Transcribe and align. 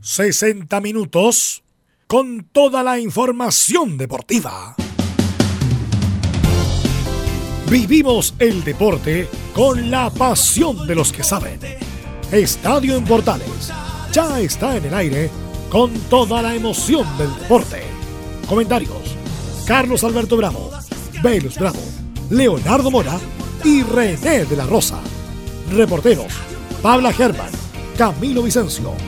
60 0.00 0.80
minutos 0.80 1.64
con 2.06 2.44
toda 2.52 2.84
la 2.84 3.00
información 3.00 3.98
deportiva. 3.98 4.76
Vivimos 7.68 8.32
el 8.38 8.62
deporte 8.62 9.28
con 9.52 9.90
la 9.90 10.08
pasión 10.10 10.86
de 10.86 10.94
los 10.94 11.12
que 11.12 11.24
saben. 11.24 11.58
Estadio 12.30 12.94
en 12.94 13.04
Portales 13.06 13.72
ya 14.12 14.38
está 14.38 14.76
en 14.76 14.84
el 14.84 14.94
aire 14.94 15.30
con 15.68 15.92
toda 16.08 16.42
la 16.42 16.54
emoción 16.54 17.04
del 17.18 17.34
deporte. 17.34 17.82
Comentarios: 18.48 19.16
Carlos 19.66 20.04
Alberto 20.04 20.36
Bravo, 20.36 20.70
Velus 21.24 21.58
Bravo, 21.58 21.82
Leonardo 22.30 22.92
Mora 22.92 23.18
y 23.64 23.82
René 23.82 24.44
de 24.44 24.56
la 24.56 24.64
Rosa. 24.64 25.00
Reporteros: 25.72 26.32
Pabla 26.82 27.12
Germán, 27.12 27.50
Camilo 27.96 28.44
Vicencio. 28.44 29.07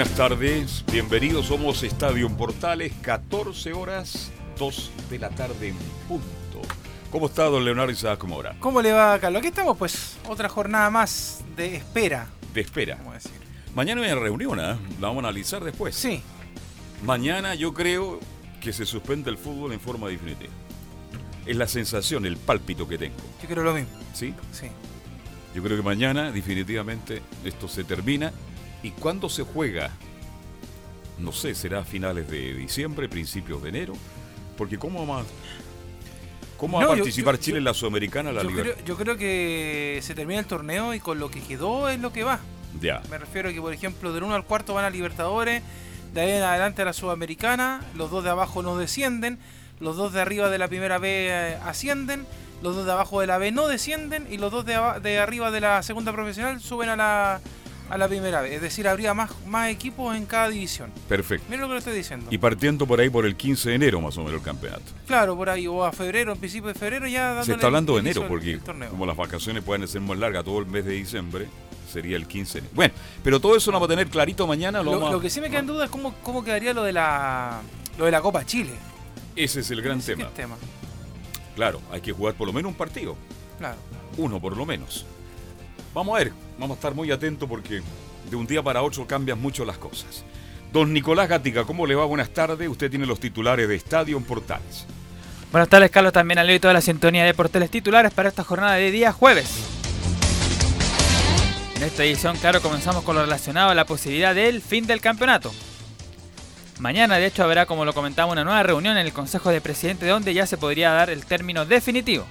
Buenas 0.00 0.16
tardes. 0.16 0.84
Bienvenidos, 0.90 1.44
somos 1.44 1.82
Estadio 1.82 2.26
Portales, 2.34 2.90
14 3.02 3.74
horas, 3.74 4.32
2 4.58 4.92
de 5.10 5.18
la 5.18 5.28
tarde 5.28 5.68
en 5.68 5.76
punto. 6.08 6.62
¿Cómo 7.10 7.26
está 7.26 7.44
don 7.44 7.62
Leonardo 7.66 7.92
Isaac 7.92 8.24
Mora? 8.24 8.56
¿Cómo 8.60 8.80
le 8.80 8.92
va, 8.92 9.18
Carlos? 9.18 9.40
Aquí 9.40 9.48
estamos, 9.48 9.76
pues, 9.76 10.16
otra 10.26 10.48
jornada 10.48 10.88
más 10.88 11.44
de 11.54 11.76
espera. 11.76 12.28
De 12.54 12.62
espera. 12.62 12.96
decir. 13.12 13.32
Mañana 13.74 14.00
hay 14.00 14.14
reunión, 14.14 14.58
¿eh? 14.58 14.78
La 14.98 15.08
vamos 15.08 15.22
a 15.22 15.28
analizar 15.28 15.62
después. 15.62 15.94
Sí. 15.96 16.22
Mañana 17.04 17.54
yo 17.54 17.74
creo 17.74 18.20
que 18.62 18.72
se 18.72 18.86
suspende 18.86 19.28
el 19.28 19.36
fútbol 19.36 19.74
en 19.74 19.80
forma 19.80 20.08
definitiva. 20.08 20.54
Es 21.44 21.56
la 21.56 21.68
sensación, 21.68 22.24
el 22.24 22.38
pálpito 22.38 22.88
que 22.88 22.96
tengo. 22.96 23.16
Yo 23.42 23.48
creo 23.50 23.64
lo 23.64 23.74
mismo. 23.74 23.90
¿Sí? 24.14 24.32
Sí. 24.50 24.68
Yo 25.54 25.62
creo 25.62 25.76
que 25.76 25.82
mañana 25.82 26.32
definitivamente 26.32 27.20
esto 27.44 27.68
se 27.68 27.84
termina 27.84 28.32
¿Y 28.82 28.90
cuándo 28.90 29.28
se 29.28 29.42
juega? 29.42 29.90
No 31.18 31.32
sé, 31.32 31.54
será 31.54 31.80
a 31.80 31.84
finales 31.84 32.30
de 32.30 32.54
diciembre, 32.54 33.08
principios 33.08 33.62
de 33.62 33.68
enero. 33.68 33.94
Porque 34.56 34.78
¿cómo 34.78 35.06
va, 35.06 35.22
cómo 36.56 36.78
va 36.78 36.84
a 36.84 36.88
participar 36.88 37.38
Chile 37.38 37.58
en 37.58 37.64
la 37.64 37.74
Sudamericana? 37.74 38.32
La 38.32 38.42
yo, 38.42 38.50
creo, 38.50 38.74
yo 38.84 38.96
creo 38.96 39.16
que 39.16 40.00
se 40.02 40.14
termina 40.14 40.40
el 40.40 40.46
torneo 40.46 40.94
y 40.94 41.00
con 41.00 41.18
lo 41.18 41.30
que 41.30 41.40
quedó 41.40 41.88
es 41.88 42.00
lo 42.00 42.12
que 42.12 42.24
va. 42.24 42.40
Ya. 42.80 43.02
Me 43.10 43.18
refiero 43.18 43.48
a 43.48 43.52
que, 43.52 43.60
por 43.60 43.72
ejemplo, 43.72 44.12
del 44.12 44.22
1 44.22 44.34
al 44.34 44.44
cuarto 44.44 44.74
van 44.74 44.84
a 44.84 44.90
Libertadores, 44.90 45.62
de 46.14 46.20
ahí 46.20 46.30
en 46.32 46.42
adelante 46.42 46.82
a 46.82 46.84
la 46.84 46.92
Sudamericana, 46.92 47.84
los 47.96 48.10
dos 48.10 48.24
de 48.24 48.30
abajo 48.30 48.62
no 48.62 48.76
descienden, 48.76 49.38
los 49.80 49.96
dos 49.96 50.12
de 50.12 50.20
arriba 50.20 50.48
de 50.48 50.58
la 50.58 50.68
primera 50.68 50.98
B 50.98 51.28
eh, 51.28 51.58
ascienden, 51.64 52.26
los 52.62 52.76
dos 52.76 52.84
de 52.84 52.92
abajo 52.92 53.20
de 53.20 53.26
la 53.26 53.38
B 53.38 53.50
no 53.52 53.66
descienden 53.66 54.26
y 54.30 54.38
los 54.38 54.52
dos 54.52 54.64
de, 54.64 54.78
de 55.02 55.18
arriba 55.18 55.50
de 55.50 55.60
la 55.60 55.82
segunda 55.82 56.12
profesional 56.12 56.60
suben 56.60 56.90
a 56.90 56.96
la 56.96 57.40
a 57.90 57.98
la 57.98 58.08
primera 58.08 58.40
vez. 58.40 58.52
Es 58.52 58.62
decir, 58.62 58.88
habría 58.88 59.12
más, 59.12 59.30
más 59.46 59.68
equipos 59.68 60.16
en 60.16 60.24
cada 60.24 60.48
división. 60.48 60.90
Perfecto. 61.08 61.46
Mira 61.48 61.62
lo 61.62 61.68
que 61.68 61.72
le 61.74 61.78
estoy 61.78 61.94
diciendo. 61.94 62.26
Y 62.30 62.38
partiendo 62.38 62.86
por 62.86 63.00
ahí 63.00 63.10
por 63.10 63.26
el 63.26 63.36
15 63.36 63.70
de 63.70 63.74
enero 63.74 64.00
más 64.00 64.16
o 64.16 64.20
menos 64.22 64.40
el 64.40 64.44
campeonato. 64.44 64.84
Claro, 65.06 65.36
por 65.36 65.50
ahí, 65.50 65.66
o 65.66 65.84
a 65.84 65.92
febrero, 65.92 66.32
en 66.32 66.38
principio 66.38 66.68
de 66.68 66.74
febrero 66.74 67.06
ya 67.08 67.42
Se 67.42 67.52
está 67.52 67.66
hablando 67.66 67.94
de 67.94 68.00
enero, 68.00 68.26
porque 68.28 68.58
como 68.90 69.04
las 69.04 69.16
vacaciones 69.16 69.62
pueden 69.62 69.86
ser 69.88 70.00
más 70.00 70.18
largas 70.18 70.44
todo 70.44 70.60
el 70.60 70.66
mes 70.66 70.84
de 70.84 70.92
diciembre, 70.92 71.48
sería 71.90 72.16
el 72.16 72.26
15 72.26 72.52
de 72.52 72.58
enero. 72.60 72.74
Bueno, 72.74 72.94
pero 73.22 73.40
todo 73.40 73.56
eso 73.56 73.70
lo 73.70 73.76
vamos 73.76 73.88
a 73.88 73.92
tener 73.92 74.08
clarito 74.08 74.46
mañana. 74.46 74.82
Lo, 74.82 75.10
lo, 75.10 75.20
que 75.20 75.28
sí 75.28 75.40
me 75.40 75.50
queda 75.50 75.60
en 75.60 75.66
duda 75.66 75.84
es 75.86 75.90
cómo, 75.90 76.14
cómo 76.22 76.44
quedaría 76.44 76.72
lo 76.72 76.84
de 76.84 76.92
la 76.92 77.60
lo 77.98 78.04
de 78.04 78.10
la 78.10 78.20
Copa 78.20 78.46
Chile. 78.46 78.72
Ese 79.36 79.60
es 79.60 79.70
el 79.70 79.82
gran 79.82 80.00
tema. 80.00 80.28
tema. 80.30 80.56
Claro, 81.54 81.80
hay 81.90 82.00
que 82.00 82.12
jugar 82.12 82.34
por 82.34 82.46
lo 82.46 82.52
menos 82.52 82.70
un 82.70 82.76
partido. 82.76 83.16
Claro. 83.58 83.76
Uno 84.16 84.40
por 84.40 84.56
lo 84.56 84.64
menos. 84.64 85.04
Vamos 85.94 86.14
a 86.14 86.18
ver, 86.24 86.32
vamos 86.58 86.76
a 86.76 86.78
estar 86.78 86.94
muy 86.94 87.10
atentos 87.10 87.48
porque 87.48 87.82
de 88.30 88.36
un 88.36 88.46
día 88.46 88.62
para 88.62 88.82
otro 88.82 89.06
cambian 89.06 89.40
mucho 89.40 89.64
las 89.64 89.76
cosas. 89.78 90.24
Don 90.72 90.92
Nicolás 90.92 91.28
Gatica, 91.28 91.64
¿cómo 91.64 91.86
le 91.86 91.96
va? 91.96 92.04
Buenas 92.04 92.30
tardes. 92.30 92.68
Usted 92.68 92.90
tiene 92.90 93.06
los 93.06 93.18
titulares 93.18 93.68
de 93.68 93.74
Estadio 93.74 94.16
en 94.16 94.22
Portales. 94.22 94.86
Buenas 95.50 95.68
tardes, 95.68 95.90
Carlos. 95.90 96.12
También 96.12 96.38
a 96.38 96.52
y 96.52 96.60
toda 96.60 96.74
la 96.74 96.80
sintonía 96.80 97.24
de 97.24 97.34
Portales 97.34 97.70
titulares 97.70 98.12
para 98.12 98.28
esta 98.28 98.44
jornada 98.44 98.74
de 98.74 98.92
día 98.92 99.10
jueves. 99.10 99.50
En 101.74 101.82
esta 101.82 102.04
edición, 102.04 102.36
claro, 102.36 102.62
comenzamos 102.62 103.02
con 103.02 103.16
lo 103.16 103.22
relacionado 103.22 103.70
a 103.70 103.74
la 103.74 103.84
posibilidad 103.84 104.32
del 104.32 104.62
fin 104.62 104.86
del 104.86 105.00
campeonato. 105.00 105.50
Mañana, 106.78 107.16
de 107.16 107.26
hecho, 107.26 107.42
habrá, 107.42 107.66
como 107.66 107.84
lo 107.84 107.92
comentamos, 107.92 108.32
una 108.32 108.44
nueva 108.44 108.62
reunión 108.62 108.96
en 108.96 109.06
el 109.06 109.12
Consejo 109.12 109.50
de 109.50 109.60
Presidente 109.60 110.06
donde 110.06 110.34
ya 110.34 110.46
se 110.46 110.56
podría 110.56 110.90
dar 110.90 111.10
el 111.10 111.26
término 111.26 111.66
definitivo. 111.66 112.26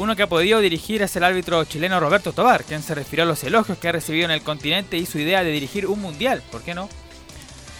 Uno 0.00 0.16
que 0.16 0.22
ha 0.22 0.28
podido 0.28 0.60
dirigir 0.60 1.02
es 1.02 1.14
el 1.16 1.24
árbitro 1.24 1.62
chileno 1.66 2.00
Roberto 2.00 2.32
Tobar, 2.32 2.64
quien 2.64 2.82
se 2.82 2.94
refirió 2.94 3.24
a 3.24 3.26
los 3.26 3.44
elogios 3.44 3.76
que 3.76 3.86
ha 3.86 3.92
recibido 3.92 4.24
en 4.24 4.30
el 4.30 4.40
continente 4.40 4.96
y 4.96 5.04
su 5.04 5.18
idea 5.18 5.44
de 5.44 5.50
dirigir 5.50 5.86
un 5.86 6.00
mundial, 6.00 6.42
¿por 6.50 6.62
qué 6.62 6.72
no? 6.72 6.88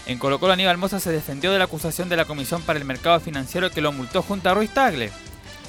En 0.04 0.18
Colo 0.18 0.38
Colo 0.38 0.52
Aníbal 0.52 0.76
Moza 0.76 1.00
se 1.00 1.12
defendió 1.12 1.50
de 1.50 1.56
la 1.56 1.64
acusación 1.64 2.10
de 2.10 2.18
la 2.18 2.26
Comisión 2.26 2.60
para 2.60 2.78
el 2.78 2.84
Mercado 2.84 3.20
Financiero 3.20 3.70
que 3.70 3.80
lo 3.80 3.90
multó 3.90 4.20
junto 4.20 4.50
a 4.50 4.54
Ruiz 4.54 4.68
Tagle. 4.68 5.10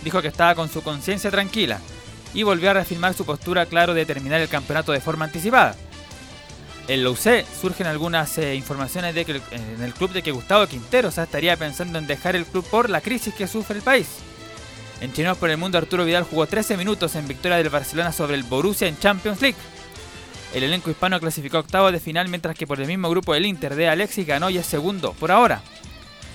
Dijo 0.03 0.21
que 0.21 0.27
estaba 0.27 0.53
con 0.53 0.67
su 0.67 0.83
conciencia 0.83 1.31
tranquila 1.31 1.79
y 2.33 2.43
volvió 2.43 2.69
a 2.69 2.73
reafirmar 2.73 3.13
su 3.13 3.23
postura 3.23 3.65
claro 3.65 3.93
de 3.93 4.05
terminar 4.05 4.41
el 4.41 4.49
campeonato 4.49 4.91
de 4.91 4.99
forma 4.99 5.23
anticipada. 5.23 5.77
En 6.89 7.01
la 7.01 7.11
UC 7.11 7.45
surgen 7.61 7.87
algunas 7.87 8.37
eh, 8.39 8.55
informaciones 8.55 9.15
de 9.15 9.23
que 9.23 9.41
en 9.51 9.81
el 9.81 9.93
club 9.93 10.11
de 10.11 10.21
que 10.21 10.31
Gustavo 10.31 10.67
Quinteros 10.67 11.17
estaría 11.17 11.55
pensando 11.55 11.97
en 11.97 12.07
dejar 12.07 12.35
el 12.35 12.45
club 12.45 12.65
por 12.69 12.89
la 12.89 12.99
crisis 12.99 13.33
que 13.33 13.47
sufre 13.47 13.77
el 13.77 13.83
país. 13.83 14.07
En 15.01 15.11
Chinos 15.13 15.35
por 15.39 15.49
el 15.49 15.57
Mundo, 15.57 15.79
Arturo 15.79 16.05
Vidal 16.05 16.23
jugó 16.23 16.45
13 16.45 16.77
minutos 16.77 17.15
en 17.15 17.27
victoria 17.27 17.57
del 17.57 17.69
Barcelona 17.69 18.11
sobre 18.11 18.35
el 18.35 18.43
Borussia 18.43 18.87
en 18.87 18.99
Champions 18.99 19.41
League. 19.41 19.57
El 20.53 20.61
elenco 20.61 20.91
hispano 20.91 21.19
clasificó 21.19 21.57
octavo 21.57 21.91
de 21.91 21.99
final, 21.99 22.29
mientras 22.29 22.55
que 22.55 22.67
por 22.67 22.79
el 22.79 22.87
mismo 22.87 23.09
grupo 23.09 23.33
del 23.33 23.47
Inter 23.47 23.73
de 23.73 23.89
Alexis 23.89 24.27
ganó 24.27 24.51
y 24.51 24.59
es 24.59 24.65
segundo, 24.67 25.13
por 25.13 25.31
ahora. 25.31 25.63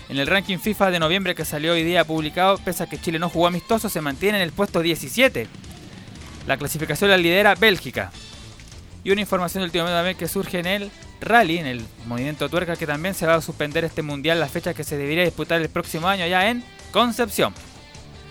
En 0.08 0.18
el 0.18 0.26
ranking 0.26 0.58
FIFA 0.58 0.90
de 0.90 0.98
noviembre 0.98 1.36
que 1.36 1.44
salió 1.44 1.74
hoy 1.74 1.84
día 1.84 2.04
publicado, 2.04 2.58
pese 2.58 2.82
a 2.82 2.86
que 2.88 3.00
Chile 3.00 3.20
no 3.20 3.28
jugó 3.28 3.46
amistoso, 3.46 3.88
se 3.88 4.00
mantiene 4.00 4.38
en 4.38 4.42
el 4.42 4.52
puesto 4.52 4.80
17. 4.80 5.46
La 6.48 6.56
clasificación 6.56 7.10
la 7.10 7.18
lidera 7.18 7.54
Bélgica. 7.54 8.10
Y 9.04 9.12
una 9.12 9.20
información 9.20 9.60
del 9.60 9.68
último 9.68 9.86
también 9.86 10.16
que 10.16 10.26
surge 10.26 10.58
en 10.58 10.66
el 10.66 10.90
rally, 11.20 11.58
en 11.58 11.66
el 11.66 11.84
movimiento 12.06 12.48
tuerca, 12.48 12.74
que 12.74 12.86
también 12.86 13.14
se 13.14 13.26
va 13.26 13.36
a 13.36 13.40
suspender 13.40 13.84
este 13.84 14.02
mundial, 14.02 14.40
la 14.40 14.48
fecha 14.48 14.74
que 14.74 14.82
se 14.82 14.96
debería 14.96 15.22
disputar 15.22 15.62
el 15.62 15.68
próximo 15.68 16.08
año 16.08 16.26
ya 16.26 16.50
en 16.50 16.64
Concepción. 16.90 17.54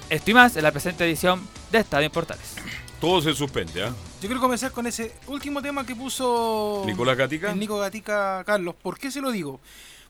Esto 0.09 0.31
y 0.31 0.33
más 0.35 0.55
en 0.55 0.63
la 0.63 0.71
presente 0.71 1.03
edición 1.03 1.47
de 1.71 1.79
Estadio 1.79 2.11
Portales. 2.11 2.55
Todo 3.01 3.21
se 3.21 3.33
suspende, 3.33 3.83
¿ah? 3.83 3.93
Yo 4.21 4.27
quiero 4.27 4.39
comenzar 4.39 4.71
con 4.71 4.85
ese 4.85 5.11
último 5.27 5.63
tema 5.63 5.83
que 5.85 5.95
puso 5.95 6.83
Nicolás 6.85 7.17
Gatica. 7.17 7.51
El 7.51 7.59
Nico 7.59 7.79
Gatica 7.79 8.43
Carlos. 8.45 8.75
¿Por 8.75 8.99
qué 8.99 9.09
se 9.09 9.19
lo 9.19 9.31
digo? 9.31 9.59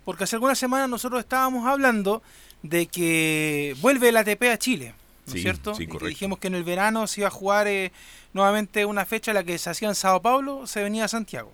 Porque 0.03 0.25
hace 0.25 0.35
algunas 0.35 0.59
semanas 0.59 0.89
nosotros 0.89 1.21
estábamos 1.21 1.65
hablando 1.65 2.21
de 2.61 2.87
que 2.87 3.75
vuelve 3.79 4.09
el 4.09 4.17
ATP 4.17 4.43
a 4.51 4.57
Chile, 4.57 4.93
¿no 5.27 5.33
es 5.33 5.41
cierto? 5.41 5.73
Sí, 5.75 5.87
correcto. 5.87 6.07
dijimos 6.07 6.39
que 6.39 6.47
en 6.47 6.55
el 6.55 6.63
verano 6.63 7.07
se 7.07 7.21
iba 7.21 7.29
a 7.29 7.31
jugar 7.31 7.67
eh, 7.67 7.93
nuevamente 8.33 8.85
una 8.85 9.05
fecha 9.05 9.33
la 9.33 9.43
que 9.43 9.57
se 9.57 9.69
hacía 9.69 9.87
en 9.87 9.95
Sao 9.95 10.21
Paulo, 10.21 10.67
se 10.67 10.83
venía 10.83 11.05
a 11.05 11.07
Santiago. 11.07 11.51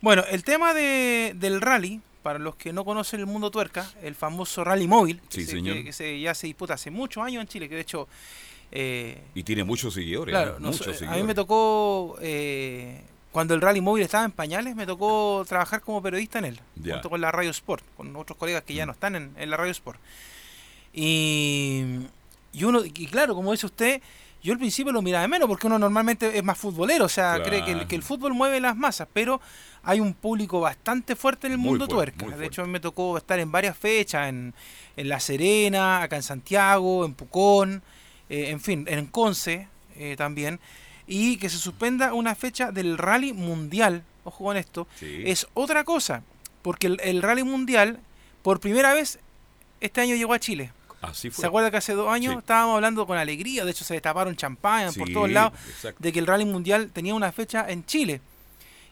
Bueno, 0.00 0.24
el 0.30 0.44
tema 0.44 0.72
de, 0.72 1.34
del 1.36 1.60
rally, 1.60 2.00
para 2.22 2.38
los 2.38 2.56
que 2.56 2.72
no 2.72 2.84
conocen 2.84 3.20
el 3.20 3.26
mundo 3.26 3.50
tuerca, 3.50 3.90
el 4.02 4.14
famoso 4.14 4.64
rally 4.64 4.86
móvil, 4.86 5.20
que, 5.28 5.92
se, 5.92 6.20
ya 6.20 6.34
se 6.34 6.46
disputa 6.46 6.74
hace 6.74 6.90
muchos 6.90 7.24
años 7.24 7.40
en 7.42 7.48
Chile, 7.48 7.68
que 7.68 7.74
de 7.74 7.80
hecho... 7.80 8.08
Eh, 8.72 9.20
y 9.34 9.42
tiene 9.42 9.64
muchos 9.64 9.94
seguidores. 9.94 10.32
Claro, 10.32 10.56
a 10.56 11.16
mí 11.16 11.22
me 11.24 11.34
tocó, 11.34 12.16
eh, 12.20 13.02
cuando 13.32 13.54
el 13.54 13.60
rally 13.60 13.80
móvil 13.80 14.04
estaba 14.04 14.24
en 14.24 14.30
pañales, 14.30 14.76
me 14.76 14.86
tocó 14.86 15.44
trabajar 15.48 15.80
como 15.80 16.02
periodista 16.02 16.38
en 16.38 16.44
él, 16.44 16.60
junto 16.82 17.10
con 17.10 17.20
la 17.20 17.32
Radio 17.32 17.50
Sport, 17.50 17.84
con 17.96 18.14
otros 18.16 18.38
colegas 18.38 18.62
que 18.62 18.74
ya 18.74 18.84
mm. 18.84 18.86
no 18.86 18.92
están 18.92 19.16
en, 19.16 19.50
la 19.50 19.56
Radio 19.56 19.72
Sport. 19.72 19.98
Y, 20.92 21.84
y 22.52 22.64
uno, 22.64 22.84
y 22.84 23.06
claro, 23.06 23.34
como 23.34 23.52
dice 23.52 23.66
usted, 23.66 24.02
yo 24.42 24.52
al 24.52 24.58
principio 24.58 24.92
lo 24.92 25.02
miraba 25.02 25.22
de 25.22 25.28
menos 25.28 25.48
porque 25.48 25.66
uno 25.66 25.78
normalmente 25.78 26.36
es 26.36 26.44
más 26.44 26.58
futbolero, 26.58 27.04
o 27.04 27.08
sea, 27.08 27.42
cree 27.42 27.64
que 27.64 27.72
el, 27.72 27.86
que 27.86 27.96
el, 27.96 28.02
fútbol 28.02 28.34
mueve 28.34 28.60
las 28.60 28.76
masas, 28.76 29.08
pero 29.12 29.40
hay 29.82 30.00
un 30.00 30.14
público 30.14 30.60
bastante 30.60 31.16
fuerte 31.16 31.46
en 31.46 31.54
el 31.54 31.58
mundo 31.58 31.88
tuerca. 31.88 32.26
De 32.26 32.46
hecho, 32.46 32.62
a 32.62 32.66
mí 32.66 32.70
me 32.70 32.80
tocó 32.80 33.16
estar 33.16 33.38
en 33.38 33.50
varias 33.52 33.76
fechas, 33.76 34.28
en, 34.28 34.54
en 34.96 35.08
La 35.08 35.20
Serena, 35.20 36.02
acá 36.02 36.16
en 36.16 36.22
Santiago, 36.22 37.04
en 37.04 37.14
Pucón, 37.14 37.82
en 38.28 38.60
fin, 38.60 38.86
en 38.88 39.06
Conce 39.06 39.68
también, 40.16 40.60
y 41.06 41.36
que 41.36 41.48
se 41.48 41.58
suspenda 41.58 42.14
una 42.14 42.34
fecha 42.34 42.70
del 42.72 42.96
rally 42.96 43.32
mundial, 43.32 44.04
ojo 44.24 44.44
con 44.44 44.56
esto, 44.56 44.86
es 45.00 45.46
otra 45.54 45.84
cosa, 45.84 46.22
porque 46.62 46.86
el, 46.86 47.22
rally 47.22 47.42
mundial, 47.42 48.00
por 48.42 48.60
primera 48.60 48.94
vez, 48.94 49.18
este 49.80 50.00
año 50.00 50.14
llegó 50.14 50.34
a 50.34 50.38
Chile. 50.38 50.72
Así 51.00 51.30
fue. 51.30 51.42
¿Se 51.42 51.46
acuerda 51.46 51.70
que 51.70 51.78
hace 51.78 51.94
dos 51.94 52.08
años 52.08 52.36
estábamos 52.36 52.76
hablando 52.76 53.06
con 53.06 53.16
alegría? 53.16 53.64
De 53.64 53.70
hecho, 53.70 53.84
se 53.84 53.94
destaparon 53.94 54.36
champán 54.36 54.92
por 54.94 55.10
todos 55.12 55.30
lados 55.30 55.52
de 55.98 56.12
que 56.12 56.18
el 56.18 56.26
Rally 56.26 56.44
Mundial 56.44 56.90
tenía 56.92 57.14
una 57.14 57.32
fecha 57.32 57.66
en 57.68 57.84
Chile. 57.86 58.20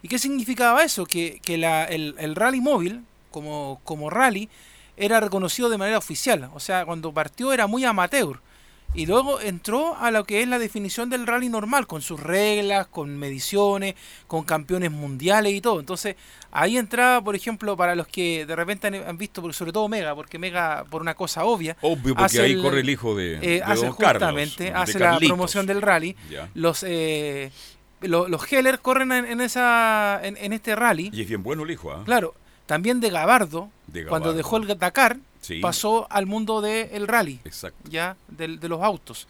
¿Y 0.02 0.08
qué 0.08 0.18
significaba 0.18 0.82
eso? 0.84 1.06
Que, 1.06 1.40
que 1.42 1.58
la, 1.58 1.84
el, 1.84 2.14
el, 2.18 2.36
rally 2.36 2.60
móvil, 2.60 3.04
como, 3.30 3.80
como 3.84 4.10
rally, 4.10 4.48
era 4.96 5.20
reconocido 5.20 5.68
de 5.68 5.78
manera 5.78 5.98
oficial. 5.98 6.50
O 6.54 6.60
sea, 6.60 6.86
cuando 6.86 7.12
partió 7.12 7.52
era 7.52 7.66
muy 7.66 7.84
amateur. 7.84 8.40
Y 8.94 9.06
luego 9.06 9.40
entró 9.40 9.96
a 9.96 10.10
lo 10.10 10.24
que 10.24 10.42
es 10.42 10.48
la 10.48 10.58
definición 10.58 11.10
del 11.10 11.26
rally 11.26 11.48
normal, 11.48 11.86
con 11.86 12.00
sus 12.00 12.20
reglas, 12.20 12.86
con 12.86 13.16
mediciones, 13.18 13.94
con 14.26 14.44
campeones 14.44 14.90
mundiales 14.90 15.52
y 15.52 15.60
todo. 15.60 15.78
Entonces, 15.78 16.16
ahí 16.50 16.78
entraba, 16.78 17.22
por 17.22 17.36
ejemplo, 17.36 17.76
para 17.76 17.94
los 17.94 18.08
que 18.08 18.46
de 18.46 18.56
repente 18.56 18.86
han, 18.86 19.18
visto, 19.18 19.52
sobre 19.52 19.72
todo 19.72 19.88
Mega, 19.88 20.14
porque 20.14 20.38
Mega, 20.38 20.84
por 20.90 21.02
una 21.02 21.14
cosa 21.14 21.44
obvia. 21.44 21.76
Obvio, 21.82 22.14
porque 22.14 22.40
ahí 22.40 22.60
corre 22.60 22.80
el 22.80 22.90
hijo 22.90 23.14
de. 23.14 23.38
Eh, 23.42 23.62
hace 23.64 23.90
justamente, 23.90 24.72
hace 24.72 24.98
la 24.98 25.18
promoción 25.18 25.66
del 25.66 25.82
rally. 25.82 26.16
Los. 26.54 26.82
Eh, 26.86 27.50
los, 28.00 28.52
Heller 28.52 28.78
corren 28.78 29.10
en, 29.12 29.40
esa 29.40 30.20
en, 30.22 30.52
este 30.52 30.76
rally. 30.76 31.10
Y 31.12 31.22
es 31.22 31.28
bien 31.28 31.42
bueno 31.42 31.64
el 31.64 31.70
hijo, 31.70 31.92
¿ah? 31.92 32.02
Claro. 32.04 32.34
También 32.66 33.00
de 33.00 33.08
Gabardo, 33.08 33.70
cuando 34.08 34.34
dejó 34.34 34.58
el 34.58 34.78
Dakar, 34.78 35.18
pasó 35.60 36.06
al 36.10 36.26
mundo 36.26 36.60
del 36.60 37.06
rally, 37.06 37.40
ya 37.88 38.16
de, 38.28 38.48
los 38.68 38.82
autos. 38.82 39.28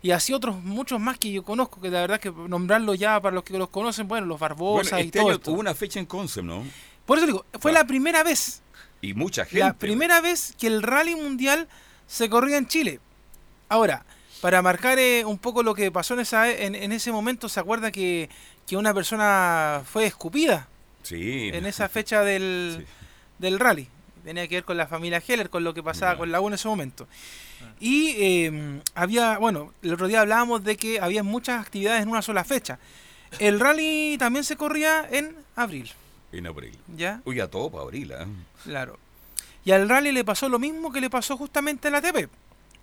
Y 0.00 0.12
así 0.12 0.32
otros, 0.32 0.62
muchos 0.62 1.00
más 1.00 1.18
que 1.18 1.32
yo 1.32 1.42
conozco, 1.42 1.80
que 1.80 1.90
la 1.90 2.00
verdad 2.00 2.20
que 2.20 2.30
nombrarlo 2.30 2.94
ya 2.94 3.20
para 3.20 3.34
los 3.34 3.42
que 3.42 3.58
los 3.58 3.68
conocen, 3.68 4.06
bueno, 4.06 4.26
los 4.26 4.38
Barbosa 4.38 5.00
y 5.00 5.06
este 5.06 5.18
todo. 5.18 5.52
Hubo 5.52 5.60
una 5.60 5.74
fecha 5.74 5.98
en 5.98 6.06
Concept, 6.06 6.46
¿no? 6.46 6.64
Por 7.04 7.18
eso 7.18 7.26
digo, 7.26 7.44
fue 7.58 7.72
la 7.72 7.84
primera 7.84 8.22
vez. 8.22 8.62
Y 9.00 9.14
mucha 9.14 9.44
gente. 9.44 9.60
La 9.60 9.72
primera 9.72 10.20
vez 10.20 10.54
que 10.58 10.66
el 10.66 10.82
rally 10.82 11.16
mundial 11.16 11.68
se 12.06 12.28
corría 12.28 12.58
en 12.58 12.68
Chile. 12.68 13.00
Ahora, 13.68 14.04
para 14.40 14.62
marcar 14.62 14.98
eh, 14.98 15.24
un 15.24 15.38
poco 15.38 15.62
lo 15.62 15.74
que 15.74 15.90
pasó 15.90 16.14
en, 16.14 16.20
esa, 16.20 16.50
en, 16.50 16.92
ese 16.92 17.10
momento, 17.10 17.48
¿se 17.48 17.60
acuerda 17.60 17.90
que, 17.90 18.28
una 18.72 18.94
persona 18.94 19.82
fue 19.84 20.06
escupida? 20.06 20.68
Sí. 21.02 21.50
En 21.52 21.66
esa 21.66 21.88
fecha 21.88 22.22
del, 22.22 22.86
del 23.38 23.58
rally. 23.58 23.88
Tenía 24.28 24.46
que 24.46 24.56
ver 24.56 24.64
con 24.64 24.76
la 24.76 24.86
familia 24.86 25.22
Heller, 25.26 25.48
con 25.48 25.64
lo 25.64 25.72
que 25.72 25.82
pasaba 25.82 26.18
con 26.18 26.30
la 26.30 26.38
U 26.42 26.48
en 26.48 26.52
ese 26.52 26.68
momento. 26.68 27.08
Ah. 27.62 27.72
Y 27.80 28.44
em, 28.44 28.82
había, 28.94 29.38
bueno, 29.38 29.72
el 29.80 29.94
otro 29.94 30.06
día 30.06 30.20
hablábamos 30.20 30.62
de 30.64 30.76
que 30.76 31.00
había 31.00 31.22
muchas 31.22 31.62
actividades 31.62 32.02
en 32.02 32.10
una 32.10 32.20
sola 32.20 32.44
fecha. 32.44 32.78
El 33.38 33.58
rally 33.58 34.16
también 34.18 34.44
se 34.44 34.58
corría 34.58 35.08
en 35.10 35.34
abril. 35.56 35.90
En 36.30 36.46
abril. 36.46 36.76
¿Ya? 36.94 37.22
Uy, 37.24 37.40
a 37.40 37.48
todo 37.48 37.70
para 37.70 37.84
abril, 37.84 38.12
¿eh? 38.12 38.26
Claro. 38.64 38.98
Y 39.64 39.70
al 39.70 39.88
rally 39.88 40.12
le 40.12 40.26
pasó 40.26 40.50
lo 40.50 40.58
mismo 40.58 40.92
que 40.92 41.00
le 41.00 41.08
pasó 41.08 41.38
justamente 41.38 41.88
al 41.88 41.94
ATP. 41.94 42.28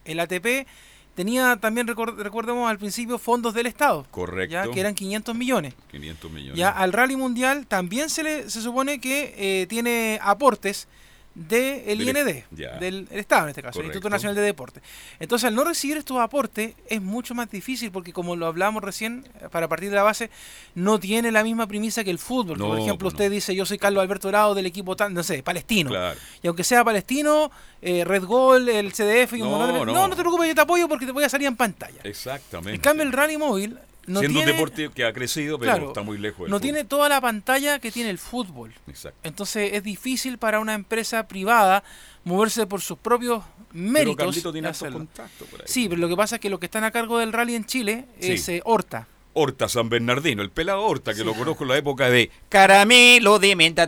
El 0.04 0.22
ATP 0.22 0.66
tenía 1.14 1.58
también, 1.58 1.86
recordemos 1.86 2.68
al 2.68 2.80
principio, 2.80 3.20
fondos 3.20 3.54
del 3.54 3.68
Estado. 3.68 4.08
Correcto. 4.10 4.52
¿ya? 4.52 4.72
Que 4.72 4.80
eran 4.80 4.96
500 4.96 5.36
millones. 5.36 5.76
500 5.92 6.32
millones. 6.32 6.58
Ya 6.58 6.72
al 6.72 6.92
Rally 6.92 7.16
Mundial 7.16 7.68
también 7.68 8.10
se, 8.10 8.24
le, 8.24 8.50
se 8.50 8.62
supone 8.62 9.00
que 9.00 9.36
eh, 9.38 9.68
tiene 9.68 10.18
aportes 10.24 10.88
del 11.36 12.02
IND, 12.02 12.46
del 12.80 13.08
Estado 13.12 13.44
en 13.44 13.50
este 13.50 13.62
caso, 13.62 13.80
el 13.80 13.88
Instituto 13.88 14.10
Nacional 14.10 14.36
de 14.36 14.42
Deporte. 14.42 14.82
Entonces, 15.20 15.48
al 15.48 15.56
no 15.56 15.66
recibir 15.66 15.98
estos 15.98 16.18
aportes 16.18 16.74
es 16.88 17.02
mucho 17.02 17.36
más 17.36 17.52
difícil 17.52 17.92
porque, 17.92 18.14
como 18.14 18.38
lo 18.38 18.48
hablábamos 18.48 18.82
recién, 18.82 19.28
eh, 19.42 19.50
para 19.52 19.68
partir 19.68 19.90
de 19.90 19.98
la 19.98 20.04
base, 20.04 20.30
no 20.76 20.98
tiene 20.98 21.32
la 21.32 21.44
misma 21.44 21.68
premisa 21.68 22.06
que 22.06 22.12
el 22.12 22.20
fútbol. 22.20 22.58
por 22.58 22.80
ejemplo, 22.80 23.10
usted 23.10 23.30
dice, 23.30 23.54
yo 23.54 23.66
soy 23.66 23.78
Carlos 23.78 24.02
Alberto 24.02 24.30
Dorado 24.30 24.56
del 24.56 24.66
equipo, 24.66 24.96
no 25.10 25.24
sé, 25.24 25.44
palestino. 25.44 25.92
Y 26.42 26.48
aunque 26.48 26.64
sea 26.64 26.84
palestino, 26.86 27.52
eh, 27.82 28.06
Red 28.06 28.24
Gol, 28.24 28.70
el 28.70 28.94
CDF, 28.94 29.34
y 29.34 29.42
un 29.42 29.52
no, 29.52 29.86
no, 29.86 30.08
no 30.08 30.10
te 30.10 30.22
preocupes, 30.22 30.48
yo 30.48 30.56
te 30.56 30.62
apoyo 30.62 30.88
porque 30.88 31.06
te 31.06 31.12
voy 31.12 31.26
a 31.26 31.30
salir 31.30 31.48
en 31.48 31.58
pantalla. 31.58 32.00
Exactamente. 32.04 32.76
En 32.76 32.82
cambio, 32.82 33.04
el 33.04 33.12
rally 33.12 33.38
móvil 33.38 33.78
Siendo 34.06 34.40
un 34.40 34.46
deporte 34.46 34.90
que 34.94 35.06
ha 35.06 35.14
crecido, 35.14 35.58
pero 35.58 35.88
está 35.88 36.02
muy 36.02 36.18
lejos. 36.18 36.50
no 36.50 36.60
tiene 36.60 36.84
toda 36.84 37.10
la 37.10 37.22
pantalla 37.22 37.80
que 37.80 37.92
tiene 37.92 38.10
el 38.10 38.18
fútbol. 38.18 38.74
Exacto. 38.88 39.20
Entonces 39.24 39.74
es 39.74 39.84
difícil 39.84 40.38
para 40.38 40.60
una 40.60 40.74
empresa 40.74 41.28
privada 41.28 41.84
moverse 42.24 42.68
por 42.68 42.82
sus 42.82 42.98
propios 42.98 43.44
méritos. 43.72 44.36
Pero 44.36 44.52
tiene 44.52 44.72
contacto 44.72 45.46
por 45.46 45.62
ahí. 45.62 45.68
Sí, 45.68 45.88
pero 45.90 46.02
lo 46.02 46.10
que 46.10 46.16
pasa 46.16 46.36
es 46.36 46.42
que 46.42 46.50
los 46.50 46.60
que 46.60 46.66
están 46.66 46.84
a 46.84 46.92
cargo 46.92 47.20
del 47.20 47.34
rally 47.34 47.56
en 47.56 47.66
Chile 47.66 48.06
es 48.20 48.48
eh, 48.50 48.62
Horta. 48.66 49.08
Horta 49.38 49.68
San 49.68 49.90
Bernardino, 49.90 50.42
el 50.42 50.50
pelado 50.50 50.86
Horta, 50.86 51.14
que 51.14 51.26
lo 51.26 51.34
conozco 51.34 51.66
en 51.66 51.70
la 51.70 51.78
época 51.78 52.10
de 52.10 52.32
Caramelo 52.48 53.38
de 53.38 53.56
menta, 53.56 53.88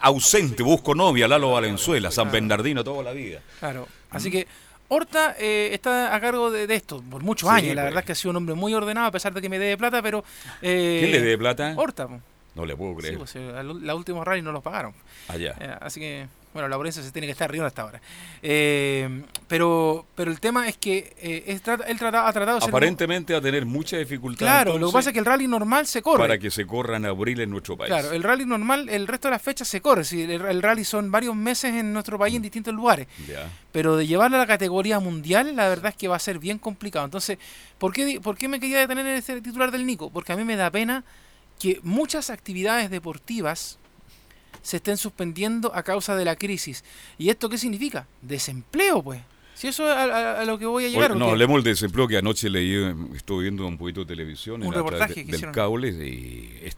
ausente, 0.00 0.62
busco 0.62 0.94
novia, 0.94 1.26
Lalo 1.26 1.50
Valenzuela, 1.50 2.12
San 2.12 2.30
Bernardino 2.30 2.84
toda 2.84 3.02
la 3.02 3.12
vida. 3.12 3.40
Claro, 3.58 3.88
así 4.10 4.30
que 4.30 4.46
Horta 4.92 5.36
eh, 5.38 5.70
está 5.72 6.12
a 6.12 6.20
cargo 6.20 6.50
de, 6.50 6.74
esto 6.74 7.00
por 7.08 7.22
muchos 7.22 7.48
años. 7.48 7.76
La 7.76 7.82
pues. 7.82 7.84
verdad 7.84 8.00
es 8.00 8.06
que 8.06 8.12
ha 8.12 8.14
sido 8.16 8.30
un 8.30 8.38
hombre 8.38 8.56
muy 8.56 8.74
ordenado, 8.74 9.06
a 9.06 9.12
pesar 9.12 9.32
de 9.32 9.40
que 9.40 9.48
me 9.48 9.56
dé 9.58 9.78
plata, 9.78 10.02
pero. 10.02 10.24
Eh, 10.60 10.98
¿Quién 11.00 11.12
le 11.12 11.20
dé 11.20 11.38
plata? 11.38 11.74
Horta. 11.76 12.08
No 12.56 12.66
le 12.66 12.76
puedo 12.76 12.96
creer. 12.96 13.14
Sí, 13.14 13.18
pues, 13.18 13.36
eh, 13.36 13.62
la 13.62 13.94
última 13.94 14.24
rally 14.24 14.42
no 14.42 14.50
los 14.50 14.64
pagaron. 14.64 14.92
Allá. 15.28 15.54
Eh, 15.60 15.76
así 15.80 16.00
que 16.00 16.26
bueno, 16.52 16.68
la 16.68 16.76
pobreza 16.76 17.02
se 17.02 17.12
tiene 17.12 17.28
que 17.28 17.32
estar 17.32 17.48
arriba 17.48 17.66
hasta 17.66 17.82
ahora. 17.82 18.00
Eh, 18.42 19.22
pero, 19.46 20.06
pero 20.16 20.32
el 20.32 20.40
tema 20.40 20.66
es 20.66 20.76
que 20.76 21.14
eh, 21.20 21.44
él, 21.46 21.60
trata, 21.60 22.26
ha 22.26 22.32
tratado 22.32 22.58
Aparentemente 22.58 23.34
a 23.34 23.40
tener 23.40 23.64
mucha 23.66 23.96
dificultad. 23.98 24.46
Claro, 24.46 24.78
lo 24.78 24.88
que 24.88 24.92
pasa 24.92 25.10
es 25.10 25.14
que 25.14 25.20
el 25.20 25.26
rally 25.26 25.46
normal 25.46 25.86
se 25.86 26.02
corre. 26.02 26.18
Para 26.18 26.38
que 26.38 26.50
se 26.50 26.66
corra 26.66 26.96
en 26.96 27.06
abril 27.06 27.40
en 27.40 27.50
nuestro 27.50 27.76
país. 27.76 27.88
Claro, 27.88 28.10
el 28.10 28.22
rally 28.24 28.44
normal, 28.46 28.88
el 28.88 29.06
resto 29.06 29.28
de 29.28 29.32
las 29.32 29.42
fechas 29.42 29.68
se 29.68 29.80
corre. 29.80 30.04
Si 30.04 30.22
el, 30.22 30.60
rally 30.60 30.84
son 30.84 31.12
varios 31.12 31.36
meses 31.36 31.72
en 31.72 31.92
nuestro 31.92 32.18
país 32.18 32.34
en 32.34 32.42
distintos 32.42 32.74
lugares. 32.74 33.06
Pero 33.70 33.96
de 33.96 34.06
llevarlo 34.08 34.36
a 34.36 34.40
la 34.40 34.46
categoría 34.46 34.98
mundial, 34.98 35.54
la 35.54 35.68
verdad 35.68 35.90
es 35.90 35.96
que 35.96 36.08
va 36.08 36.16
a 36.16 36.20
ser 36.20 36.40
bien 36.40 36.58
complicado. 36.58 37.04
Entonces, 37.04 37.38
¿por 37.78 37.92
qué, 37.92 38.20
por 38.20 38.36
qué 38.36 38.48
me 38.48 38.58
quería 38.58 38.80
detener 38.80 39.06
en 39.06 39.14
ese 39.14 39.40
titular 39.40 39.70
del 39.70 39.86
Nico? 39.86 40.10
Porque 40.10 40.32
a 40.32 40.36
mí 40.36 40.42
me 40.42 40.56
da 40.56 40.68
pena 40.70 41.04
que 41.60 41.78
muchas 41.84 42.30
actividades 42.30 42.90
deportivas 42.90 43.78
se 44.62 44.78
estén 44.78 44.96
suspendiendo 44.96 45.74
a 45.74 45.82
causa 45.82 46.16
de 46.16 46.24
la 46.24 46.36
crisis. 46.36 46.84
¿Y 47.18 47.30
esto 47.30 47.48
qué 47.48 47.58
significa? 47.58 48.06
Desempleo, 48.22 49.02
pues. 49.02 49.20
Si 49.54 49.68
eso 49.68 49.90
es 49.90 49.94
a, 49.94 50.42
lo 50.46 50.58
que 50.58 50.64
voy 50.64 50.86
a 50.86 50.88
llegar. 50.88 51.14
no, 51.14 51.28
hablemos 51.28 51.62
del 51.62 51.74
desempleo 51.74 52.08
que 52.08 52.16
anoche 52.16 52.48
leí, 52.48 52.94
estuve 53.14 53.42
viendo 53.42 53.66
un 53.66 53.76
poquito 53.76 54.00
de 54.00 54.06
televisión. 54.06 54.62
Un 54.62 54.72
reportaje 54.72 55.26
que 55.26 55.32
del 55.32 55.50
cable 55.50 55.88
y 55.88 56.60
es, 56.64 56.76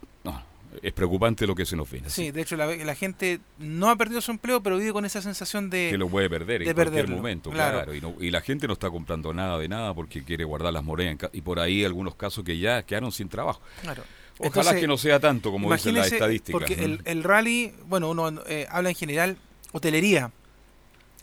es 0.83 0.93
preocupante 0.93 1.47
lo 1.47 1.55
que 1.55 1.67
se 1.67 1.77
nos 1.77 1.91
viene. 1.91 2.09
Sí, 2.09 2.31
de 2.31 2.43
hecho 2.43 2.57
la, 2.57 2.95
gente 2.95 3.41
no 3.59 3.91
ha 3.91 3.97
perdido 3.97 4.21
su 4.21 4.31
empleo, 4.31 4.62
pero 4.62 4.79
vive 4.79 4.93
con 4.93 5.05
esa 5.05 5.21
sensación 5.21 5.71
de... 5.71 5.91
Que 5.91 5.99
lo 5.99 6.09
puede 6.09 6.31
perder 6.31 6.62
en 6.62 6.75
cualquier 6.75 7.09
momento, 7.09 7.51
claro. 7.51 7.93
Y, 7.95 8.31
la 8.31 8.41
gente 8.41 8.67
no 8.67 8.73
está 8.73 8.91
comprando 8.91 9.33
nada 9.35 9.59
de 9.59 9.69
nada 9.69 9.95
porque 9.95 10.25
quiere 10.25 10.45
guardar 10.45 10.73
las 10.73 10.83
monedas. 10.83 11.31
Y 11.33 11.43
por 11.43 11.61
ahí 11.61 11.85
algunos 11.85 12.15
casos 12.15 12.45
que 12.45 12.59
ya 12.59 12.83
quedaron 12.83 13.12
sin 13.12 13.29
trabajo. 13.29 13.61
Claro. 13.83 14.03
Ojalá 14.43 14.75
que 14.75 14.87
no 14.87 14.97
sea 14.97 15.21
tanto 15.21 15.51
como 15.51 15.73
dice 15.73 15.93
la 15.93 16.07
estadística. 16.07 16.59
Porque 16.59 16.99
el, 17.05 17.25
rally, 17.25 17.75
bueno, 17.87 18.11
uno 18.11 18.43
eh, 18.47 18.67
habla 18.71 18.91
en 18.91 18.95
general 18.95 19.37
hotelería. 19.73 20.31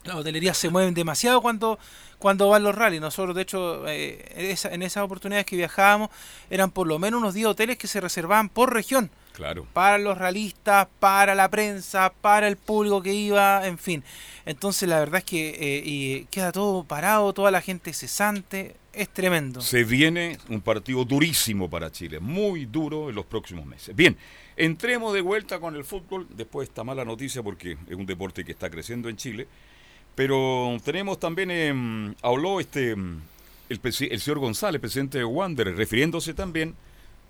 La 0.04 0.16
hotelería 0.16 0.54
se 0.54 0.70
mueven 0.70 0.94
demasiado 0.94 1.42
cuando, 1.42 1.78
cuando 2.18 2.48
van 2.48 2.62
los 2.62 2.74
rallies. 2.74 3.02
Nosotros, 3.02 3.36
de 3.36 3.42
hecho, 3.42 3.86
eh, 3.86 4.56
en 4.64 4.82
esas 4.82 5.04
oportunidades 5.04 5.44
que 5.44 5.56
viajábamos, 5.56 6.08
eran 6.48 6.70
por 6.70 6.86
lo 6.86 6.98
menos 6.98 7.20
unos 7.20 7.34
10 7.34 7.48
hoteles 7.48 7.76
que 7.76 7.86
se 7.86 8.00
reservaban 8.00 8.48
por 8.48 8.72
región. 8.72 9.10
Claro. 9.32 9.66
Para 9.72 9.98
los 9.98 10.18
realistas, 10.18 10.88
para 10.98 11.34
la 11.34 11.48
prensa, 11.50 12.12
para 12.20 12.48
el 12.48 12.56
público 12.56 13.02
que 13.02 13.14
iba, 13.14 13.66
en 13.66 13.78
fin. 13.78 14.04
Entonces, 14.44 14.88
la 14.88 14.98
verdad 14.98 15.18
es 15.18 15.24
que 15.24 15.56
eh, 15.58 16.26
queda 16.30 16.52
todo 16.52 16.84
parado, 16.84 17.32
toda 17.32 17.50
la 17.50 17.60
gente 17.60 17.92
cesante 17.92 18.76
es 18.92 19.08
tremendo. 19.08 19.60
Se 19.60 19.84
viene 19.84 20.38
un 20.48 20.60
partido 20.60 21.04
durísimo 21.04 21.70
para 21.70 21.90
Chile, 21.92 22.20
muy 22.20 22.66
duro 22.66 23.08
en 23.08 23.14
los 23.14 23.26
próximos 23.26 23.66
meses. 23.66 23.94
Bien, 23.94 24.16
entremos 24.56 25.14
de 25.14 25.20
vuelta 25.20 25.60
con 25.60 25.76
el 25.76 25.84
fútbol, 25.84 26.26
después 26.30 26.68
de 26.68 26.72
esta 26.72 26.84
mala 26.84 27.04
noticia 27.04 27.42
porque 27.42 27.76
es 27.88 27.96
un 27.96 28.06
deporte 28.06 28.44
que 28.44 28.52
está 28.52 28.68
creciendo 28.68 29.08
en 29.08 29.16
Chile, 29.16 29.46
pero 30.14 30.76
tenemos 30.84 31.20
también, 31.20 31.50
eh, 31.50 32.14
habló 32.22 32.60
este 32.60 32.92
el, 32.92 33.80
el 33.82 34.20
señor 34.20 34.38
González, 34.40 34.80
presidente 34.80 35.18
de 35.18 35.24
Wander, 35.24 35.74
refiriéndose 35.76 36.34
también 36.34 36.74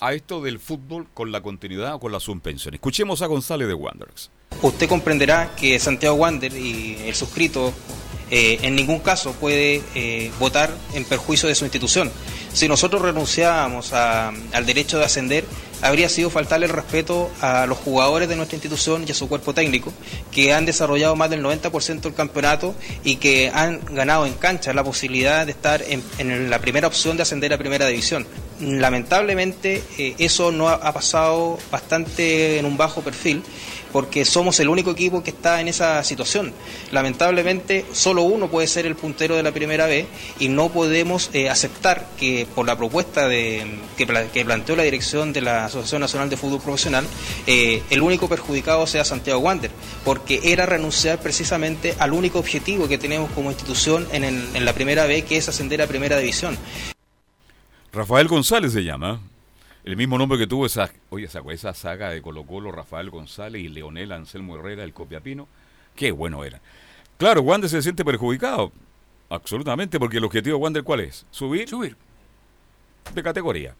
a 0.00 0.12
esto 0.12 0.40
del 0.40 0.58
fútbol 0.58 1.06
con 1.14 1.32
la 1.32 1.42
continuidad 1.42 1.94
o 1.94 2.00
con 2.00 2.12
la 2.12 2.20
suspensión. 2.20 2.74
Escuchemos 2.74 3.22
a 3.22 3.26
González 3.26 3.68
de 3.68 3.74
Wanderers. 3.74 4.30
Usted 4.62 4.88
comprenderá 4.88 5.54
que 5.56 5.78
Santiago 5.78 6.16
Wander 6.16 6.52
y 6.56 6.96
el 7.06 7.14
suscrito 7.14 7.72
en 8.30 8.76
ningún 8.76 9.00
caso 9.00 9.32
puede 9.32 9.82
votar 10.38 10.70
en 10.94 11.04
perjuicio 11.04 11.48
de 11.48 11.54
su 11.54 11.64
institución. 11.64 12.10
Si 12.52 12.68
nosotros 12.68 13.02
renunciábamos 13.02 13.92
al 13.92 14.66
derecho 14.66 14.98
de 14.98 15.04
ascender, 15.04 15.44
habría 15.82 16.08
sido 16.08 16.30
faltarle 16.30 16.66
el 16.66 16.72
respeto 16.72 17.30
a 17.40 17.66
los 17.66 17.78
jugadores 17.78 18.28
de 18.28 18.36
nuestra 18.36 18.56
institución 18.56 19.04
y 19.06 19.12
a 19.12 19.14
su 19.14 19.28
cuerpo 19.28 19.54
técnico, 19.54 19.92
que 20.30 20.52
han 20.52 20.66
desarrollado 20.66 21.16
más 21.16 21.30
del 21.30 21.42
90% 21.42 22.00
del 22.00 22.14
campeonato 22.14 22.74
y 23.04 23.16
que 23.16 23.50
han 23.54 23.80
ganado 23.94 24.26
en 24.26 24.34
cancha 24.34 24.72
la 24.72 24.84
posibilidad 24.84 25.46
de 25.46 25.52
estar 25.52 25.82
en, 25.82 26.50
la 26.50 26.58
primera 26.58 26.86
opción 26.86 27.16
de 27.16 27.22
ascender 27.22 27.52
a 27.52 27.58
primera 27.58 27.86
división. 27.86 28.26
Lamentablemente 28.60 29.82
eh, 29.98 30.14
eso 30.18 30.52
no 30.52 30.68
ha 30.68 30.92
pasado 30.92 31.58
bastante 31.70 32.58
en 32.58 32.66
un 32.66 32.76
bajo 32.76 33.00
perfil 33.00 33.42
porque 33.92 34.24
somos 34.24 34.60
el 34.60 34.68
único 34.68 34.90
equipo 34.90 35.22
que 35.22 35.30
está 35.30 35.60
en 35.60 35.68
esa 35.68 36.02
situación. 36.04 36.52
Lamentablemente, 36.92 37.84
solo 37.92 38.22
uno 38.22 38.48
puede 38.48 38.66
ser 38.66 38.86
el 38.86 38.96
puntero 38.96 39.36
de 39.36 39.42
la 39.42 39.52
primera 39.52 39.86
vez 39.86 40.06
y 40.38 40.48
no 40.48 40.68
podemos 40.68 41.30
eh, 41.32 41.48
aceptar 41.48 42.06
que 42.18 42.46
por 42.54 42.66
la 42.66 42.76
propuesta 42.76 43.28
que, 43.28 44.06
planteó 44.44 44.76
la 44.76 44.82
dirección 44.82 45.32
de 45.32 45.40
la 45.40 45.66
Asociación 45.66 46.00
Nacional 46.00 46.30
de 46.30 46.36
Fútbol 46.36 46.60
Profesional, 46.60 47.04
eh, 47.46 47.82
el 47.90 48.02
único 48.02 48.28
perjudicado 48.28 48.86
sea 48.86 49.04
Santiago 49.04 49.40
Wander, 49.40 49.70
porque 50.04 50.40
era 50.44 50.66
renunciar 50.66 51.18
precisamente 51.20 51.94
al 51.98 52.12
único 52.12 52.38
objetivo 52.38 52.88
que 52.88 52.98
tenemos 52.98 53.30
como 53.32 53.50
institución 53.50 54.06
en, 54.12 54.24
en 54.24 54.64
la 54.64 54.72
primera 54.72 55.06
vez, 55.06 55.24
que 55.24 55.36
es 55.36 55.48
ascender 55.48 55.82
a 55.82 55.86
primera 55.86 56.18
división. 56.18 56.56
Rafael 57.92 58.28
González 58.28 58.72
se 58.72 58.84
llama. 58.84 59.20
El 59.82 59.96
mismo 59.96 60.16
nombre 60.16 60.38
que 60.38 60.46
tuvo 60.46 60.66
esa, 60.66 60.92
oye, 61.08 61.24
esa, 61.24 61.40
esa 61.50 61.74
saga 61.74 62.10
de 62.10 62.22
Colo 62.22 62.44
Colo, 62.44 62.70
Rafael 62.70 63.10
González 63.10 63.62
y 63.62 63.68
Leonel 63.68 64.12
Anselmo 64.12 64.56
Herrera, 64.56 64.84
el 64.84 64.92
Copiapino, 64.92 65.48
qué 65.96 66.12
bueno 66.12 66.44
era. 66.44 66.60
Claro, 67.16 67.42
Wander 67.42 67.68
se 67.68 67.82
siente 67.82 68.04
perjudicado, 68.04 68.70
absolutamente, 69.28 69.98
porque 69.98 70.18
el 70.18 70.24
objetivo 70.24 70.56
de 70.56 70.62
Wander, 70.62 70.84
¿cuál 70.84 71.00
es? 71.00 71.26
Subir. 71.30 71.68
Subir. 71.68 71.96
De 73.12 73.22
categoría. 73.22 73.74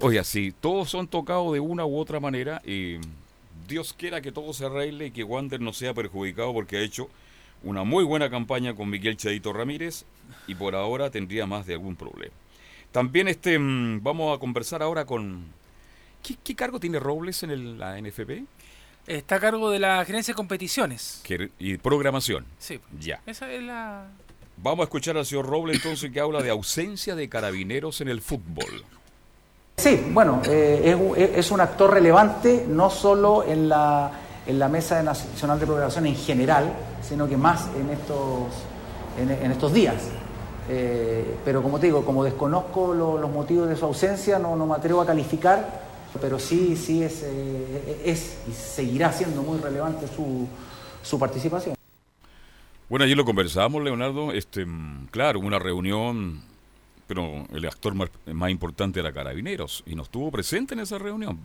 Oye, 0.00 0.18
así, 0.18 0.52
todos 0.58 0.90
son 0.90 1.06
tocados 1.06 1.52
de 1.52 1.60
una 1.60 1.84
u 1.84 1.96
otra 1.98 2.18
manera 2.18 2.60
y 2.64 2.96
Dios 3.68 3.94
quiera 3.96 4.20
que 4.20 4.32
todo 4.32 4.52
se 4.52 4.66
arregle 4.66 5.06
y 5.06 5.10
que 5.12 5.22
Wander 5.22 5.60
no 5.60 5.72
sea 5.72 5.94
perjudicado 5.94 6.52
porque 6.52 6.78
ha 6.78 6.80
hecho 6.80 7.08
una 7.62 7.84
muy 7.84 8.02
buena 8.02 8.28
campaña 8.28 8.74
con 8.74 8.90
Miguel 8.90 9.16
Chadito 9.16 9.52
Ramírez 9.52 10.04
y 10.48 10.56
por 10.56 10.74
ahora 10.74 11.10
tendría 11.10 11.46
más 11.46 11.66
de 11.66 11.74
algún 11.74 11.94
problema. 11.94 12.34
También 12.94 13.26
este 13.26 13.58
mm, 13.58 14.04
vamos 14.04 14.36
a 14.36 14.38
conversar 14.38 14.80
ahora 14.80 15.04
con... 15.04 15.46
¿Qué, 16.22 16.54
cargo 16.54 16.78
tiene 16.78 17.00
Robles 17.00 17.42
en 17.42 17.76
la 17.76 18.00
NFP? 18.00 18.44
Está 19.08 19.34
a 19.34 19.40
cargo 19.40 19.68
de 19.72 19.80
la 19.80 20.04
gerencia 20.04 20.32
de 20.32 20.36
competiciones. 20.36 21.20
y 21.58 21.76
programación. 21.78 22.46
Sí. 22.56 22.80
Ya. 23.00 23.20
Esa 23.26 23.50
es 23.50 23.64
la... 23.64 24.06
Vamos 24.58 24.78
a 24.78 24.84
escuchar 24.84 25.16
al 25.16 25.26
señor 25.26 25.46
Robles 25.46 25.78
entonces 25.78 26.12
que 26.12 26.20
habla 26.20 26.40
de 26.40 26.50
ausencia 26.50 27.16
de 27.16 27.28
carabineros 27.28 28.00
en 28.00 28.10
el 28.10 28.20
fútbol. 28.20 28.84
Sí, 29.76 30.00
bueno, 30.12 30.40
eh, 30.46 30.96
es, 31.34 31.50
un 31.50 31.60
actor 31.60 31.92
relevante 31.92 32.64
no 32.68 32.90
solo 32.90 33.42
en 33.42 33.68
la, 33.68 34.12
en 34.46 34.56
la 34.56 34.68
Mesa 34.68 35.02
Nacional 35.02 35.58
de 35.58 35.66
Programación 35.66 36.06
en 36.06 36.14
general, 36.14 36.72
sino 37.02 37.28
que 37.28 37.36
más 37.36 37.68
en 37.76 37.90
estos, 37.90 38.52
en 39.18 39.50
estos 39.50 39.74
días. 39.74 39.96
Eh, 40.68 41.36
pero 41.44 41.62
como 41.62 41.78
te 41.78 41.86
digo, 41.86 42.04
como 42.04 42.24
desconozco 42.24 42.94
los 42.94 43.30
motivos 43.30 43.68
de 43.68 43.76
su 43.76 43.84
ausencia, 43.84 44.38
no, 44.38 44.56
no, 44.56 44.66
me 44.66 44.74
atrevo 44.74 45.00
a 45.02 45.06
calificar, 45.06 45.82
pero 46.20 46.38
sí, 46.38 46.76
sí 46.76 47.02
es, 47.02 47.22
eh, 47.24 48.02
es 48.04 48.38
y 48.48 48.52
seguirá 48.52 49.12
siendo 49.12 49.42
muy 49.42 49.58
relevante 49.58 50.06
su, 50.08 50.46
su 51.02 51.18
participación. 51.18 51.74
Bueno, 52.88 53.04
allí 53.04 53.14
lo 53.14 53.24
conversamos, 53.24 53.82
Leonardo. 53.82 54.32
Este, 54.32 54.66
claro, 55.10 55.40
una 55.40 55.58
reunión, 55.58 56.42
pero 57.06 57.46
el 57.52 57.66
actor 57.66 57.94
más, 57.94 58.50
importante 58.50 59.00
era 59.00 59.12
Carabineros 59.12 59.82
y 59.86 59.94
no 59.94 60.02
estuvo 60.02 60.30
presente 60.30 60.74
en 60.74 60.80
esa 60.80 60.98
reunión. 60.98 61.38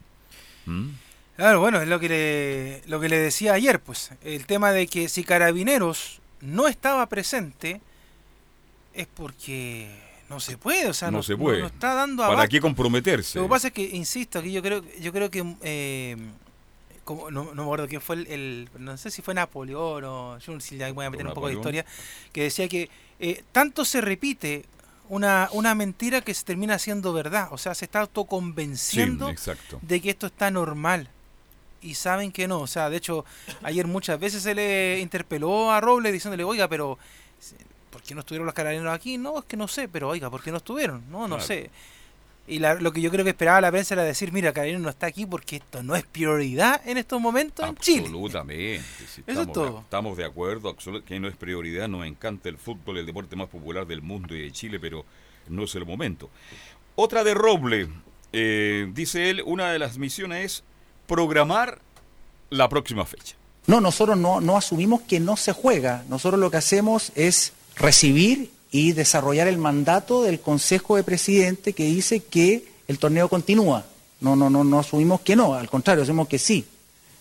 ¿Mm? 0.66 0.90
Claro, 1.38 1.62
bueno, 1.62 1.82
es 1.82 1.88
lo 1.88 2.00
que, 2.00 2.10
le, 2.10 2.82
lo 2.88 3.00
que 3.00 3.08
le 3.08 3.18
decía 3.18 3.54
ayer, 3.54 3.80
pues, 3.80 4.12
el 4.24 4.46
tema 4.46 4.72
de 4.74 4.88
que 4.88 5.08
si 5.08 5.24
Carabineros 5.24 6.20
no 6.42 6.68
estaba 6.68 7.06
presente, 7.08 7.82
es 8.94 9.08
porque 9.08 9.90
no 10.30 10.40
se 10.40 10.58
puede, 10.58 10.88
o 10.88 10.94
sea, 10.94 11.10
no, 11.10 11.24
se 11.24 11.36
puede. 11.36 11.60
No, 11.60 11.68
está 11.68 11.94
dando 11.94 12.28
¿Para 12.28 12.48
qué 12.48 12.62
comprometerse? 12.62 13.40
Lo 13.40 13.46
que 13.46 13.50
pasa 13.50 13.68
es 13.68 13.74
que, 13.74 13.84
insisto, 13.84 14.40
aquí 14.40 14.52
yo 14.52 14.62
creo, 14.62 14.84
yo 15.00 15.12
creo 15.12 15.30
que, 15.32 15.56
eh, 15.64 16.18
como, 17.04 17.32
no, 17.32 17.46
me 17.54 17.62
acuerdo 17.62 17.88
quién 17.88 18.02
fue 18.02 18.16
el, 18.16 18.70
no 18.78 18.96
sé 18.98 19.10
si 19.10 19.22
fue 19.22 19.34
Napoleón 19.34 20.04
o 20.04 20.38
yo 20.38 20.60
si 20.60 20.78
voy 20.92 21.06
a 21.06 21.10
meter 21.10 21.26
un 21.26 21.34
poco 21.34 21.48
de 21.48 21.56
historia, 21.56 21.86
que 22.32 22.44
decía 22.44 22.68
que 22.68 22.90
eh, 23.20 23.44
tanto 23.52 23.86
se 23.86 24.02
repite 24.02 24.66
una, 25.10 25.50
una 25.52 25.74
mentira 25.74 26.22
que 26.22 26.34
se 26.34 26.44
termina 26.44 26.78
siendo 26.78 27.12
verdad, 27.12 27.48
o 27.52 27.58
sea, 27.58 27.74
se 27.74 27.86
está 27.86 28.02
autoconvenciendo 28.02 29.34
de 29.82 30.02
que 30.02 30.12
esto 30.12 30.28
está 30.28 30.52
normal 30.52 31.10
y 31.82 31.96
saben 31.96 32.32
que 32.32 32.48
no. 32.48 32.60
O 32.60 32.68
sea, 32.68 32.90
de 32.90 32.98
hecho, 32.98 33.26
ayer 33.64 33.88
muchas 33.88 34.20
veces 34.20 34.44
se 34.44 34.54
le 34.54 35.00
interpeló 35.00 35.72
a 35.72 35.82
Robles 35.82 36.14
diciéndole, 36.14 36.44
oiga, 36.44 36.68
pero 36.68 36.98
¿por 36.98 37.69
qué 38.10 38.16
no 38.16 38.22
estuvieron 38.22 38.48
los 38.48 38.56
carabineros 38.56 38.92
aquí? 38.92 39.20
No, 39.20 39.38
es 39.38 39.46
que 39.46 39.56
no 39.56 39.68
sé, 39.68 39.88
pero 39.88 40.10
oiga, 40.10 40.32
¿por 40.32 40.42
qué 40.42 40.50
no 40.50 40.58
estuvieron? 40.58 41.04
No, 41.12 41.28
no 41.28 41.40
sé. 41.40 41.70
Y 42.48 42.58
lo 42.58 42.92
que 42.92 43.02
yo 43.02 43.12
creo 43.12 43.24
que 43.24 43.30
esperaba 43.30 43.62
la 43.62 43.70
prensa 43.70 43.94
era 43.94 44.04
decir, 44.04 44.32
mira, 44.32 44.52
Carabinero 44.52 44.82
no 44.82 44.90
está 44.90 45.06
aquí 45.06 45.28
porque 45.28 45.58
esto 45.58 45.84
no 45.84 45.96
es 45.96 46.04
prioridad 46.04 46.82
en 46.84 46.98
estos 46.98 47.22
momentos 47.22 47.70
en 47.70 47.76
Chile. 47.76 48.06
Absolutamente. 48.06 48.78
Eso 48.78 49.22
estamos, 49.28 49.48
es 49.48 49.54
todo. 49.54 49.80
Estamos 49.82 50.18
de 50.18 50.26
acuerdo 50.26 50.76
que 51.06 51.20
no 51.20 51.28
es 51.28 51.36
prioridad. 51.36 51.88
Nos 51.88 52.08
encanta 52.08 52.50
el 52.50 52.58
fútbol, 52.58 52.98
el 52.98 53.06
deporte 53.06 53.36
más 53.36 53.50
popular 53.50 53.86
del 53.86 54.02
mundo 54.02 54.36
y 54.36 54.42
de 54.42 54.52
Chile, 54.52 54.80
pero 54.80 55.06
no 55.48 55.66
es 55.66 55.76
el 55.76 55.86
momento. 55.86 56.32
Otra 56.96 57.24
de 57.24 57.36
Roble. 57.36 57.88
Eh, 58.34 58.90
dice 58.94 59.30
él, 59.30 59.44
una 59.46 59.72
de 59.72 59.78
las 59.78 60.00
misiones 60.00 60.46
es 60.46 60.64
programar 61.06 61.80
la 62.50 62.68
próxima 62.68 63.06
fecha. 63.06 63.36
No, 63.68 63.80
nosotros 63.80 64.18
no, 64.18 64.42
no 64.42 64.58
asumimos 64.58 65.02
que 65.02 65.20
no 65.20 65.38
se 65.38 65.54
juega. 65.54 66.04
Nosotros 66.10 66.40
lo 66.40 66.50
que 66.50 66.58
hacemos 66.58 67.12
es 67.14 67.54
recibir 67.80 68.52
y 68.72 68.92
desarrollar 68.92 69.48
el 69.48 69.58
mandato 69.58 70.22
del 70.22 70.40
Consejo 70.40 70.96
de 70.96 71.04
Presidente 71.04 71.74
que 71.74 71.86
dice 71.86 72.20
que 72.20 72.66
el 72.88 73.00
torneo 73.00 73.30
continúa. 73.30 73.86
No, 74.22 74.36
no, 74.36 74.50
no, 74.50 74.64
no 74.64 74.80
asumimos 74.80 75.22
que 75.22 75.36
no, 75.36 75.56
al 75.56 75.70
contrario, 75.70 76.04
asumimos 76.04 76.28
que 76.28 76.38
sí, 76.38 76.66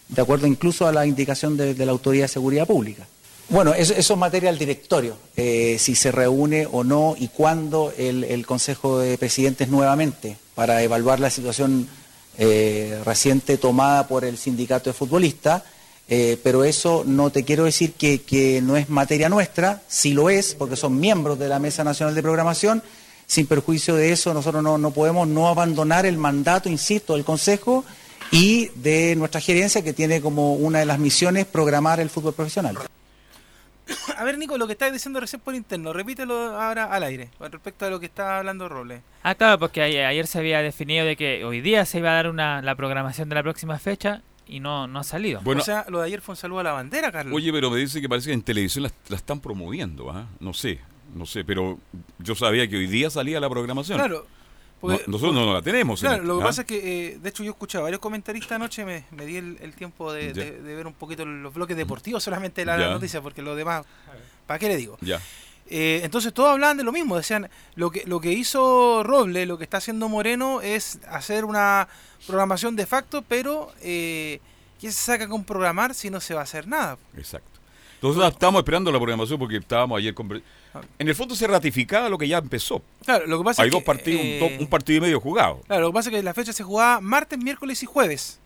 de 0.08 0.20
acuerdo 0.20 0.46
incluso 0.46 0.86
a 0.86 0.92
la 0.92 1.06
indicación 1.06 1.56
de, 1.56 1.74
la 1.74 1.92
Autoridad 1.92 2.24
de 2.24 2.28
Seguridad 2.28 2.66
Pública. 2.66 3.06
Bueno, 3.50 3.72
eso, 3.72 3.94
es 3.94 4.16
materia 4.16 4.50
del 4.50 4.58
directorio, 4.58 5.16
eh, 5.36 5.76
si 5.78 5.94
se 5.94 6.12
reúne 6.12 6.66
o 6.70 6.84
no 6.84 7.14
y 7.18 7.28
cuándo 7.28 7.94
el, 7.96 8.44
Consejo 8.44 8.98
de 8.98 9.16
Presidentes 9.16 9.68
nuevamente 9.68 10.36
para 10.54 10.82
evaluar 10.82 11.18
la 11.20 11.30
situación 11.30 11.88
eh, 12.36 13.00
reciente 13.06 13.56
tomada 13.56 14.06
por 14.06 14.24
el 14.24 14.36
sindicato 14.36 14.90
de 14.90 14.94
futbolistas 14.94 15.62
eh, 16.10 16.38
pero 16.42 16.64
eso 16.64 17.04
no 17.06 17.30
te 17.30 17.44
quiero 17.44 17.64
decir 17.64 17.92
que, 17.92 18.60
no 18.62 18.76
es 18.76 18.88
materia 18.88 19.28
nuestra, 19.28 19.82
sí 19.88 20.14
lo 20.14 20.30
es, 20.30 20.54
porque 20.54 20.76
son 20.76 20.98
miembros 20.98 21.38
de 21.38 21.48
la 21.48 21.58
Mesa 21.58 21.84
Nacional 21.84 22.14
de 22.14 22.22
Programación. 22.22 22.82
Sin 23.26 23.46
perjuicio 23.46 23.94
de 23.94 24.10
eso, 24.10 24.32
nosotros 24.32 24.62
no, 24.62 24.90
podemos 24.90 25.28
no 25.28 25.48
abandonar 25.48 26.06
el 26.06 26.16
mandato, 26.16 26.70
insisto, 26.70 27.12
del 27.12 27.26
Consejo 27.26 27.84
y 28.30 28.68
de 28.76 29.16
nuestra 29.16 29.40
gerencia, 29.42 29.84
que 29.84 29.92
tiene 29.92 30.22
como 30.22 30.54
una 30.54 30.78
de 30.78 30.86
las 30.86 30.98
misiones 30.98 31.44
programar 31.44 32.00
el 32.00 32.08
fútbol 32.08 32.32
profesional. 32.32 32.78
A 34.16 34.24
ver, 34.24 34.38
Nico, 34.38 34.56
lo 34.56 34.66
que 34.66 34.72
estás 34.72 34.92
diciendo 34.92 35.20
recién 35.20 35.40
por 35.40 35.54
interno, 35.54 35.92
repítelo 35.92 36.58
ahora 36.58 36.84
al 36.86 37.02
aire, 37.02 37.28
respecto 37.38 37.84
a 37.84 37.90
lo 37.90 38.00
que 38.00 38.06
está 38.06 38.38
hablando 38.38 38.68
Robles. 38.68 39.02
Ah, 39.22 39.34
claro, 39.34 39.58
porque 39.58 39.82
ayer, 39.82 40.26
se 40.26 40.38
había 40.38 40.62
definido 40.62 41.04
de 41.04 41.16
que 41.16 41.44
hoy 41.44 41.60
día 41.60 41.84
se 41.84 41.98
iba 41.98 42.10
a 42.10 42.14
dar 42.14 42.28
una, 42.28 42.62
la 42.62 42.74
programación 42.74 43.28
de 43.28 43.34
la 43.34 43.42
próxima 43.42 43.78
fecha 43.78 44.22
y 44.48 44.60
no, 44.60 44.86
no 44.86 44.98
ha 44.98 45.04
salido. 45.04 45.40
Bueno, 45.42 45.60
o 45.60 45.64
sea, 45.64 45.84
lo 45.88 46.00
de 46.00 46.06
ayer 46.06 46.20
fue 46.20 46.32
un 46.32 46.36
saludo 46.36 46.60
a 46.60 46.62
la 46.62 46.72
bandera, 46.72 47.12
Carlos. 47.12 47.34
Oye, 47.34 47.52
pero 47.52 47.70
me 47.70 47.78
dice 47.78 48.00
que 48.00 48.08
parece 48.08 48.28
que 48.28 48.34
en 48.34 48.42
televisión 48.42 48.84
la, 49.08 49.16
están 49.16 49.40
promoviendo, 49.40 50.10
¿ah? 50.10 50.26
No 50.40 50.54
sé, 50.54 50.80
no 51.14 51.26
sé, 51.26 51.44
pero 51.44 51.78
yo 52.18 52.34
sabía 52.34 52.68
que 52.68 52.76
hoy 52.76 52.86
día 52.86 53.10
salía 53.10 53.40
la 53.40 53.50
programación. 53.50 53.98
Claro. 53.98 54.26
nosotros 55.06 55.34
no, 55.34 55.52
la 55.52 55.62
tenemos. 55.62 56.00
Claro, 56.00 56.24
lo 56.24 56.38
que 56.38 56.42
¿ah? 56.44 56.46
pasa 56.46 56.62
es 56.62 56.66
que, 56.66 57.08
eh, 57.08 57.18
de 57.18 57.28
hecho, 57.28 57.44
yo 57.44 57.50
escuchaba 57.50 57.84
varios 57.84 58.00
comentaristas 58.00 58.52
anoche, 58.52 58.84
me, 58.84 59.04
me 59.10 59.26
di 59.26 59.36
el, 59.36 59.74
tiempo 59.74 60.12
de, 60.12 60.32
ver 60.32 60.86
un 60.86 60.94
poquito 60.94 61.24
los 61.24 61.52
bloques 61.52 61.76
deportivos 61.76 62.22
solamente 62.22 62.62
de 62.62 62.66
la, 62.66 62.76
noticia, 62.90 63.20
porque 63.20 63.42
lo 63.42 63.54
demás, 63.54 63.84
¿para 64.46 64.58
qué 64.58 64.68
le 64.68 64.76
digo? 64.76 64.96
Ya. 65.02 65.20
Eh, 65.70 66.00
entonces 66.02 66.32
todos 66.32 66.50
hablaban 66.50 66.78
de 66.78 66.82
lo 66.82 66.92
mismo, 66.92 67.16
decían, 67.16 67.50
lo 67.74 67.90
que, 67.90 68.04
lo 68.06 68.20
que 68.20 68.32
hizo 68.32 69.02
Roble, 69.02 69.44
lo 69.44 69.58
que 69.58 69.64
está 69.64 69.76
haciendo 69.76 70.08
Moreno 70.08 70.62
es 70.62 70.98
hacer 71.10 71.44
una 71.44 71.88
programación 72.26 72.74
de 72.74 72.86
facto, 72.86 73.22
pero 73.22 73.70
eh, 73.82 74.40
¿quién 74.80 74.92
se 74.92 75.02
saca 75.02 75.28
con 75.28 75.44
programar 75.44 75.94
si 75.94 76.08
no 76.08 76.20
se 76.20 76.32
va 76.32 76.40
a 76.40 76.44
hacer 76.44 76.66
nada? 76.66 76.96
Exacto. 77.16 77.58
Entonces 78.00 78.32
estamos 78.32 78.60
esperando 78.60 78.90
la 78.90 78.98
programación 78.98 79.38
porque 79.38 79.56
estábamos 79.56 79.98
ayer 79.98 80.14
con... 80.14 80.42
Ah. 80.72 80.80
En 80.98 81.08
el 81.08 81.14
fondo 81.14 81.34
se 81.34 81.46
ratificaba 81.46 82.08
lo 82.08 82.16
que 82.16 82.28
ya 82.28 82.38
empezó. 82.38 82.80
Claro, 83.04 83.26
lo 83.26 83.38
que 83.38 83.44
pasa 83.44 83.62
Hay 83.62 83.70
dos 83.70 83.82
partidos, 83.82 84.20
eh, 84.22 84.56
un, 84.60 84.68
partido 84.68 84.98
y 84.98 85.00
medio 85.00 85.20
jugado. 85.20 85.60
Claro, 85.66 85.82
lo 85.82 85.88
que 85.88 85.94
pasa 85.94 86.08
es 86.08 86.16
que 86.16 86.22
la 86.22 86.32
fecha 86.32 86.52
se 86.52 86.62
jugaba 86.62 87.00
martes, 87.00 87.38
miércoles 87.38 87.82
y 87.82 87.86
jueves. 87.86 88.38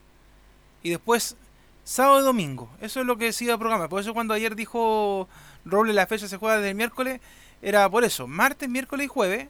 Y 0.82 0.90
después 0.90 1.36
sábado 1.84 2.20
y 2.20 2.24
domingo. 2.24 2.70
Eso 2.80 3.00
es 3.00 3.06
lo 3.06 3.16
que 3.16 3.26
decía 3.26 3.52
el 3.52 3.58
programa. 3.58 3.88
Por 3.88 4.00
eso 4.00 4.14
cuando 4.14 4.34
ayer 4.34 4.56
dijo 4.56 5.28
Roble 5.64 5.92
la 5.92 6.06
fecha 6.06 6.28
se 6.28 6.36
juega 6.36 6.56
desde 6.56 6.70
el 6.70 6.74
miércoles, 6.74 7.20
era 7.60 7.88
por 7.88 8.04
eso, 8.04 8.26
martes, 8.26 8.68
miércoles 8.68 9.06
y 9.06 9.08
jueves. 9.08 9.48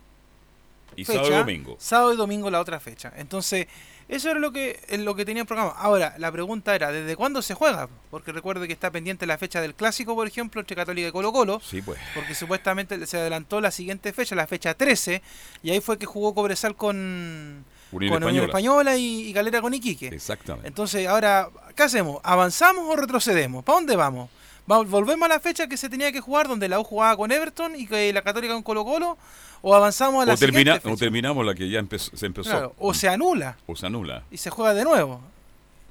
Y 0.95 1.05
sábado 1.05 1.29
y 1.29 1.35
domingo. 1.35 1.77
Sábado 1.79 2.13
y 2.13 2.17
domingo 2.17 2.51
la 2.51 2.61
otra 2.61 2.79
fecha. 2.79 3.13
Entonces, 3.17 3.67
eso 4.09 4.31
era 4.31 4.39
lo 4.39 4.53
que, 4.53 4.79
lo 4.99 5.15
que 5.15 5.25
tenía 5.25 5.41
el 5.41 5.47
programa. 5.47 5.71
Ahora, 5.71 6.15
la 6.19 6.31
pregunta 6.31 6.75
era, 6.75 6.93
¿desde 6.93 7.17
cuándo 7.17 7.41
se 7.41 7.55
juega? 7.55 7.89
Porque 8.11 8.31
recuerde 8.31 8.67
que 8.67 8.75
está 8.75 8.91
pendiente 8.91 9.25
la 9.25 9.39
fecha 9.39 9.63
del 9.63 9.75
clásico, 9.75 10.15
por 10.15 10.27
ejemplo, 10.27 10.61
entre 10.61 10.77
Católica 10.77 11.09
y 11.09 11.13
Colo 11.13 11.33
Colo. 11.33 11.61
Sí, 11.61 11.81
pues. 11.81 11.99
Porque 12.15 12.35
supuestamente 12.35 13.07
se 13.07 13.17
adelantó 13.17 13.63
la 13.63 13.71
siguiente 13.71 14.13
fecha, 14.13 14.35
la 14.35 14.47
fecha 14.47 14.75
13, 14.75 15.23
y 15.63 15.71
ahí 15.71 15.81
fue 15.81 15.99
que 15.99 16.05
jugó 16.05 16.35
Cobresal 16.35 16.77
con, 16.77 17.65
Unión 17.91 18.13
con 18.13 18.25
Unión 18.25 18.45
Española 18.45 18.97
y, 18.97 19.29
y 19.29 19.33
Galera 19.33 19.63
con 19.63 19.73
Iquique. 19.73 20.09
Exactamente. 20.09 20.69
Entonces, 20.69 21.07
ahora, 21.07 21.49
¿qué 21.75 21.85
hacemos? 21.85 22.21
¿Avanzamos 22.23 22.85
o 22.87 22.97
retrocedemos? 22.97 23.65
¿Para 23.65 23.79
dónde 23.79 23.97
vamos? 23.97 24.29
¿Vamos- 24.67 24.89
¿Volvemos 24.91 25.27
a 25.27 25.29
la 25.29 25.41
fecha 25.41 25.67
que 25.67 25.77
se 25.77 25.89
tenía 25.89 26.13
que 26.13 26.21
jugar, 26.21 26.49
donde 26.49 26.69
la 26.69 26.79
U 26.81 26.85
jugaba 26.85 27.17
con 27.17 27.33
Everton 27.33 27.75
y 27.77 27.87
que 27.87 28.13
la 28.13 28.23
Católica 28.23 28.55
con 28.55 28.63
Colo 28.63 28.85
Colo? 28.85 29.19
¿O 29.61 29.75
avanzamos 29.75 30.23
a 30.23 30.27
la 30.27 30.35
O, 30.35 30.37
termina- 30.37 30.73
siguiente 30.75 30.89
o 30.89 30.91
fecha? 30.93 31.01
terminamos 31.05 31.47
la 31.47 31.55
que 31.55 31.69
ya 31.69 31.79
empezó- 31.79 32.17
se 32.17 32.27
empezó. 32.27 32.51
Claro, 32.51 32.75
o 32.79 32.95
se 32.95 33.09
anula 33.09 33.57
O 33.67 33.77
se 33.77 33.87
anula. 33.87 34.25
y 34.31 34.37
se 34.37 34.51
juega 34.51 34.75
de 34.75 34.85
nuevo. 34.85 35.21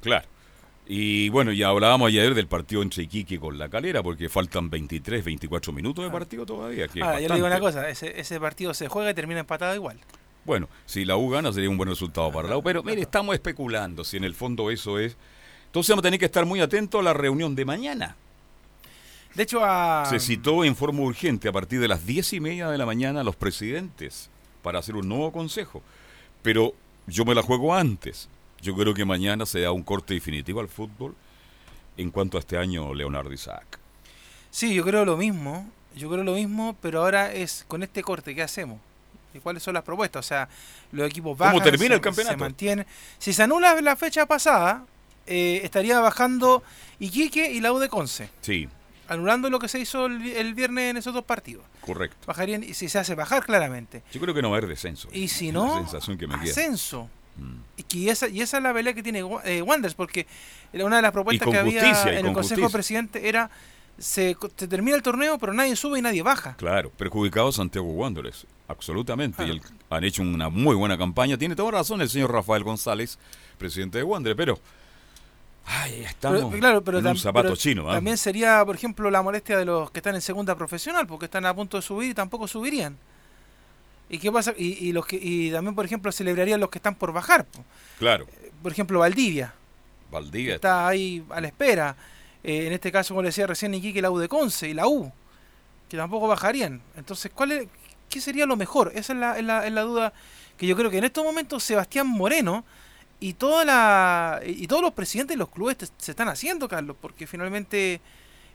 Claro. 0.02 0.28
Y 0.88 1.30
bueno, 1.30 1.54
ya 1.54 1.70
hablábamos 1.70 2.10
ayer 2.10 2.34
del 2.34 2.48
partido 2.48 2.82
entre 2.82 3.04
Iquique 3.04 3.40
con 3.40 3.58
la 3.58 3.70
calera, 3.70 4.04
porque 4.04 4.28
faltan 4.28 4.70
23, 4.70 5.24
24 5.24 5.72
minutos 5.72 6.04
de 6.04 6.12
partido 6.12 6.46
todavía. 6.46 6.88
Que 6.90 7.02
Ahora, 7.02 7.22
yo 7.22 7.30
le 7.30 7.36
digo 7.36 7.48
una 7.48 7.60
cosa, 7.62 7.88
ese, 7.88 8.20
ese 8.20 8.40
partido 8.42 8.74
se 8.74 8.90
juega 8.90 9.12
y 9.12 9.14
termina 9.14 9.40
empatado 9.42 9.74
igual. 9.76 10.00
Bueno, 10.44 10.68
si 10.86 11.06
la 11.06 11.16
U 11.16 11.30
gana 11.30 11.54
sería 11.54 11.70
un 11.70 11.78
buen 11.78 11.88
resultado 11.88 12.30
para 12.32 12.50
la 12.50 12.58
U, 12.58 12.64
pero 12.64 12.84
mire, 12.84 13.02
estamos 13.02 13.36
especulando 13.36 14.04
si 14.04 14.18
en 14.18 14.24
el 14.26 14.34
fondo 14.34 14.70
eso 14.72 14.98
es. 15.00 15.16
Entonces 15.68 15.90
vamos 15.92 16.02
a 16.02 16.08
tener 16.08 16.20
que 16.20 16.26
estar 16.26 16.46
muy 16.46 16.60
atentos 16.60 17.00
a 17.00 17.04
la 17.04 17.14
reunión 17.14 17.56
de 17.56 17.64
mañana. 17.64 18.16
De 19.36 19.44
hecho, 19.44 19.64
a... 19.64 20.06
Se 20.10 20.20
citó 20.20 20.64
en 20.64 20.76
forma 20.76 21.02
urgente 21.02 21.48
a 21.48 21.52
partir 21.52 21.80
de 21.80 21.88
las 21.88 22.06
diez 22.06 22.34
y 22.34 22.40
media 22.40 22.70
de 22.70 22.78
la 22.78 22.86
mañana 22.86 23.22
a 23.22 23.24
los 23.24 23.36
presidentes 23.36 24.30
para 24.62 24.80
hacer 24.80 24.96
un 24.96 25.08
nuevo 25.08 25.32
consejo. 25.32 25.82
Pero 26.42 26.74
yo 27.08 27.26
me 27.26 27.36
la 27.36 27.42
juego 27.42 27.74
antes. 27.74 28.30
Yo 28.62 28.76
creo 28.76 28.94
que 28.94 29.06
mañana 29.06 29.46
se 29.46 29.62
da 29.62 29.72
un 29.72 29.84
corte 29.84 30.14
definitivo 30.14 30.60
al 30.60 30.68
fútbol 30.68 31.16
en 31.98 32.12
cuanto 32.12 32.38
a 32.38 32.40
este 32.40 32.58
año 32.58 32.94
Leonardo 32.94 33.32
Isaac. 33.34 33.80
Sí, 34.50 34.74
yo 34.74 34.84
creo 34.84 35.06
lo 35.06 35.18
mismo, 35.18 35.70
yo 35.96 36.10
creo 36.10 36.24
lo 36.24 36.34
mismo, 36.34 36.76
pero 36.82 37.02
ahora 37.02 37.34
es 37.34 37.66
con 37.68 37.84
este 37.84 38.04
corte, 38.04 38.36
¿qué 38.36 38.44
hacemos? 38.44 38.80
¿Y 39.34 39.40
cuáles 39.40 39.64
son 39.64 39.74
las 39.74 39.84
propuestas? 39.84 40.26
O 40.26 40.28
sea, 40.28 40.50
los 40.92 41.08
equipos 41.10 41.38
¿Cómo 41.38 41.52
bajan, 41.52 41.64
termina 41.64 41.90
se, 41.90 41.94
el 41.96 42.02
campeonato? 42.02 42.34
se 42.34 42.38
mantienen. 42.38 42.86
Si 43.18 43.32
se 43.32 43.44
anula 43.44 43.80
la 43.82 43.96
fecha 43.96 44.26
pasada, 44.26 44.86
eh, 45.26 45.62
estaría 45.64 46.00
bajando 46.00 46.64
Iquique 47.00 47.50
y 47.52 47.62
la 47.62 47.72
U 47.72 47.80
de 47.80 47.88
Conce, 47.88 48.30
Sí, 48.42 48.68
anulando 49.12 49.50
lo 49.50 49.60
que 49.60 49.68
se 49.68 49.80
hizo 49.80 50.06
el, 50.06 50.18
vi- 50.20 50.32
el 50.32 50.54
viernes 50.54 50.92
en 50.92 50.98
esos 50.98 51.14
dos 51.14 51.24
partidos. 51.26 51.64
correcto. 51.82 52.18
Bajarían, 52.26 52.64
y 52.64 52.74
si 52.74 52.90
se 52.90 53.00
hace 53.00 53.14
bajar 53.16 53.46
claramente. 53.46 54.04
Yo 54.12 54.22
creo 54.22 54.34
que 54.34 54.42
no 54.42 54.50
va 54.50 54.56
a 54.56 54.58
haber 54.60 54.70
descenso. 54.70 55.10
Y 55.12 55.28
si 55.28 55.52
no, 55.52 55.78
sensación 55.80 56.18
que 56.18 56.28
me 56.28 56.36
queda. 56.40 56.52
ascenso. 56.52 57.10
Mm. 57.38 57.56
Y, 57.78 57.84
que 57.84 58.10
esa, 58.10 58.28
y 58.28 58.42
esa 58.42 58.58
es 58.58 58.64
la 58.64 58.74
pelea 58.74 58.94
que 58.94 59.04
tiene 59.04 59.20
eh, 59.46 59.64
porque 59.96 60.28
una 60.74 60.98
de 60.98 61.02
las 61.02 61.12
propuestas 61.12 61.48
que 61.50 61.58
había 61.58 61.82
justicia, 61.82 62.20
en 62.20 62.26
el 62.26 62.34
Consejo 62.34 62.68
de. 62.68 62.70
Presidente 62.70 63.28
era 63.30 63.50
se, 63.98 64.36
se 64.56 64.68
termina 64.68 64.96
el 64.98 65.04
torneo, 65.04 65.38
pero 65.38 65.54
nadie 65.54 65.76
sube 65.76 66.00
y 66.00 66.02
nadie 66.02 66.24
baja. 66.24 66.56
Claro, 66.58 66.90
perjudicado 66.92 67.52
Santiago 67.52 67.88
Wanderers, 67.92 68.46
absolutamente. 68.68 69.46
Y 69.46 69.50
el- 69.52 69.62
han 69.90 70.04
hecho 70.04 70.22
una 70.22 70.50
muy 70.50 70.76
buena 70.76 70.98
campaña. 70.98 71.38
Tiene 71.38 71.56
toda 71.56 71.72
razón 71.72 72.02
el 72.02 72.10
señor 72.10 72.32
Rafael 72.32 72.64
González, 72.64 73.18
presidente 73.58 73.98
de 73.98 74.04
Wanderers, 74.04 74.38
pero... 74.38 74.60
Ay, 75.66 76.04
estamos 76.04 76.40
Pero, 76.40 76.60
claro, 76.60 76.84
pero 76.84 77.00
en 77.00 77.08
un 77.08 77.18
zapato 77.18 77.44
pero 77.50 77.56
chino. 77.56 77.90
¿ah? 77.90 77.94
También 77.96 78.18
sería, 78.18 78.64
por 78.66 78.76
ejemplo, 78.76 79.10
la 79.12 79.22
molestia 79.22 79.58
de 79.58 79.66
los 79.66 79.92
que 79.92 80.00
están 80.00 80.16
en 80.16 80.22
segunda 80.22 80.56
profesional, 80.56 81.08
porque 81.08 81.26
están 81.26 81.46
a 81.46 81.54
punto 81.54 81.78
de 81.78 81.84
subir 81.84 82.12
y 82.12 82.14
tampoco 82.14 82.48
subirían. 82.48 82.98
¿Y 84.10 84.18
qué 84.18 84.32
pasa? 84.32 84.54
Y, 84.58 84.88
y 84.88 84.92
los 84.92 85.06
que, 85.06 85.18
y 85.22 85.52
también, 85.52 85.74
por 85.74 85.86
ejemplo, 85.86 86.12
celebrarían 86.12 86.60
los 86.60 86.70
que 86.70 86.80
están 86.80 86.96
por 86.96 87.14
bajar. 87.14 87.46
Claro, 87.98 88.28
Por 88.62 88.72
ejemplo, 88.72 89.00
Valdivia, 89.00 89.54
Valdivia. 90.12 90.56
está 90.56 90.88
ahí 90.88 91.24
a 91.30 91.40
la 91.40 91.48
espera. 91.48 91.96
Eh, 92.44 92.68
en 92.68 92.74
este 92.74 92.92
caso, 92.92 93.14
como 93.14 93.22
le 93.22 93.30
decía 93.30 93.48
recién, 93.48 93.74
Iquique, 93.74 94.02
la 94.02 94.12
U 94.12 94.18
de 94.18 94.28
Conce 94.28 94.68
y 94.68 94.74
la 94.74 94.88
U, 94.88 95.12
que 95.88 95.96
tampoco 95.96 96.28
bajarían. 96.28 96.82
Entonces, 96.98 97.32
¿cuál 97.34 97.52
es, 97.54 97.68
¿qué 98.10 98.20
sería 98.20 98.46
lo 98.46 98.58
mejor? 98.58 98.92
Esa 98.96 99.14
es 99.14 99.20
la, 99.20 99.38
es 99.38 99.46
la, 99.46 99.66
es 99.66 99.72
la 99.72 99.82
duda 99.84 100.14
que 100.58 100.68
yo 100.68 100.76
creo 100.76 100.92
que 100.92 100.98
en 100.98 101.06
estos 101.06 101.24
momentos 101.24 101.64
Sebastián 101.64 102.08
Moreno 102.08 102.66
y 103.22 103.34
toda 103.34 103.64
la 103.64 104.42
y 104.46 104.68
todos 104.68 104.82
los 104.82 104.92
presidentes 104.94 105.36
de 105.36 105.40
los 105.40 105.50
clubes 105.50 105.78
te- 105.78 105.88
se 105.98 106.12
están 106.12 106.28
haciendo, 106.28 106.68
Carlos, 106.68 106.98
porque 107.00 107.26
finalmente 107.28 108.02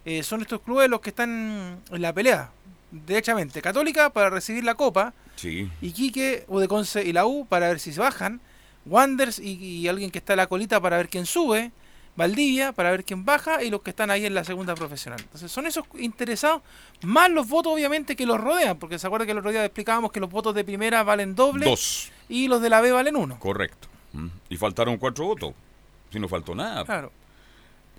eh, 0.05 0.23
son 0.23 0.43
estos 0.43 0.61
clubes 0.61 0.91
los 0.91 1.01
que 1.01 1.09
están 1.11 1.81
en 1.91 2.03
la 2.03 2.13
pelea. 2.13 2.51
Derechamente, 2.91 3.61
Católica 3.63 4.11
para 4.11 4.29
recibir 4.31 4.63
la 4.65 4.75
copa, 4.75 5.13
Sí, 5.37 5.69
Iquique, 5.83 6.45
U 6.49 6.59
de 6.61 6.69
Conce 6.69 7.03
y 7.05 7.13
la 7.13 7.27
U 7.27 7.47
para 7.47 7.69
ver 7.69 7.81
si 7.81 7.93
se 7.93 8.01
bajan, 8.01 8.41
Wanders 8.87 9.39
y, 9.39 9.53
y 9.55 9.89
alguien 9.89 10.11
que 10.11 10.19
está 10.19 10.33
a 10.35 10.37
la 10.37 10.47
colita 10.47 10.81
para 10.81 10.97
ver 10.97 11.09
quién 11.09 11.27
sube, 11.27 11.73
Valdivia 12.15 12.73
para 12.73 12.91
ver 12.93 13.05
quién 13.05 13.25
baja 13.27 13.63
y 13.63 13.69
los 13.71 13.83
que 13.83 13.91
están 13.91 14.11
ahí 14.11 14.25
en 14.25 14.35
la 14.35 14.45
segunda 14.45 14.75
profesional. 14.75 15.21
Entonces 15.21 15.51
son 15.53 15.67
esos 15.67 15.85
interesados, 15.99 16.63
más 17.03 17.29
los 17.31 17.47
votos 17.49 17.73
obviamente 17.75 18.17
que 18.17 18.25
los 18.25 18.41
rodean, 18.41 18.79
porque 18.79 18.99
se 18.99 19.07
acuerda 19.07 19.27
que 19.27 19.33
el 19.33 19.39
otro 19.39 19.51
día 19.51 19.65
explicábamos 19.65 20.11
que 20.13 20.21
los 20.21 20.31
votos 20.31 20.55
de 20.55 20.65
primera 20.65 21.03
valen 21.03 21.35
doble 21.35 21.67
dos, 21.67 22.11
y 22.29 22.49
los 22.49 22.63
de 22.63 22.71
la 22.71 22.81
B 22.81 22.93
valen 22.93 23.17
uno. 23.17 23.39
correcto. 23.39 23.89
Y 24.49 24.57
faltaron 24.57 24.97
cuatro 24.99 25.25
votos. 25.27 25.55
Si 26.11 26.19
no 26.19 26.29
faltó 26.29 26.55
nada. 26.55 26.85
Claro. 26.85 27.13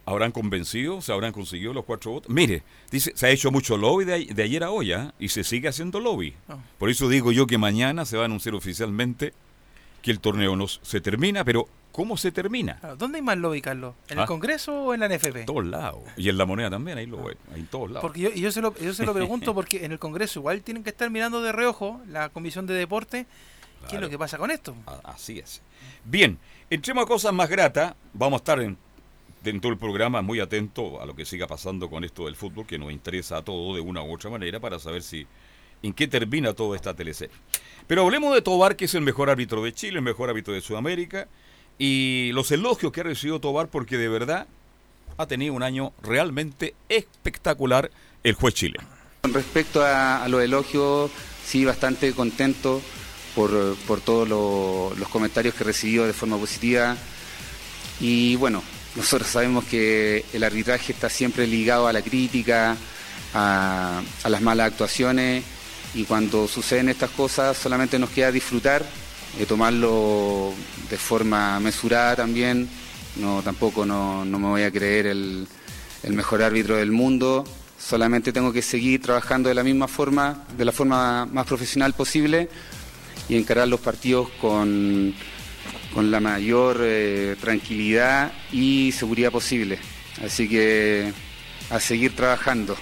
¿Habrán 0.05 0.31
convencido? 0.31 1.01
¿Se 1.01 1.11
habrán 1.11 1.33
conseguido 1.33 1.73
los 1.73 1.83
cuatro 1.83 2.11
votos? 2.11 2.31
Mire, 2.31 2.63
dice, 2.89 3.11
se 3.13 3.27
ha 3.27 3.29
hecho 3.29 3.51
mucho 3.51 3.75
lobby 3.77 4.05
de, 4.05 4.41
ayer 4.43 4.63
a 4.63 4.71
hoy 4.71 4.93
¿ah? 4.93 5.13
y 5.19 5.27
se 5.27 5.43
sigue 5.43 5.67
haciendo 5.67 5.99
lobby. 5.99 6.33
Ah. 6.47 6.57
Por 6.77 6.89
eso 6.89 7.09
digo 7.09 7.33
yo 7.33 7.45
que 7.45 7.57
mañana 7.57 8.05
se 8.05 8.15
va 8.15 8.23
a 8.23 8.25
anunciar 8.25 8.55
oficialmente 8.55 9.33
que 10.01 10.11
el 10.11 10.21
torneo 10.21 10.55
no 10.55 10.67
se 10.69 11.01
termina, 11.01 11.43
pero 11.43 11.67
¿cómo 11.91 12.15
se 12.15 12.31
termina? 12.31 12.77
Claro. 12.79 12.95
¿Dónde 12.95 13.17
hay 13.17 13.21
más 13.21 13.37
lobby, 13.37 13.59
Carlos? 13.59 13.95
¿En 14.07 14.19
Ah. 14.19 14.21
el 14.21 14.27
Congreso 14.29 14.81
o 14.85 14.93
en 14.93 15.01
la 15.01 15.07
NFP? 15.09 15.41
En 15.41 15.45
todos 15.45 15.65
lados. 15.65 15.99
Y 16.15 16.29
en 16.29 16.37
la 16.37 16.45
moneda 16.45 16.69
también, 16.69 16.97
ahí 16.97 17.05
lo 17.05 17.27
hay, 17.27 17.35
en 17.55 17.67
todos 17.67 17.89
lados. 17.91 18.01
Porque 18.03 18.21
yo, 18.21 18.29
yo, 18.29 18.49
se 18.53 18.61
lo, 18.61 18.73
yo 18.77 18.93
se 18.93 19.05
lo 19.05 19.13
pregunto 19.13 19.53
porque 19.53 19.83
en 19.83 19.91
el 19.91 19.99
Congreso 19.99 20.39
igual 20.39 20.61
tienen 20.61 20.85
que 20.85 20.91
estar 20.91 21.09
mirando 21.09 21.41
de 21.41 21.51
reojo 21.51 21.99
la 22.07 22.29
Comisión 22.29 22.65
de 22.65 22.75
Deporte 22.75 23.25
qué 23.89 23.95
es 23.95 24.01
lo 24.01 24.09
que 24.09 24.17
pasa 24.17 24.37
con 24.37 24.51
esto. 24.51 24.75
A- 24.85 25.11
Así 25.11 25.39
es. 25.39 25.61
Bien, 26.05 26.37
entremos 26.69 27.03
a 27.03 27.07
cosas 27.07 27.33
más 27.33 27.49
gratas. 27.49 27.93
Vamos 28.13 28.39
a 28.39 28.41
estar 28.41 28.59
en, 28.61 28.77
dentro 29.43 29.69
del 29.69 29.79
programa 29.79 30.21
muy 30.21 30.39
atento 30.39 31.01
a 31.01 31.05
lo 31.05 31.15
que 31.15 31.25
siga 31.25 31.47
pasando 31.47 31.89
con 31.89 32.03
esto 32.03 32.25
del 32.25 32.35
fútbol, 32.35 32.65
que 32.65 32.77
nos 32.77 32.91
interesa 32.91 33.37
a 33.37 33.41
todos 33.41 33.75
de 33.75 33.81
una 33.81 34.01
u 34.03 34.13
otra 34.13 34.29
manera 34.29 34.59
para 34.59 34.79
saber 34.79 35.03
si 35.03 35.25
en 35.83 35.93
qué 35.93 36.07
termina 36.07 36.53
toda 36.53 36.75
esta 36.75 36.93
teleserie. 36.93 37.35
Pero 37.85 38.03
hablemos 38.03 38.33
de 38.33 38.41
Tobar, 38.41 38.75
que 38.75 38.85
es 38.85 38.95
el 38.95 39.01
mejor 39.01 39.29
árbitro 39.29 39.63
de 39.63 39.73
Chile, 39.73 39.97
el 39.97 40.03
mejor 40.03 40.29
árbitro 40.29 40.53
de 40.53 40.61
Sudamérica, 40.61 41.27
y 41.79 42.31
los 42.33 42.51
elogios 42.51 42.91
que 42.91 43.01
ha 43.01 43.03
recibido 43.03 43.39
Tobar, 43.39 43.67
porque 43.67 43.97
de 43.97 44.09
verdad 44.09 44.47
ha 45.17 45.25
tenido 45.27 45.53
un 45.53 45.63
año 45.63 45.93
realmente 46.01 46.73
espectacular 46.89 47.91
el 48.23 48.33
juez 48.33 48.53
chileno. 48.55 48.83
Con 49.21 49.33
respecto 49.33 49.81
a, 49.83 50.23
a 50.23 50.27
los 50.27 50.41
elogios, 50.41 51.11
sí, 51.45 51.63
bastante 51.65 52.11
contento 52.13 52.81
por, 53.37 53.75
por 53.87 54.01
todos 54.01 54.27
lo- 54.27 54.91
los 54.97 55.07
comentarios 55.09 55.53
que 55.53 55.63
recibió 55.63 56.05
de 56.05 56.13
forma 56.13 56.37
positiva. 56.37 56.97
Y 57.99 58.35
bueno, 58.37 58.63
nosotros 58.95 59.29
sabemos 59.29 59.63
que 59.65 60.25
el 60.33 60.43
arbitraje 60.43 60.91
está 60.91 61.07
siempre 61.09 61.45
ligado 61.45 61.87
a 61.87 61.93
la 61.93 62.01
crítica, 62.01 62.75
a, 63.35 64.01
a 64.23 64.29
las 64.29 64.41
malas 64.41 64.71
actuaciones, 64.71 65.43
y 65.93 66.03
cuando 66.05 66.47
suceden 66.47 66.89
estas 66.89 67.11
cosas 67.11 67.55
solamente 67.57 67.99
nos 67.99 68.09
queda 68.09 68.31
disfrutar, 68.31 68.83
eh, 69.39 69.45
tomarlo 69.45 70.51
de 70.89 70.97
forma 70.97 71.59
mesurada 71.59 72.15
también. 72.15 72.67
No, 73.17 73.41
tampoco 73.43 73.85
no, 73.85 74.25
no 74.25 74.39
me 74.39 74.47
voy 74.47 74.63
a 74.63 74.71
creer 74.71 75.07
el, 75.07 75.47
el 76.03 76.13
mejor 76.13 76.41
árbitro 76.41 76.75
del 76.75 76.91
mundo. 76.91 77.43
Solamente 77.79 78.31
tengo 78.33 78.51
que 78.51 78.61
seguir 78.63 79.01
trabajando 79.01 79.49
de 79.49 79.55
la 79.55 79.63
misma 79.63 79.87
forma, 79.87 80.43
de 80.57 80.65
la 80.65 80.71
forma 80.71 81.25
más 81.27 81.45
profesional 81.45 81.93
posible 81.93 82.49
y 83.29 83.35
encarar 83.35 83.67
los 83.67 83.79
partidos 83.79 84.29
con, 84.41 85.13
con 85.93 86.11
la 86.11 86.19
mayor 86.19 86.79
eh, 86.81 87.35
tranquilidad 87.39 88.31
y 88.51 88.91
seguridad 88.91 89.31
posible. 89.31 89.79
Así 90.23 90.47
que 90.49 91.11
a 91.69 91.79
seguir 91.79 92.15
trabajando. 92.15 92.75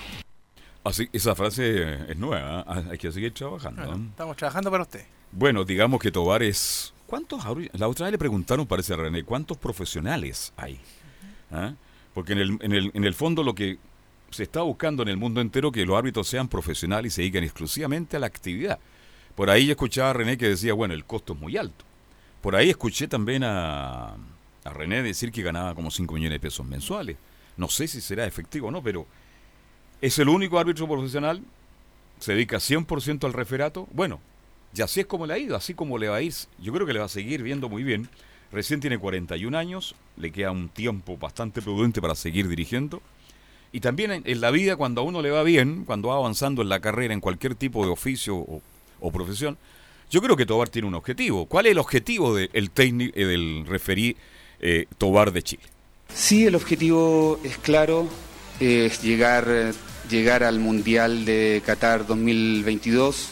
Así, 0.83 1.09
esa 1.11 1.33
frase 1.35 2.11
es 2.11 2.17
nueva, 2.17 2.63
¿ah? 2.67 2.83
hay 2.91 2.97
que 2.97 3.11
seguir 3.11 3.33
trabajando. 3.33 3.81
Bueno, 3.81 4.03
¿ah? 4.05 4.09
estamos 4.11 4.37
trabajando 4.37 4.71
para 4.71 4.83
usted. 4.83 5.05
Bueno, 5.31 5.65
digamos 5.65 5.99
que 5.99 6.11
Tobar 6.11 6.43
es... 6.43 6.93
¿Cuántos? 7.07 7.43
La 7.73 7.87
otra 7.87 8.05
vez 8.05 8.13
le 8.13 8.17
preguntaron, 8.17 8.65
parece 8.65 8.93
a 8.93 8.97
René, 8.97 9.23
¿cuántos 9.23 9.57
profesionales 9.57 10.53
hay? 10.57 10.79
¿Ah? 11.51 11.73
Porque 12.15 12.33
en 12.33 12.39
el, 12.39 12.57
en, 12.61 12.71
el, 12.71 12.91
en 12.93 13.03
el 13.03 13.13
fondo 13.13 13.43
lo 13.43 13.53
que 13.53 13.77
se 14.31 14.43
está 14.43 14.61
buscando 14.61 15.03
en 15.03 15.09
el 15.09 15.17
mundo 15.17 15.39
entero 15.39 15.71
que 15.71 15.85
los 15.85 15.97
árbitros 15.97 16.27
sean 16.27 16.47
profesionales 16.47 17.13
y 17.13 17.15
se 17.15 17.21
dediquen 17.21 17.43
exclusivamente 17.43 18.17
a 18.17 18.19
la 18.19 18.27
actividad. 18.27 18.79
Por 19.35 19.49
ahí 19.49 19.69
escuchaba 19.69 20.11
a 20.11 20.13
René 20.13 20.37
que 20.37 20.49
decía, 20.49 20.73
bueno, 20.73 20.93
el 20.93 21.05
costo 21.05 21.33
es 21.33 21.39
muy 21.39 21.57
alto. 21.57 21.85
Por 22.41 22.55
ahí 22.55 22.69
escuché 22.69 23.07
también 23.07 23.43
a, 23.43 24.15
a 24.63 24.69
René 24.71 25.03
decir 25.03 25.31
que 25.31 25.41
ganaba 25.41 25.75
como 25.75 25.91
5 25.91 26.13
millones 26.13 26.35
de 26.35 26.39
pesos 26.39 26.65
mensuales. 26.65 27.17
No 27.57 27.67
sé 27.67 27.87
si 27.87 28.01
será 28.01 28.25
efectivo 28.25 28.67
o 28.67 28.71
no, 28.71 28.81
pero 28.81 29.05
es 30.01 30.19
el 30.19 30.29
único 30.29 30.59
árbitro 30.59 30.87
profesional, 30.87 31.41
se 32.19 32.33
dedica 32.33 32.57
100% 32.57 33.25
al 33.25 33.33
referato. 33.33 33.87
Bueno, 33.91 34.19
y 34.75 34.81
así 34.81 35.01
es 35.01 35.05
como 35.05 35.25
le 35.25 35.33
ha 35.33 35.37
ido, 35.37 35.55
así 35.55 35.73
como 35.73 35.97
le 35.97 36.09
va 36.09 36.17
a 36.17 36.21
ir. 36.21 36.33
Yo 36.59 36.73
creo 36.73 36.85
que 36.85 36.93
le 36.93 36.99
va 36.99 37.05
a 37.05 37.09
seguir 37.09 37.43
viendo 37.43 37.69
muy 37.69 37.83
bien. 37.83 38.09
Recién 38.51 38.79
tiene 38.79 38.97
41 38.97 39.57
años, 39.57 39.95
le 40.17 40.31
queda 40.31 40.51
un 40.51 40.69
tiempo 40.69 41.17
bastante 41.17 41.61
prudente 41.61 42.01
para 42.01 42.15
seguir 42.15 42.47
dirigiendo. 42.47 43.01
Y 43.71 43.81
también 43.81 44.23
en, 44.23 44.41
la 44.41 44.51
vida, 44.51 44.75
cuando 44.75 45.01
a 45.01 45.03
uno 45.03 45.21
le 45.21 45.31
va 45.31 45.43
bien, 45.43 45.83
cuando 45.85 46.09
va 46.09 46.15
avanzando 46.15 46.61
en 46.61 46.69
la 46.69 46.79
carrera, 46.79 47.13
en 47.13 47.19
cualquier 47.19 47.55
tipo 47.55 47.85
de 47.85 47.91
oficio 47.91 48.35
o, 48.37 48.61
profesión, 49.11 49.57
yo 50.09 50.21
creo 50.21 50.35
que 50.35 50.45
Tobar 50.45 50.69
tiene 50.69 50.87
un 50.87 50.95
objetivo. 50.95 51.45
¿Cuál 51.45 51.65
es 51.65 51.71
el 51.73 51.79
objetivo 51.79 52.35
del 52.35 52.69
técnico, 52.71 53.17
eh, 53.17 53.25
del 53.25 53.65
referí 53.67 54.15
eh, 54.59 54.85
Tobar 54.97 55.31
de 55.31 55.43
Chile? 55.43 55.63
Sí, 56.13 56.45
el 56.45 56.55
objetivo 56.55 57.39
es 57.43 57.57
claro, 57.57 58.07
es 58.59 59.01
llegar, 59.01 59.73
llegar 60.09 60.43
al 60.43 60.59
Mundial 60.59 61.25
de 61.25 61.61
Qatar 61.65 62.05
2022. 62.05 63.29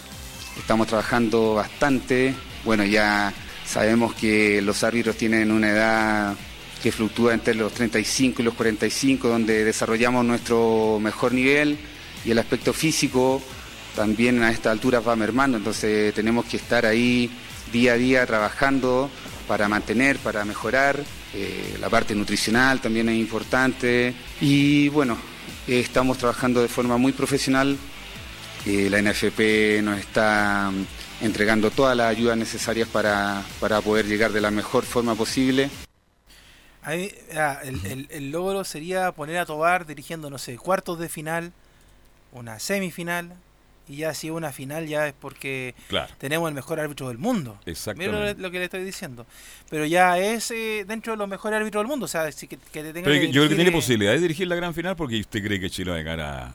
Estamos 0.58 0.88
trabajando 0.88 1.54
bastante. 1.54 2.34
Bueno, 2.66 2.84
ya 2.84 3.34
sabemos 3.66 4.14
que 4.16 4.62
los 4.62 4.84
árbitros 4.84 5.16
tienen 5.16 5.52
una 5.52 5.70
edad 5.70 6.36
que 6.82 6.92
fluctúa 6.92 7.34
entre 7.34 7.56
los 7.56 7.74
35 7.74 8.42
y 8.42 8.46
los 8.46 8.54
45, 8.56 9.30
donde 9.30 9.64
desarrollamos 9.64 10.26
nuestro 10.26 11.00
mejor 11.00 11.32
nivel 11.32 11.78
y 12.26 12.32
el 12.32 12.40
aspecto 12.40 12.74
físico 12.74 13.42
también 13.96 14.42
a 14.44 14.52
esta 14.52 14.72
altura 14.72 15.00
va 15.00 15.16
mermando, 15.16 15.58
entonces 15.58 16.14
tenemos 16.14 16.46
que 16.46 16.58
estar 16.58 16.86
ahí 16.86 17.32
día 17.72 17.94
a 17.94 17.98
día 17.98 18.26
trabajando 18.26 19.10
para 19.48 19.68
mantener, 19.68 20.18
para 20.18 20.46
mejorar. 20.46 21.00
Eh, 21.34 21.78
la 21.80 21.90
parte 21.90 22.14
nutricional 22.14 22.80
también 22.80 23.10
es 23.10 23.16
importante 23.16 24.14
y 24.40 24.90
bueno, 24.90 25.18
estamos 25.68 26.18
trabajando 26.18 26.62
de 26.62 26.68
forma 26.68 26.98
muy 26.98 27.12
profesional. 27.12 27.78
Eh, 28.66 28.90
la 28.90 29.02
NFP 29.02 29.82
nos 29.84 30.00
está 30.00 30.72
mm, 30.72 31.26
entregando 31.26 31.72
todas 31.72 31.98
las 31.98 32.08
ayudas 32.08 32.38
necesarias 32.38 32.88
para, 32.88 33.44
para 33.60 33.82
poder 33.82 34.06
llegar 34.06 34.32
de 34.32 34.42
la 34.42 34.52
mejor 34.52 34.86
forma 34.86 35.16
posible. 35.16 35.70
Ah, 36.86 37.62
el, 37.64 38.32
logro 38.32 38.64
sería 38.66 39.12
poner 39.14 39.38
a 39.38 39.46
Tobar 39.46 39.86
dirigiendo, 39.86 40.30
no 40.30 40.38
sé, 40.38 40.58
cuartos 40.58 41.00
de 41.00 41.08
final, 41.08 41.54
una 42.34 42.60
semifinal, 42.60 43.34
y 43.88 43.98
ya 43.98 44.14
si 44.14 44.30
una 44.30 44.52
final 44.52 44.88
ya 44.88 45.08
es 45.08 45.14
porque 45.14 45.76
tenemos 46.18 46.48
el 46.48 46.56
mejor 46.56 46.80
árbitro 46.80 47.10
del 47.10 47.18
mundo. 47.18 47.60
Exactamente. 47.66 48.42
lo, 48.42 48.52
que 48.52 48.60
le 48.60 48.66
estoy 48.66 48.84
diciendo. 48.84 49.26
Pero 49.70 49.86
ya 49.86 50.18
es 50.18 50.52
eh, 50.52 50.86
dentro 50.88 51.14
de 51.14 51.18
los 51.18 51.28
mejores 51.28 51.58
árbitros 51.58 51.82
del 51.82 51.90
mundo. 51.90 52.06
O 52.06 52.08
sea, 52.08 52.30
que, 52.32 52.48
que 52.48 52.84
tenga 52.94 53.12
yo 53.12 53.32
creo 53.32 53.50
que 53.50 53.56
tiene 53.56 53.72
posibilidad 53.72 54.14
de 54.14 54.20
dirigir 54.20 54.48
la 54.48 54.56
gran 54.56 54.74
final 54.74 54.96
porque 54.96 55.20
usted 55.20 55.44
cree 55.44 55.60
que 55.60 55.70
Chile 55.70 55.92
va 55.92 55.98
a 55.98 56.00
llegar 56.00 56.20
a, 56.22 56.54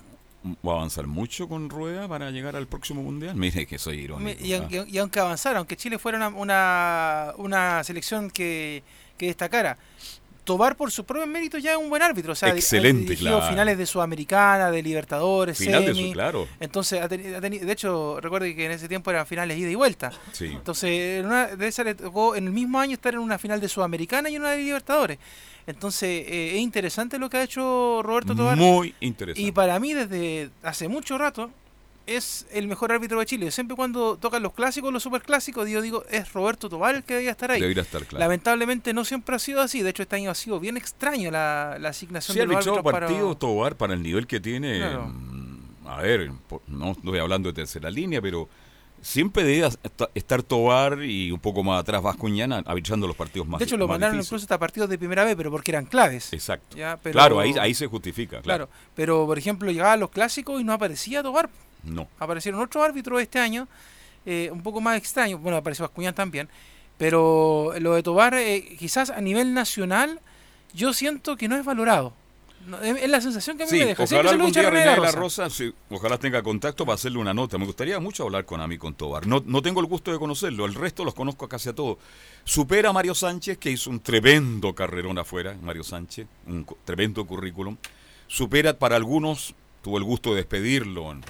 va 0.66 0.72
a 0.72 0.76
avanzar 0.76 1.06
mucho 1.06 1.48
con 1.48 1.68
Rueda 1.68 2.08
para 2.08 2.30
llegar 2.30 2.56
al 2.56 2.66
próximo 2.66 3.02
mundial. 3.02 3.36
Mire 3.36 3.66
que 3.66 3.78
soy 3.78 4.00
irónico. 4.00 4.42
Y, 4.42 4.54
aunque, 4.54 4.84
y 4.88 4.98
aunque 4.98 5.20
avanzara, 5.20 5.58
aunque 5.58 5.76
Chile 5.76 5.98
fuera 5.98 6.18
una, 6.18 6.28
una, 6.28 7.32
una 7.36 7.84
selección 7.84 8.30
que, 8.30 8.82
que 9.16 9.26
destacara, 9.26 9.78
Tobar 10.48 10.76
por 10.76 10.90
su 10.90 11.04
propio 11.04 11.26
mérito 11.26 11.58
ya 11.58 11.72
es 11.72 11.76
un 11.76 11.90
buen 11.90 12.00
árbitro. 12.00 12.32
O 12.32 12.34
sea, 12.34 12.48
Excelente, 12.48 13.12
ha 13.28 13.50
finales 13.50 13.76
de 13.76 13.84
Sudamericana, 13.84 14.70
de 14.70 14.82
Libertadores, 14.82 15.58
Final 15.58 15.84
de 15.84 15.94
su, 15.94 16.10
claro. 16.10 16.48
Entonces, 16.58 17.06
de 17.06 17.70
hecho, 17.70 18.18
recuerde 18.18 18.56
que 18.56 18.64
en 18.64 18.72
ese 18.72 18.88
tiempo 18.88 19.10
eran 19.10 19.26
finales 19.26 19.58
ida 19.58 19.68
y 19.68 19.74
vuelta. 19.74 20.10
Sí. 20.32 20.46
Entonces, 20.46 21.20
en, 21.20 21.26
una, 21.26 21.48
de 21.48 21.68
esa 21.68 21.84
le 21.84 21.94
tocó 21.94 22.34
en 22.34 22.46
el 22.46 22.52
mismo 22.54 22.80
año 22.80 22.94
estar 22.94 23.12
en 23.12 23.20
una 23.20 23.36
final 23.36 23.60
de 23.60 23.68
Sudamericana 23.68 24.30
y 24.30 24.38
una 24.38 24.52
de 24.52 24.62
Libertadores. 24.62 25.18
Entonces, 25.66 26.24
eh, 26.26 26.54
es 26.54 26.60
interesante 26.62 27.18
lo 27.18 27.28
que 27.28 27.36
ha 27.36 27.42
hecho 27.42 28.00
Roberto 28.02 28.34
Tobar. 28.34 28.56
Muy 28.56 28.94
interesante. 29.00 29.46
Y 29.46 29.52
para 29.52 29.78
mí, 29.78 29.92
desde 29.92 30.48
hace 30.62 30.88
mucho 30.88 31.18
rato, 31.18 31.50
es 32.08 32.46
el 32.52 32.66
mejor 32.68 32.90
árbitro 32.92 33.20
de 33.20 33.26
Chile. 33.26 33.50
Siempre 33.50 33.76
cuando 33.76 34.16
tocan 34.16 34.42
los 34.42 34.54
clásicos, 34.54 34.92
los 34.92 35.02
superclásicos, 35.02 35.68
yo 35.68 35.82
digo, 35.82 36.04
es 36.10 36.32
Roberto 36.32 36.68
Tobal 36.68 36.96
el 36.96 37.04
que 37.04 37.14
debería 37.14 37.32
estar 37.32 37.50
ahí. 37.50 37.60
Debería 37.60 37.82
estar, 37.82 38.04
claro. 38.04 38.20
Lamentablemente 38.20 38.94
no 38.94 39.04
siempre 39.04 39.36
ha 39.36 39.38
sido 39.38 39.60
así. 39.60 39.82
De 39.82 39.90
hecho, 39.90 40.02
este 40.02 40.16
año 40.16 40.30
ha 40.30 40.34
sido 40.34 40.58
bien 40.58 40.76
extraño 40.76 41.30
la, 41.30 41.74
asignación 41.74 42.36
de 42.36 42.46
los 42.46 42.56
árbitros 42.56 42.82
partido 42.82 43.28
para... 43.28 43.38
Tobar 43.38 43.76
para 43.76 43.94
el 43.94 44.02
nivel 44.02 44.26
que 44.26 44.40
tiene. 44.40 44.96
Mm, 44.96 45.86
a 45.86 46.00
ver, 46.00 46.32
no 46.66 46.92
estoy 46.92 47.18
hablando 47.18 47.50
de 47.50 47.54
tercera 47.54 47.90
línea, 47.90 48.22
pero 48.22 48.48
siempre 49.02 49.44
debe 49.44 49.68
estar 50.14 50.42
Tobar 50.42 51.02
y 51.02 51.30
un 51.30 51.40
poco 51.40 51.62
más 51.62 51.80
atrás 51.80 52.02
Vascuñana 52.02 52.62
arbitrando 52.64 53.06
los 53.06 53.16
partidos 53.16 53.46
más 53.46 53.58
De 53.58 53.64
hecho, 53.64 53.76
lo 53.76 53.86
mandaron 53.86 54.16
incluso 54.16 54.36
hasta 54.36 54.58
partidos 54.58 54.88
de 54.88 54.98
primera 54.98 55.24
vez, 55.24 55.36
pero 55.36 55.50
porque 55.50 55.72
eran 55.72 55.84
claves. 55.84 56.32
Exacto. 56.32 56.76
claro, 57.12 57.38
ahí, 57.38 57.54
ahí 57.60 57.74
se 57.74 57.86
justifica. 57.86 58.40
Claro. 58.40 58.66
claro. 58.66 58.70
pero 58.94 59.26
por 59.26 59.38
ejemplo, 59.38 59.70
llegaban 59.70 60.00
los 60.00 60.10
clásicos 60.10 60.60
y 60.60 60.64
no 60.64 60.72
aparecía 60.72 61.22
Tobar. 61.22 61.50
No. 61.88 62.08
Aparecieron 62.18 62.60
otros 62.60 62.84
árbitros 62.84 63.20
este 63.20 63.38
año, 63.38 63.68
eh, 64.26 64.50
un 64.52 64.62
poco 64.62 64.80
más 64.80 64.96
extraños. 64.96 65.40
Bueno, 65.40 65.56
apareció 65.56 65.84
Bascuñán 65.84 66.14
también. 66.14 66.48
Pero 66.98 67.72
lo 67.78 67.94
de 67.94 68.02
Tobar, 68.02 68.34
eh, 68.34 68.76
quizás 68.76 69.10
a 69.10 69.20
nivel 69.20 69.54
nacional, 69.54 70.20
yo 70.74 70.92
siento 70.92 71.36
que 71.36 71.48
no 71.48 71.56
es 71.56 71.64
valorado. 71.64 72.12
es 72.82 73.08
la 73.08 73.20
sensación 73.20 73.56
que 73.56 73.62
a 73.62 73.66
mí 73.66 73.78
me 73.78 73.86
deja. 73.86 74.02
Ojalá 74.02 74.30
algún 74.30 74.50
día 74.50 74.68
René 74.68 74.90
de 74.90 75.00
la 75.00 75.12
Rosa, 75.12 75.46
ojalá 75.90 76.18
tenga 76.18 76.42
contacto 76.42 76.84
para 76.84 76.96
hacerle 76.96 77.18
una 77.18 77.32
nota. 77.32 77.56
Me 77.56 77.64
gustaría 77.64 78.00
mucho 78.00 78.24
hablar 78.24 78.44
con 78.44 78.60
a 78.60 78.66
mí 78.66 78.76
con 78.76 78.94
Tobar. 78.94 79.28
No, 79.28 79.42
no 79.46 79.62
tengo 79.62 79.80
el 79.80 79.86
gusto 79.86 80.12
de 80.12 80.18
conocerlo, 80.18 80.66
el 80.66 80.74
resto 80.74 81.04
los 81.04 81.14
conozco 81.14 81.48
casi 81.48 81.68
a 81.68 81.72
todos. 81.72 81.98
Supera 82.44 82.90
a 82.90 82.92
Mario 82.92 83.14
Sánchez, 83.14 83.58
que 83.58 83.70
hizo 83.70 83.90
un 83.90 84.00
tremendo 84.00 84.74
carrerón 84.74 85.18
afuera, 85.18 85.56
Mario 85.62 85.84
Sánchez, 85.84 86.26
un 86.46 86.66
tremendo 86.84 87.24
currículum. 87.24 87.76
Supera 88.26 88.76
para 88.76 88.96
algunos, 88.96 89.54
tuvo 89.82 89.98
el 89.98 90.04
gusto 90.04 90.30
de 90.30 90.36
despedirlo 90.38 91.12
en, 91.12 91.22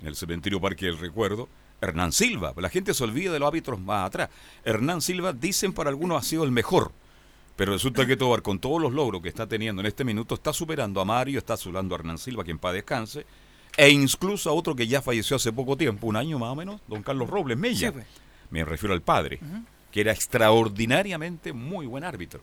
en 0.00 0.08
el 0.08 0.16
cementerio 0.16 0.60
Parque 0.60 0.86
del 0.86 0.98
Recuerdo, 0.98 1.48
Hernán 1.80 2.12
Silva. 2.12 2.52
La 2.56 2.68
gente 2.68 2.94
se 2.94 3.04
olvida 3.04 3.32
de 3.32 3.38
los 3.38 3.48
árbitros 3.48 3.80
más 3.80 4.06
atrás. 4.06 4.30
Hernán 4.64 5.00
Silva, 5.00 5.32
dicen 5.32 5.72
para 5.72 5.90
algunos, 5.90 6.22
ha 6.22 6.26
sido 6.26 6.44
el 6.44 6.50
mejor. 6.50 6.92
Pero 7.56 7.72
resulta 7.72 8.06
que 8.06 8.16
Tobar, 8.16 8.42
con 8.42 8.58
todos 8.58 8.80
los 8.80 8.92
logros 8.92 9.22
que 9.22 9.28
está 9.28 9.46
teniendo 9.46 9.80
en 9.80 9.86
este 9.86 10.04
minuto, 10.04 10.34
está 10.34 10.52
superando 10.52 11.00
a 11.00 11.04
Mario, 11.04 11.38
está 11.38 11.56
superando 11.56 11.94
a 11.94 11.98
Hernán 11.98 12.18
Silva, 12.18 12.44
quien 12.44 12.58
para 12.58 12.74
descanse, 12.74 13.26
e 13.76 13.90
incluso 13.90 14.48
a 14.48 14.52
otro 14.52 14.74
que 14.74 14.86
ya 14.86 15.02
falleció 15.02 15.36
hace 15.36 15.52
poco 15.52 15.76
tiempo, 15.76 16.06
un 16.06 16.16
año 16.16 16.38
más 16.38 16.50
o 16.50 16.56
menos, 16.56 16.80
don 16.88 17.02
Carlos 17.02 17.28
Robles 17.28 17.58
Mella. 17.58 17.92
Pues. 17.92 18.06
Me 18.50 18.64
refiero 18.64 18.94
al 18.94 19.02
padre, 19.02 19.40
que 19.90 20.00
era 20.00 20.12
extraordinariamente 20.12 21.52
muy 21.52 21.86
buen 21.86 22.02
árbitro. 22.02 22.40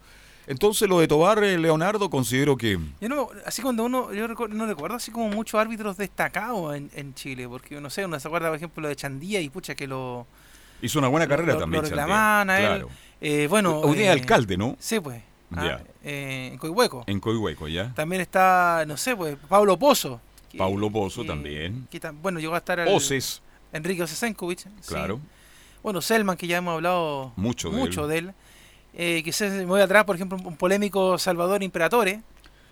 Entonces 0.48 0.88
lo 0.88 1.00
de 1.00 1.08
Tobar, 1.08 1.44
eh, 1.44 1.58
Leonardo, 1.58 2.10
considero 2.10 2.56
que... 2.56 2.80
Yo 3.02 3.10
no, 3.10 3.30
así 3.46 3.62
cuando 3.62 3.84
uno, 3.84 4.14
yo 4.14 4.28
no 4.28 4.66
recuerdo 4.66 4.96
así 4.96 5.12
como 5.12 5.28
muchos 5.28 5.60
árbitros 5.60 5.98
destacados 5.98 6.76
en, 6.76 6.90
en 6.96 7.14
Chile, 7.14 7.48
porque 7.48 7.80
no 7.82 7.90
sé, 7.90 8.06
uno 8.06 8.20
se 8.20 8.28
acuerda 8.28 8.48
por 8.48 8.56
ejemplo 8.56 8.82
lo 8.82 8.88
de 8.88 8.96
Chandía 8.96 9.42
y 9.42 9.50
pucha 9.50 9.76
que 9.76 9.88
lo... 9.88 10.26
Hizo 10.82 11.00
una 11.00 11.10
buena 11.10 11.28
carrera 11.28 11.58
también. 11.58 11.84
Lo 11.84 11.90
reclamaban 11.90 12.50
a 12.50 12.60
él. 12.60 12.86
Eh, 13.20 13.48
bueno, 13.50 13.80
Hoy 13.80 14.00
eh, 14.00 14.10
alcalde, 14.10 14.58
¿no? 14.58 14.76
Sí, 14.80 15.00
pues. 15.00 15.22
Ah, 15.56 15.80
eh, 16.04 16.50
en 16.52 16.58
Coihueco. 16.58 17.04
En 17.08 17.20
Coihueco, 17.20 17.68
ya. 17.68 17.94
También 17.94 18.22
está, 18.22 18.84
no 18.88 18.98
sé, 18.98 19.16
pues, 19.16 19.38
Pablo 19.48 19.78
Pozo. 19.78 20.22
Paulo 20.58 20.92
Pozo 20.92 21.24
también. 21.24 21.88
bueno, 22.22 22.40
llegó 22.40 22.56
a 22.56 22.60
estar 22.60 22.80
el, 22.80 22.88
Oces. 22.88 23.42
Enrique 23.74 24.04
Osesenkovic. 24.04 24.68
Claro. 24.88 25.20
Bueno, 25.84 26.02
Selman, 26.02 26.38
que 26.38 26.48
ya 26.48 26.58
hemos 26.58 26.76
hablado 26.76 27.34
mucho, 27.36 27.72
mucho 27.72 28.08
de 28.08 28.18
él. 28.18 28.34
Eh, 29.00 29.22
quizás 29.24 29.52
me 29.54 29.66
voy 29.66 29.80
atrás, 29.80 30.06
por 30.06 30.16
ejemplo, 30.16 30.40
un 30.44 30.58
polémico 30.58 31.20
Salvador 31.20 31.62
Imperatore. 31.62 32.22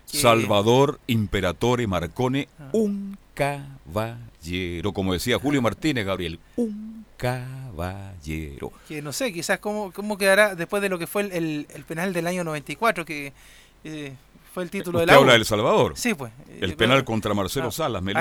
Salvador 0.06 1.00
Imperatore 1.06 1.86
Marcone, 1.86 2.50
ah. 2.60 2.70
un 2.72 3.16
caballero. 3.36 4.92
Como 4.92 5.14
decía 5.14 5.38
Julio 5.38 5.62
Martínez, 5.62 6.04
Gabriel, 6.04 6.40
un 6.56 7.06
caballero. 7.16 8.72
Que 8.88 9.04
no 9.04 9.14
sé, 9.14 9.32
quizás 9.32 9.60
cómo, 9.60 9.92
cómo 9.94 10.18
quedará 10.18 10.56
después 10.56 10.82
de 10.82 10.90
lo 10.90 10.98
que 10.98 11.06
fue 11.06 11.22
el, 11.22 11.68
el, 11.72 11.84
penal 11.84 12.12
del 12.12 12.26
año 12.26 12.44
94, 12.44 13.06
que 13.06 13.32
eh, 13.84 14.14
fue 14.52 14.64
el 14.64 14.72
título 14.72 15.02
de 15.02 15.06
la 15.06 15.14
habla 15.14 15.34
del 15.34 15.46
Salvador? 15.46 15.94
Sí, 15.96 16.16
pues. 16.16 16.32
El 16.60 16.72
eh, 16.72 16.76
penal 16.76 17.04
contra 17.06 17.36
Marcelo 17.36 17.70
Salas, 17.70 18.02
me 18.02 18.14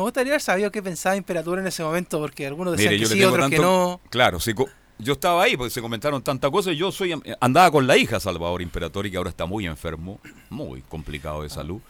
gustaría 0.00 0.32
haber 0.32 0.42
sabido 0.42 0.72
qué 0.72 0.82
pensaba 0.82 1.14
Imperatore 1.14 1.60
en 1.60 1.68
ese 1.68 1.84
momento, 1.84 2.18
porque 2.18 2.48
algunos 2.48 2.76
decían 2.76 2.98
que 2.98 3.06
sí, 3.06 3.22
otros 3.22 3.48
que 3.48 3.58
no. 3.60 4.00
Claro, 4.10 4.40
sí 4.40 4.54
yo 4.98 5.14
estaba 5.14 5.42
ahí 5.42 5.56
porque 5.56 5.70
se 5.70 5.80
comentaron 5.80 6.22
tantas 6.22 6.50
cosas. 6.50 6.76
Yo 6.76 6.92
soy 6.92 7.14
andaba 7.40 7.70
con 7.70 7.86
la 7.86 7.96
hija 7.96 8.20
Salvador 8.20 8.62
Imperatori, 8.62 9.10
que 9.10 9.16
ahora 9.16 9.30
está 9.30 9.46
muy 9.46 9.66
enfermo, 9.66 10.20
muy 10.50 10.82
complicado 10.82 11.42
de 11.42 11.50
salud. 11.50 11.80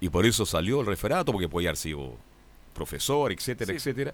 Y 0.00 0.08
por 0.08 0.26
eso 0.26 0.44
salió 0.44 0.80
el 0.80 0.86
referato, 0.86 1.32
porque 1.32 1.48
podía 1.48 1.70
haber 1.70 1.76
sido 1.76 2.16
profesor, 2.74 3.32
etcétera, 3.32 3.72
etcétera. 3.72 4.12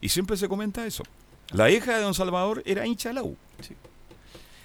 Y 0.00 0.08
siempre 0.08 0.36
se 0.36 0.48
comenta 0.48 0.86
eso. 0.86 1.02
La 1.50 1.70
hija 1.70 1.96
de 1.96 2.02
don 2.02 2.14
Salvador 2.14 2.62
era 2.66 2.86
hincha 2.86 3.08
de 3.10 3.14
la 3.14 3.22
U. 3.22 3.36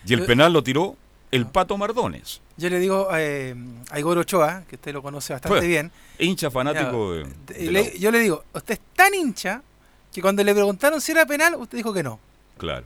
Y 0.06 0.14
el 0.14 0.26
penal 0.26 0.54
lo 0.54 0.64
tiró 0.64 0.96
el 1.32 1.48
Pato 1.48 1.78
Mardones. 1.78 2.42
Yo 2.56 2.70
le 2.70 2.80
digo 2.80 3.10
eh, 3.16 3.56
a 3.92 4.00
Igor 4.00 4.18
Ochoa, 4.18 4.64
que 4.68 4.76
usted 4.76 4.94
lo 4.94 5.02
conoce 5.02 5.34
bastante 5.34 5.60
pues, 5.60 5.68
bien. 5.68 5.92
Hincha 6.20 6.50
fanático 6.50 7.14
de, 7.14 7.96
Yo 8.00 8.12
le 8.12 8.20
digo, 8.20 8.44
usted 8.54 8.76
es 8.76 8.80
tan 8.96 9.14
hincha 9.14 9.62
que 10.12 10.22
cuando 10.22 10.44
le 10.44 10.54
preguntaron 10.54 11.00
si 11.02 11.12
era 11.12 11.26
penal, 11.26 11.56
usted 11.56 11.78
dijo 11.78 11.94
que 11.94 12.04
no. 12.04 12.20
Claro. 12.58 12.86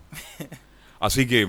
Así 0.99 1.27
que 1.27 1.47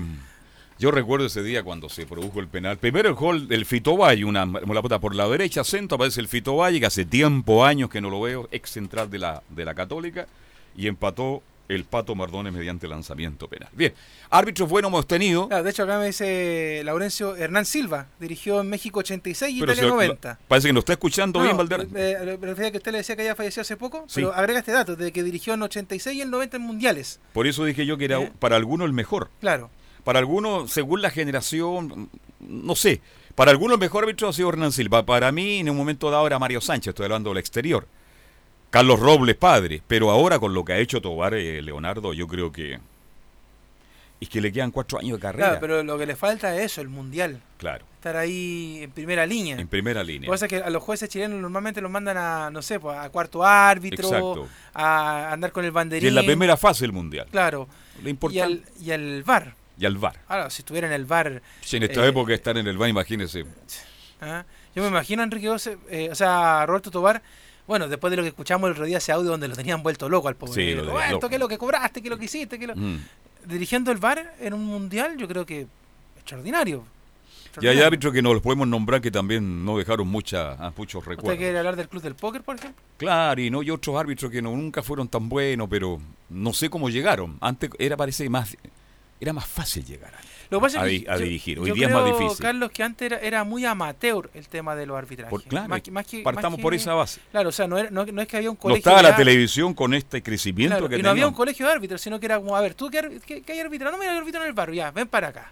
Yo 0.79 0.91
recuerdo 0.91 1.27
ese 1.27 1.43
día 1.43 1.63
cuando 1.63 1.87
se 1.87 2.05
produjo 2.05 2.39
el 2.39 2.47
penal. 2.47 2.77
Primero 2.77 3.07
el 3.07 3.15
gol 3.15 3.47
del 3.47 3.65
Fito 3.65 3.95
Valle, 3.95 4.25
una, 4.25 4.45
puta 4.81 4.99
por 4.99 5.15
la 5.15 5.27
derecha, 5.29 5.63
centro, 5.63 5.95
aparece 5.95 6.19
el 6.19 6.27
Fito 6.27 6.55
Valle, 6.55 6.79
que 6.79 6.87
hace 6.87 7.05
tiempo, 7.05 7.63
años 7.63 7.89
que 7.89 8.01
no 8.01 8.09
lo 8.09 8.19
veo, 8.19 8.49
ex 8.51 8.71
central 8.71 9.09
de 9.09 9.19
la, 9.19 9.43
de 9.49 9.65
la 9.65 9.75
Católica, 9.75 10.27
y 10.75 10.87
empató 10.87 11.43
el 11.69 11.85
Pato 11.85 12.15
Mardones 12.15 12.53
mediante 12.53 12.87
lanzamiento 12.87 13.47
penal. 13.47 13.69
Bien, 13.73 13.93
árbitros 14.29 14.69
buenos 14.69 14.89
hemos 14.89 15.07
tenido. 15.07 15.47
de 15.47 15.69
hecho, 15.69 15.83
acá 15.83 15.97
me 15.99 16.07
dice 16.07 16.81
Laurencio 16.83 17.35
Hernán 17.35 17.65
Silva, 17.65 18.07
dirigió 18.19 18.61
en 18.61 18.69
México 18.69 18.99
86 18.99 19.55
y 19.55 19.63
Italia 19.63 19.83
90. 19.83 20.39
Parece 20.47 20.67
que 20.67 20.73
nos 20.73 20.81
está 20.81 20.93
escuchando 20.93 21.41
bien, 21.41 21.55
Valder. 21.55 21.87
Eh, 21.95 22.37
refiero 22.41 22.71
que 22.71 22.77
usted 22.77 22.91
le 22.91 22.97
decía 22.99 23.15
que 23.15 23.21
había 23.23 23.35
fallecido 23.35 23.61
hace 23.61 23.77
poco, 23.77 24.05
pero 24.13 24.33
agrega 24.33 24.59
este 24.59 24.71
dato, 24.71 24.95
de 24.95 25.11
que 25.11 25.23
dirigió 25.23 25.53
en 25.53 25.63
86 25.63 26.17
y 26.17 26.21
en 26.21 26.31
90 26.31 26.57
en 26.57 26.63
mundiales. 26.63 27.19
Por 27.33 27.47
eso 27.47 27.65
dije 27.65 27.85
yo 27.85 27.97
que 27.97 28.05
era 28.05 28.19
eh. 28.21 28.31
para 28.39 28.55
algunos 28.55 28.85
el 28.85 28.93
mejor. 28.93 29.29
Claro. 29.39 29.69
Para 30.03 30.19
algunos, 30.19 30.71
según 30.71 31.01
la 31.01 31.09
generación, 31.09 32.09
no 32.39 32.75
sé. 32.75 33.01
Para 33.35 33.51
algunos 33.51 33.75
el 33.75 33.79
mejor 33.79 34.03
árbitro 34.03 34.27
ha 34.27 34.33
sido 34.33 34.49
Hernán 34.49 34.71
Silva. 34.71 35.05
Para 35.05 35.31
mí, 35.31 35.59
en 35.59 35.69
un 35.69 35.77
momento 35.77 36.11
dado, 36.11 36.27
era 36.27 36.39
Mario 36.39 36.61
Sánchez, 36.61 36.89
estoy 36.89 37.05
hablando 37.05 37.29
del 37.29 37.37
exterior. 37.37 37.87
Carlos 38.73 38.99
Robles, 38.99 39.35
padre. 39.35 39.83
Pero 39.85 40.09
ahora, 40.09 40.39
con 40.39 40.55
lo 40.55 40.65
que 40.65 40.73
ha 40.73 40.77
hecho 40.79 40.99
Tobar 40.99 41.35
eh, 41.35 41.61
Leonardo, 41.61 42.11
yo 42.11 42.27
creo 42.27 42.51
que. 42.51 42.79
Es 44.19 44.29
que 44.29 44.41
le 44.41 44.51
quedan 44.51 44.71
cuatro 44.71 44.97
años 44.97 45.19
de 45.19 45.21
carrera. 45.21 45.45
Claro, 45.45 45.61
pero 45.61 45.83
lo 45.83 45.95
que 45.95 46.07
le 46.07 46.15
falta 46.15 46.55
es 46.55 46.71
eso, 46.71 46.81
el 46.81 46.89
mundial. 46.89 47.39
Claro. 47.59 47.85
Estar 47.93 48.17
ahí 48.17 48.79
en 48.81 48.89
primera 48.89 49.27
línea. 49.27 49.57
En 49.59 49.67
primera 49.67 50.03
línea. 50.03 50.27
Cosa 50.27 50.47
que 50.47 50.55
a 50.55 50.71
los 50.71 50.81
jueces 50.81 51.07
chilenos 51.07 51.39
normalmente 51.39 51.81
los 51.81 51.91
mandan 51.91 52.17
a, 52.17 52.49
no 52.49 52.63
sé, 52.63 52.79
pues, 52.79 52.97
a 52.97 53.11
cuarto 53.11 53.43
árbitro, 53.43 54.47
a 54.73 55.31
andar 55.31 55.51
con 55.51 55.65
el 55.65 55.71
banderín. 55.71 56.05
Y 56.05 56.07
en 56.07 56.15
la 56.15 56.23
primera 56.23 56.57
fase 56.57 56.85
del 56.85 56.93
mundial. 56.93 57.27
Claro. 57.29 57.67
Lo 58.01 58.09
importante. 58.09 58.63
Y 58.81 58.91
al, 58.91 59.19
y 59.19 59.21
VAR. 59.21 59.53
Y 59.77 59.85
al 59.85 59.97
VAR. 59.97 60.19
Ahora, 60.27 60.49
si 60.49 60.63
estuviera 60.63 60.87
en 60.87 60.93
el 60.93 61.05
VAR. 61.05 61.43
Si 61.61 61.77
en 61.77 61.83
esta 61.83 62.03
eh, 62.03 62.09
época 62.09 62.33
están 62.33 62.57
en 62.57 62.65
el 62.65 62.77
VAR, 62.79 62.89
imagínense. 62.89 63.45
¿ah? 64.21 64.45
Yo 64.75 64.81
me 64.81 64.89
imagino 64.89 65.21
a 65.21 65.25
Enrique 65.25 65.55
eh, 65.91 66.09
o 66.09 66.15
sea, 66.15 66.65
Roberto 66.65 66.89
Tobar 66.89 67.21
bueno, 67.67 67.87
después 67.87 68.11
de 68.11 68.17
lo 68.17 68.23
que 68.23 68.29
escuchamos 68.29 68.67
el 68.67 68.73
otro 68.73 68.85
día, 68.85 68.97
ese 68.97 69.11
audio 69.11 69.31
donde 69.31 69.47
lo 69.47 69.55
tenían 69.55 69.81
vuelto 69.83 70.09
loco 70.09 70.27
al 70.27 70.35
pobre. 70.35 70.53
Sí, 70.53 70.75
lo 70.75 70.99
¿Esto 70.99 71.29
qué 71.29 71.35
es 71.35 71.39
lo 71.39 71.47
que 71.47 71.57
cobraste? 71.57 72.01
¿Qué 72.01 72.07
es 72.07 72.11
lo 72.11 72.17
que 72.17 72.25
hiciste? 72.25 72.59
¿Qué 72.59 72.67
lo... 72.67 72.75
Mm. 72.75 72.99
Dirigiendo 73.45 73.91
el 73.91 73.97
bar 73.97 74.35
en 74.39 74.53
un 74.53 74.65
mundial, 74.65 75.17
yo 75.17 75.27
creo 75.27 75.45
que 75.45 75.67
extraordinario. 76.17 76.85
Y 77.61 77.67
hay 77.67 77.81
árbitros 77.81 78.11
que 78.11 78.21
no 78.21 78.33
los 78.33 78.41
podemos 78.41 78.67
nombrar 78.67 78.99
que 78.99 79.11
también 79.11 79.63
no 79.63 79.77
dejaron 79.77 80.07
mucha, 80.07 80.53
ah, 80.53 80.73
muchos 80.75 81.05
recuerdos. 81.05 81.25
¿Usted 81.25 81.37
quiere 81.37 81.57
hablar 81.57 81.75
del 81.75 81.87
club 81.87 82.01
del 82.01 82.15
póker, 82.15 82.41
por 82.41 82.55
ejemplo? 82.55 82.81
Claro, 82.97 83.39
y 83.41 83.51
no 83.51 83.61
y 83.61 83.69
otros 83.69 83.95
árbitros 83.95 84.31
que 84.31 84.41
no, 84.41 84.51
nunca 84.51 84.81
fueron 84.81 85.07
tan 85.07 85.29
buenos, 85.29 85.67
pero 85.69 85.99
no 86.29 86.53
sé 86.53 86.69
cómo 86.69 86.89
llegaron. 86.89 87.37
Antes 87.41 87.69
era 87.77 87.95
parece 87.95 88.27
más 88.29 88.57
era 89.19 89.33
más 89.33 89.45
fácil 89.45 89.85
llegar. 89.85 90.13
Lo 90.49 90.59
que 90.59 90.63
pasa 90.63 90.81
a, 90.81 90.87
es 90.87 91.03
que 91.03 91.11
a 91.11 91.17
dirigir. 91.17 91.59
Hoy 91.59 91.71
día 91.71 91.87
es 91.87 91.93
más 91.93 92.05
difícil. 92.05 92.37
Carlos, 92.39 92.71
que 92.71 92.83
antes 92.83 93.11
era, 93.21 93.43
muy 93.43 93.65
amateur 93.65 94.29
el 94.33 94.47
tema 94.47 94.75
de 94.75 94.85
los 94.85 94.97
arbitrajes. 94.97 95.43
claro, 95.47 95.73
partamos 96.23 96.59
por 96.59 96.73
esa 96.73 96.93
base. 96.93 97.21
Claro, 97.31 97.49
o 97.49 97.51
sea, 97.51 97.67
no, 97.67 97.77
es 97.77 98.27
que 98.27 98.37
había 98.37 98.49
un 98.49 98.55
colegio. 98.55 98.91
No 98.91 98.97
estaba 98.97 99.01
la 99.01 99.15
televisión 99.15 99.73
con 99.73 99.93
este 99.93 100.21
crecimiento 100.21 100.87
que 100.87 100.97
y 100.97 101.01
no 101.01 101.09
había 101.09 101.27
un 101.27 101.33
colegio 101.33 101.65
de 101.65 101.73
árbitros, 101.73 102.01
sino 102.01 102.19
que 102.19 102.25
era 102.25 102.37
como, 102.37 102.55
a 102.55 102.61
ver, 102.61 102.73
tú 102.73 102.89
que, 102.89 102.97
hay 103.47 103.59
árbitro, 103.59 103.91
no 103.91 103.97
me 103.97 104.07
hay 104.07 104.17
árbitro 104.17 104.41
en 104.41 104.47
el 104.47 104.53
barrio, 104.53 104.75
ya, 104.75 104.91
ven 104.91 105.07
para 105.07 105.29
acá. 105.29 105.51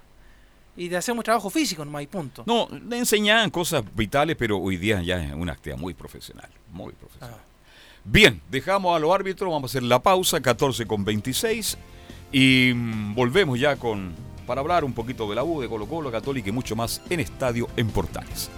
Y 0.75 0.88
te 0.88 0.95
hacemos 0.95 1.25
trabajo 1.25 1.49
físico 1.49 1.84
no 1.84 1.97
hay 1.97 2.08
punto. 2.08 2.43
No, 2.45 2.67
le 2.88 2.97
enseñaban 2.97 3.49
cosas 3.49 3.84
vitales, 3.93 4.38
pero 4.38 4.58
hoy 4.58 4.77
día 4.77 5.01
ya 5.01 5.21
es 5.21 5.34
una 5.34 5.51
actividad 5.51 5.77
muy 5.77 5.93
profesional. 5.93 6.49
Muy 6.71 6.93
profesional. 6.93 7.36
Ah. 7.38 7.51
Bien, 8.04 8.41
dejamos 8.49 8.95
a 8.95 8.99
los 8.99 9.13
árbitros, 9.13 9.51
vamos 9.51 9.69
a 9.69 9.71
hacer 9.71 9.84
la 9.84 10.01
pausa, 10.01 10.41
14 10.41 10.88
con 10.88 11.04
26, 11.04 11.77
y 12.32 12.71
mm, 12.73 13.13
volvemos 13.13 13.60
ya 13.60 13.75
con 13.75 14.13
para 14.45 14.62
hablar 14.62 14.84
un 14.84 14.93
poquito 14.93 15.30
de 15.30 15.36
la 15.36 15.43
U, 15.43 15.62
de 15.62 15.69
Colo 15.69 15.88
Colo, 15.88 16.12
Católica 16.12 16.49
y 16.49 16.51
mucho 16.51 16.75
más 16.75 17.01
en 17.10 17.19
Estadio 17.19 17.67
en 17.77 17.89
Portales. 17.89 18.49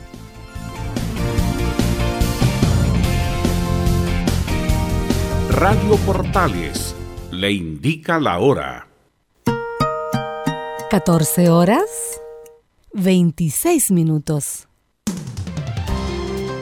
Radio 5.49 5.97
Portales 6.05 6.95
le 7.31 7.51
indica 7.51 8.19
la 8.19 8.39
hora. 8.39 8.87
14 10.89 11.49
horas 11.49 12.19
26 12.93 13.91
minutos. 13.91 14.67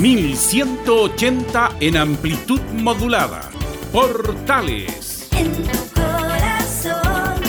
1180 0.00 1.76
en 1.80 1.96
amplitud 1.96 2.60
modulada. 2.72 3.50
Portales. 3.92 5.28
En 5.32 5.52
tu 5.52 5.78
corazón, 5.94 7.40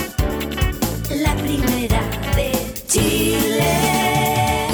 la 1.16 1.36
primera 1.36 2.02
de 2.36 2.74
Chile. 2.88 4.68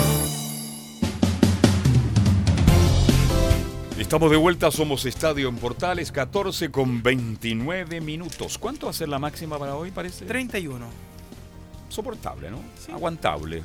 Estamos 4.00 4.32
de 4.32 4.38
vuelta, 4.38 4.72
somos 4.72 5.06
Estadio 5.06 5.50
en 5.50 5.58
Portales, 5.58 6.12
14 6.12 6.72
con 6.72 7.04
29 7.04 8.02
minutos. 8.02 8.58
¿Cuánto 8.58 8.88
va 8.88 8.89
a 8.89 8.93
ser 8.93 9.10
la 9.10 9.20
máxima 9.20 9.60
para 9.60 9.76
hoy, 9.76 9.91
parece? 9.91 10.26
31. 10.26 10.86
Soportable, 11.89 12.50
¿no? 12.50 12.60
Aguantable. 12.91 13.62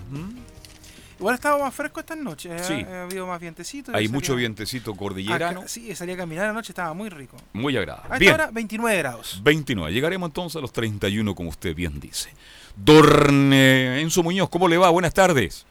Igual 1.22 1.34
estaba 1.36 1.56
más 1.58 1.72
fresco 1.72 2.00
estas 2.00 2.18
noches. 2.18 2.52
¿eh? 2.52 2.64
Sí. 2.64 2.86
Ha 2.92 3.04
habido 3.04 3.26
más 3.28 3.40
vientecito. 3.40 3.92
Hay 3.94 4.08
mucho 4.08 4.34
vientecito 4.34 4.92
cordillerano, 4.94 5.60
Ah, 5.64 5.68
sí, 5.68 5.94
salía 5.94 6.14
a 6.14 6.18
caminar 6.18 6.46
anoche, 6.48 6.72
estaba 6.72 6.92
muy 6.94 7.08
rico. 7.10 7.36
muy 7.52 7.76
A 7.76 7.80
agradable. 7.80 8.06
esta 8.08 8.18
Bien, 8.18 8.34
hora, 8.34 8.50
29 8.52 8.98
grados. 8.98 9.40
29. 9.44 9.92
Llegaremos 9.92 10.28
entonces 10.30 10.56
a 10.56 10.60
los 10.60 10.72
31, 10.72 11.34
como 11.36 11.48
usted 11.50 11.74
bien 11.76 12.00
dice. 12.00 12.30
Dorne 12.76 14.00
Enzo 14.00 14.22
Muñoz, 14.24 14.48
¿cómo 14.48 14.66
le 14.66 14.78
va? 14.78 14.90
Buenas 14.90 15.14
tardes. 15.14 15.64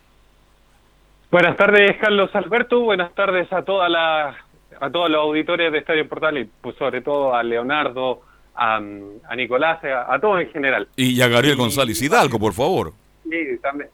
Buenas 1.29 1.57
tardes, 1.57 1.97
Carlos 1.99 2.29
Alberto. 2.33 2.79
Buenas 2.81 3.13
tardes 3.13 3.51
a 3.51 3.61
toda 3.63 3.89
la 3.89 4.35
a 4.79 4.89
todos 4.89 5.09
los 5.11 5.19
auditores 5.21 5.71
de 5.71 5.79
Estadio 5.79 6.07
Portal 6.07 6.37
y 6.37 6.45
pues, 6.61 6.75
sobre 6.77 7.01
todo 7.01 7.35
a 7.35 7.43
Leonardo, 7.43 8.21
a, 8.55 8.77
a 8.77 9.35
Nicolás, 9.35 9.83
a, 9.83 10.13
a 10.13 10.19
todos 10.19 10.41
en 10.41 10.49
general. 10.51 10.87
Y 10.95 11.19
a 11.21 11.27
Gabriel 11.27 11.57
González 11.57 12.01
Hidalgo, 12.01 12.39
por 12.39 12.53
favor. 12.53 12.93
Sí, 13.29 13.37
también, 13.61 13.89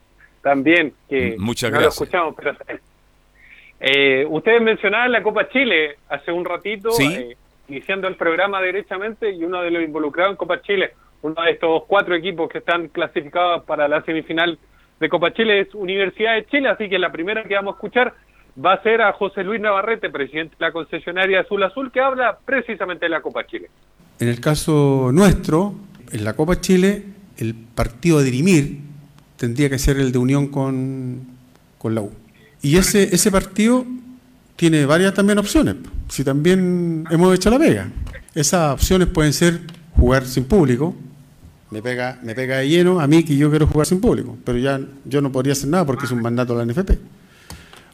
también 0.48 0.94
que 1.10 1.36
muchas 1.38 1.72
no 1.72 1.80
gracias. 1.80 2.00
lo 2.00 2.04
escuchamos, 2.06 2.36
pero 2.38 2.56
eh, 3.80 4.26
ustedes 4.30 4.62
mencionaban 4.62 5.12
la 5.12 5.22
Copa 5.22 5.50
Chile 5.50 5.98
hace 6.10 6.32
un 6.32 6.46
ratito, 6.46 6.92
Sí. 6.92 7.06
eh, 7.06 7.38
iniciando 7.70 8.08
el 8.08 8.16
programa 8.16 8.62
derechamente 8.62 9.30
y 9.32 9.44
uno 9.44 9.62
de 9.62 9.72
los 9.72 9.84
involucrados 9.84 10.32
en 10.32 10.38
Copa 10.38 10.62
Chile, 10.62 10.92
uno 11.22 11.36
de 11.44 11.52
estos 11.52 11.84
cuatro 11.86 12.16
equipos 12.16 12.50
que 12.50 12.60
están 12.60 12.88
clasificados 12.88 13.64
para 13.66 13.88
la 13.88 14.02
semifinal 14.04 14.58
de 15.00 15.10
Copa 15.10 15.34
Chile 15.34 15.60
es 15.62 15.76
Universidad 15.76 16.36
de 16.36 16.46
Chile, 16.46 16.70
así 16.70 16.88
que 16.90 16.98
la 16.98 17.12
primera 17.12 17.44
que 17.44 17.56
vamos 17.56 17.74
a 17.74 17.78
escuchar 17.78 18.14
va 18.64 18.74
a 18.74 18.82
ser 18.84 19.02
a 19.02 19.12
José 19.14 19.44
Luis 19.44 19.60
Navarrete, 19.62 20.10
presidente 20.10 20.56
de 20.58 20.66
la 20.66 20.72
concesionaria 20.72 21.42
Azul 21.42 21.62
Azul, 21.62 21.92
que 21.92 22.00
habla 22.00 22.40
precisamente 22.44 23.06
de 23.06 23.10
la 23.10 23.22
Copa 23.22 23.46
Chile. 23.46 23.68
En 24.20 24.30
el 24.30 24.40
caso 24.40 25.12
nuestro, 25.14 25.74
en 26.12 26.24
la 26.24 26.34
Copa 26.36 26.56
Chile, 26.60 27.04
el 27.38 27.54
partido 27.54 28.18
a 28.20 28.24
dirimir 28.24 28.78
tendría 29.38 29.70
que 29.70 29.80
ser 29.80 29.98
el 29.98 30.12
de 30.12 30.18
unión 30.18 30.48
con, 30.48 31.22
con 31.78 31.96
la 31.96 32.02
U. 32.02 32.12
Y 32.62 32.76
ese, 32.78 33.16
ese 33.16 33.32
partido 33.32 33.86
tiene 34.56 34.86
varias 34.86 35.14
también 35.14 35.38
opciones. 35.38 35.76
Si 36.10 36.24
también 36.24 37.06
hemos 37.10 37.34
hecho 37.34 37.50
la 37.50 37.60
pega. 37.60 37.90
Esas 38.36 38.74
opciones 38.74 39.08
pueden 39.08 39.32
ser 39.32 39.62
jugar 39.96 40.26
sin 40.26 40.46
público. 40.46 40.96
Me 41.70 41.82
pega, 41.82 42.20
me 42.24 42.34
pega 42.34 42.58
de 42.58 42.70
lleno 42.70 43.00
a 43.00 43.08
mí 43.08 43.24
que 43.24 43.36
yo 43.38 43.50
quiero 43.50 43.68
jugar 43.68 43.88
sin 43.88 44.02
público, 44.02 44.38
pero 44.44 44.58
ya 44.58 44.80
yo 45.06 45.22
no 45.22 45.32
podría 45.32 45.54
hacer 45.54 45.68
nada 45.68 45.86
porque 45.86 46.06
es 46.06 46.12
un 46.12 46.22
mandato 46.22 46.58
de 46.58 46.66
la 46.66 46.72
NFP. 46.72 46.92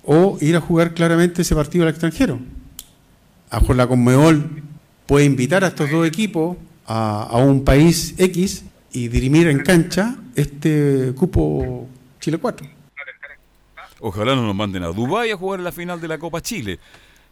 O 0.06 0.38
ir 0.42 0.56
a 0.56 0.62
jugar 0.62 0.94
claramente 0.94 1.42
ese 1.42 1.56
partido 1.56 1.84
al 1.84 1.90
extranjero. 1.90 2.40
A 3.50 3.62
la 3.74 3.88
Conmebol 3.88 4.64
puede 5.06 5.26
invitar 5.26 5.64
a 5.64 5.68
estos 5.68 5.90
dos 5.90 6.08
equipos 6.08 6.58
a 6.86 7.38
un 7.38 7.64
país 7.64 8.14
X 8.18 8.64
y 8.94 9.08
dirimir 9.10 9.48
en 9.48 9.60
cancha 9.64 10.16
este 10.36 11.14
cupo 11.16 11.88
Chile 12.20 12.38
4. 12.38 12.66
Ojalá 14.00 14.36
no 14.36 14.44
nos 14.46 14.56
manden 14.56 14.84
a 14.84 14.88
Dubái 14.88 15.32
a 15.32 15.38
jugar 15.38 15.60
la 15.62 15.72
final 15.72 16.00
de 16.02 16.08
la 16.08 16.18
Copa 16.18 16.42
Chile. 16.42 16.80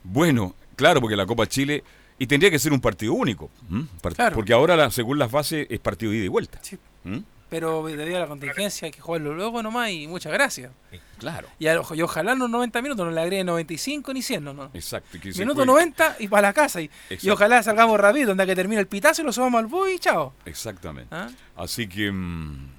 Bueno, 0.04 0.56
claro, 0.76 1.02
porque 1.02 1.16
la 1.16 1.26
Copa 1.26 1.46
Chile. 1.48 1.84
Y 2.18 2.28
tendría 2.28 2.52
que 2.52 2.60
ser 2.60 2.72
un 2.72 2.80
partido 2.80 3.14
único. 3.14 3.50
¿m? 3.70 3.86
Part- 4.02 4.14
Claro. 4.16 4.36
Porque 4.36 4.54
ahora, 4.54 4.76
la- 4.78 4.92
según 4.92 5.18
las 5.18 5.32
bases, 5.32 5.66
es 5.70 5.80
partido 5.80 6.12
de 6.12 6.20
ida 6.20 6.26
y 6.26 6.30
vuelta. 6.30 6.60
¿m? 7.04 7.24
Pero 7.52 7.84
debido 7.86 8.16
a 8.16 8.22
la 8.22 8.28
contingencia 8.28 8.86
hay 8.86 8.92
que 8.94 9.02
jugarlo 9.02 9.34
luego 9.36 9.62
nomás 9.62 9.90
y 9.92 10.08
muchas 10.08 10.32
gracias. 10.32 10.72
Claro. 11.20 11.50
Y, 11.60 11.68
a- 11.68 11.82
y 11.94 12.02
ojalá 12.02 12.32
en 12.32 12.40
los 12.40 12.50
90 12.50 12.82
minutos 12.82 13.06
no 13.06 13.12
le 13.12 13.20
agreguen 13.22 13.46
95 13.46 14.14
ni 14.14 14.22
100, 14.22 14.44
no, 14.44 14.54
no. 14.54 14.72
Exacto. 14.74 15.20
que 15.22 15.32
Minuto 15.34 15.56
juegue- 15.56 15.66
90 15.66 16.16
y 16.20 16.28
para 16.30 16.48
la 16.48 16.54
casa. 16.54 16.80
Y, 16.82 16.90
y 17.22 17.30
ojalá 17.30 17.62
salgamos 17.62 18.00
rápido, 18.00 18.28
donde 18.30 18.46
que 18.46 18.56
termine 18.56 18.80
el 18.80 18.88
pitazo 18.88 19.22
y 19.22 19.26
lo 19.26 19.34
subamos 19.34 19.60
al 19.60 19.66
bus 19.68 19.90
y 19.92 20.00
chao. 20.00 20.34
Exactamente. 20.46 21.14
¿Ah? 21.14 21.30
Así 21.58 21.88
que. 21.90 22.10
mm, 22.10 22.70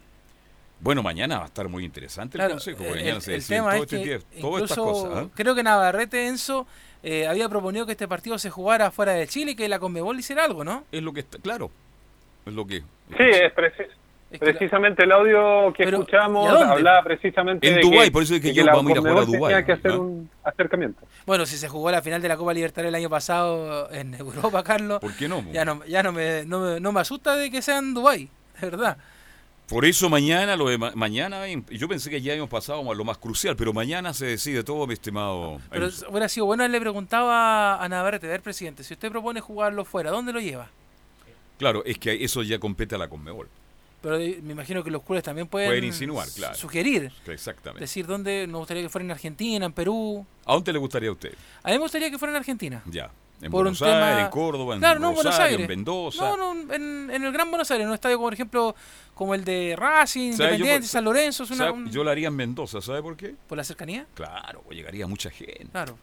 bueno, 0.81 1.03
mañana 1.03 1.37
va 1.39 1.45
a 1.45 1.47
estar 1.49 1.69
muy 1.69 1.85
interesante 1.85 2.37
el 2.37 2.41
Claro, 2.41 2.55
consejo. 2.55 2.79
porque 2.79 2.93
el, 2.93 2.99
mañana 2.99 3.17
el 3.17 3.23
se 3.23 3.31
deciden 3.33 3.59
tema 3.61 3.73
todo 3.75 3.85
es 3.85 3.93
este 3.93 4.03
que 4.03 4.19
día- 4.19 4.41
todas 4.41 4.63
estas 4.65 4.79
cosas. 4.79 5.11
¿ah? 5.17 5.29
creo 5.35 5.55
que 5.55 5.63
Navarrete 5.63 6.27
Enzo 6.27 6.67
eh, 7.03 7.27
había 7.29 7.49
proponido 7.49 7.85
que 7.85 7.93
este 7.93 8.09
partido 8.09 8.39
se 8.39 8.49
jugara 8.49 8.91
fuera 8.91 9.13
de 9.13 9.27
Chile 9.29 9.53
y 9.53 9.55
que 9.55 9.69
la 9.69 9.79
Conmebol 9.79 10.19
hiciera 10.19 10.45
algo, 10.45 10.65
¿no? 10.65 10.85
Es 10.91 11.03
lo 11.03 11.13
que 11.13 11.21
está, 11.21 11.39
claro. 11.39 11.71
Es 12.47 12.53
lo 12.55 12.67
que. 12.67 12.81
Sí, 12.81 12.85
es 13.19 13.53
preci- 14.33 14.39
precisamente 14.59 15.05
el 15.05 15.13
audio 15.13 15.73
que 15.73 15.85
escuchamos 15.85 16.49
hablaba 16.51 17.03
precisamente 17.03 17.67
En 17.69 17.75
de 17.77 17.81
Dubái, 17.83 18.05
que, 18.07 18.11
por 18.13 18.23
eso 18.23 18.35
es 18.35 18.41
que 18.41 18.53
yo 18.53 18.65
vamos 18.65 18.87
a 18.87 18.91
ir 18.93 18.99
a 18.99 19.01
jugar 19.01 19.19
a 19.19 19.25
Dubái, 19.27 19.41
tenía 19.55 19.65
que 19.65 19.73
hacer 19.73 19.93
¿no? 19.93 20.01
un 20.01 20.31
acercamiento. 20.45 21.07
Bueno, 21.27 21.47
si 21.47 21.57
se 21.57 21.69
jugó 21.69 21.91
la 21.91 22.03
final 22.03 22.21
de 22.23 22.29
la 22.29 22.37
Copa 22.37 22.53
Libertadores 22.55 22.89
el 22.89 22.95
año 22.95 23.11
pasado 23.11 23.91
en 23.93 24.15
Europa, 24.19 24.63
Carlos. 24.65 25.01
¿Por 25.01 25.15
qué 25.17 25.29
no? 25.29 25.45
Ya 25.53 25.65
no, 25.65 25.85
ya 25.87 26.03
no 26.03 26.13
me, 26.13 26.45
no 26.45 26.61
me, 26.61 26.81
no 26.81 26.93
me 26.93 27.01
asusta 27.01 27.37
de 27.37 27.51
que 27.51 27.63
sea 27.63 27.79
en 27.79 27.95
Dubái, 27.95 28.29
de 28.61 28.71
verdad. 28.71 28.97
Por 29.69 29.87
eso 29.87 30.11
mañana, 30.11 30.55
lo 30.57 30.69
de 30.69 30.77
ma- 30.77 30.93
mañana, 30.95 31.47
em, 31.47 31.65
yo 31.71 31.89
pensé 31.89 32.11
que 32.11 32.21
ya 32.21 32.33
habíamos 32.33 32.51
pasado 32.51 32.91
a 32.91 32.95
lo 32.95 33.05
más 33.05 33.17
crucial, 33.17 33.57
pero 33.57 33.73
mañana 33.73 34.13
se 34.13 34.27
decide 34.27 34.63
todo, 34.65 34.87
mi 34.87 34.93
estimado. 34.93 35.61
Pero 35.71 35.89
hubiera 36.11 36.29
sido 36.29 36.45
bueno, 36.47 36.67
le 36.69 36.81
preguntaba 36.81 37.83
a 37.83 37.89
Navarrete, 37.89 38.27
a 38.27 38.31
ver, 38.31 38.43
presidente, 38.43 38.85
si 38.85 38.93
usted 38.93 39.11
propone 39.11 39.41
jugarlo 39.41 39.85
fuera, 39.87 40.11
¿dónde 40.11 40.33
lo 40.33 40.41
lleva? 40.41 40.69
Claro, 41.59 41.83
es 41.87 41.97
que 41.97 42.23
eso 42.25 42.43
ya 42.43 42.59
compete 42.59 42.97
a 42.97 42.99
la 42.99 43.09
Conmebol. 43.09 43.49
Pero 44.03 44.19
me 44.19 44.53
imagino 44.53 44.83
que 44.83 44.91
los 44.91 45.03
clubes 45.05 45.23
también 45.23 45.47
pueden, 45.47 45.69
Pueden 45.71 45.85
insinuar, 45.85 46.29
claro. 46.35 46.55
sugerir. 46.57 47.11
Exactamente. 47.27 47.81
Decir 47.85 48.05
dónde 48.07 48.47
nos 48.49 48.59
gustaría 48.59 48.83
que 48.83 48.89
fuera 48.89 49.05
en 49.05 49.13
Argentina, 49.13 49.65
en 49.65 49.73
Perú. 49.73 50.27
¿A 50.45 50.55
dónde 50.55 50.73
le 50.73 50.79
gustaría 50.81 51.09
a 51.09 51.13
usted? 51.13 51.33
A 51.63 51.69
mí 51.69 51.75
me 51.75 51.79
gustaría 51.79 52.11
que 52.11 52.19
fuera 52.19 52.33
en 52.33 52.37
Argentina. 52.39 52.83
Ya. 52.87 53.11
En 53.41 53.51
Por 53.51 53.65
Buenos 53.65 53.81
un 53.81 53.87
tema- 53.89 54.09
Aires, 54.09 54.25
en 54.27 54.31
Córdoba, 54.31 54.75
en 54.75 54.81
Claro, 54.81 55.01
no, 55.01 55.09
en 55.09 55.15
Buenos 55.15 55.33
Rosario, 55.35 55.57
Aires. 55.57 55.71
en 55.71 55.77
Mendoza. 55.77 56.25
No, 56.25 56.37
no, 56.55 56.75
en, 56.75 57.11
en 57.11 57.25
el 57.25 57.33
Gran 57.33 57.49
Buenos 57.51 57.69
Aires, 57.73 57.83
en 57.85 57.89
un 57.89 57.95
estadio 57.95 58.17
como, 58.17 58.27
por 58.27 58.35
ejemplo, 58.35 58.77
como 59.15 59.35
el 59.35 59.45
de 59.45 59.75
Racing, 59.77 60.31
Independiente, 60.33 60.87
San 60.87 61.03
Lorenzo. 61.05 61.43
Es 61.45 61.51
una, 61.51 61.73
Yo 61.91 62.05
lo 62.05 62.11
haría 62.11 62.29
en 62.29 62.37
Mendoza, 62.37 62.81
¿sabe 62.81 63.03
por 63.03 63.17
qué? 63.17 63.35
¿Por 63.49 63.59
la 63.59 63.65
cercanía? 63.65 64.07
Claro, 64.15 64.63
pues 64.65 64.77
llegaría 64.77 65.07
mucha 65.09 65.29
gente. 65.31 65.67
Claro. 65.73 65.99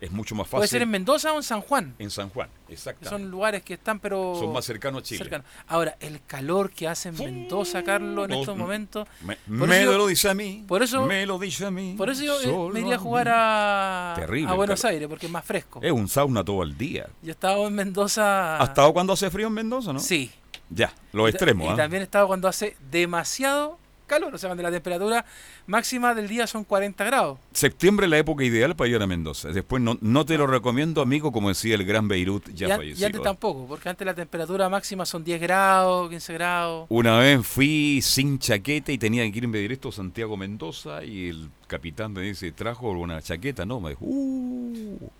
Es 0.00 0.10
mucho 0.10 0.34
más 0.34 0.46
fácil. 0.46 0.58
Puede 0.58 0.68
ser 0.68 0.82
en 0.82 0.90
Mendoza 0.90 1.32
o 1.32 1.36
en 1.36 1.42
San 1.42 1.60
Juan. 1.62 1.94
En 1.98 2.10
San 2.10 2.28
Juan, 2.28 2.48
exacto. 2.68 3.08
son 3.08 3.30
lugares 3.30 3.62
que 3.62 3.74
están, 3.74 4.00
pero. 4.00 4.34
Son 4.38 4.52
más 4.52 4.64
cercanos 4.64 5.00
a 5.00 5.04
Chile. 5.04 5.18
cercanos. 5.18 5.46
Ahora, 5.66 5.96
el 6.00 6.20
calor 6.26 6.70
que 6.72 6.88
hace 6.88 7.08
en 7.10 7.16
Mendoza, 7.16 7.82
Carlos, 7.84 8.24
en 8.26 8.32
No, 8.32 8.40
estos 8.40 8.56
momentos. 8.56 9.08
Me, 9.22 9.36
yo- 9.84 9.96
lo 9.96 10.06
dice 10.06 10.28
a 10.28 10.34
mí. 10.34 10.64
Por 10.68 10.82
eso, 10.82 11.06
me 11.06 11.24
lo 11.26 11.38
dice 11.38 11.64
a 11.66 11.70
mí. 11.70 11.94
por 11.96 12.10
eso 12.10 12.22
yo 12.22 12.68
eh, 12.68 12.72
me 12.72 12.80
iría 12.80 12.96
a 12.96 12.98
jugar 12.98 13.28
a, 13.30 14.14
Terrible 14.16 14.50
a 14.50 14.54
Buenos. 14.54 14.84
Aires 14.84 15.08
porque 15.08 15.26
es 15.26 15.32
más 15.32 15.44
fresco. 15.44 15.80
Es 15.82 15.92
un 15.92 16.08
sauna 16.08 16.44
todo 16.44 16.62
el 16.62 16.76
día. 16.76 17.06
Yo 17.22 17.28
he 17.28 17.30
estado 17.30 17.66
en 17.66 17.74
Mendoza. 17.74 18.60
¿Ha 18.60 18.64
estado 18.64 18.92
cuando 18.92 19.12
hace 19.14 19.30
frío 19.30 19.46
en 19.46 19.54
Mendoza, 19.54 19.92
no? 19.92 20.00
Sí. 20.00 20.30
Ya, 20.70 20.92
los 21.12 21.26
Y 21.28 21.30
extremos, 21.30 21.66
Y 21.68 21.70
¿ah? 21.70 21.76
también 21.76 22.00
he 22.02 22.04
estado 22.04 22.26
cuando 22.26 22.48
hace 22.48 22.76
demasiado 22.90 23.78
calor, 24.06 24.34
o 24.34 24.38
sea, 24.38 24.48
cuando 24.48 24.62
la 24.62 24.70
temperatura 24.70 25.24
máxima 25.66 26.14
del 26.14 26.28
día 26.28 26.46
son 26.46 26.64
40 26.64 27.04
grados. 27.04 27.38
Septiembre 27.52 28.06
es 28.06 28.10
la 28.10 28.18
época 28.18 28.44
ideal 28.44 28.76
para 28.76 28.90
ir 28.90 29.00
a 29.02 29.06
Mendoza. 29.06 29.48
Después 29.50 29.82
no, 29.82 29.96
no 30.00 30.24
te 30.24 30.36
lo 30.38 30.46
recomiendo, 30.46 31.00
amigo, 31.02 31.32
como 31.32 31.48
decía 31.48 31.74
el 31.74 31.84
gran 31.84 32.06
Beirut 32.08 32.48
ya 32.54 32.68
y, 32.68 32.70
an- 32.70 32.76
y 32.76 32.80
fallecido. 32.84 33.06
antes 33.06 33.22
tampoco, 33.22 33.66
porque 33.66 33.88
antes 33.88 34.04
la 34.06 34.14
temperatura 34.14 34.68
máxima 34.68 35.04
son 35.06 35.24
10 35.24 35.40
grados, 35.40 36.10
15 36.10 36.32
grados. 36.34 36.86
Una 36.90 37.18
vez 37.18 37.46
fui 37.46 38.00
sin 38.02 38.38
chaqueta 38.38 38.92
y 38.92 38.98
tenía 38.98 39.30
que 39.30 39.38
irme 39.38 39.58
directo 39.58 39.88
a 39.88 39.92
Santiago 39.92 40.36
Mendoza 40.36 41.04
y 41.04 41.28
el 41.28 41.48
capitán 41.66 42.12
me 42.12 42.20
dice, 42.22 42.52
trajo 42.52 42.90
una 42.90 43.20
chaqueta, 43.22 43.64
no, 43.64 43.80
me 43.80 43.90
dijo, 43.90 44.04
"Uh". 44.04 45.10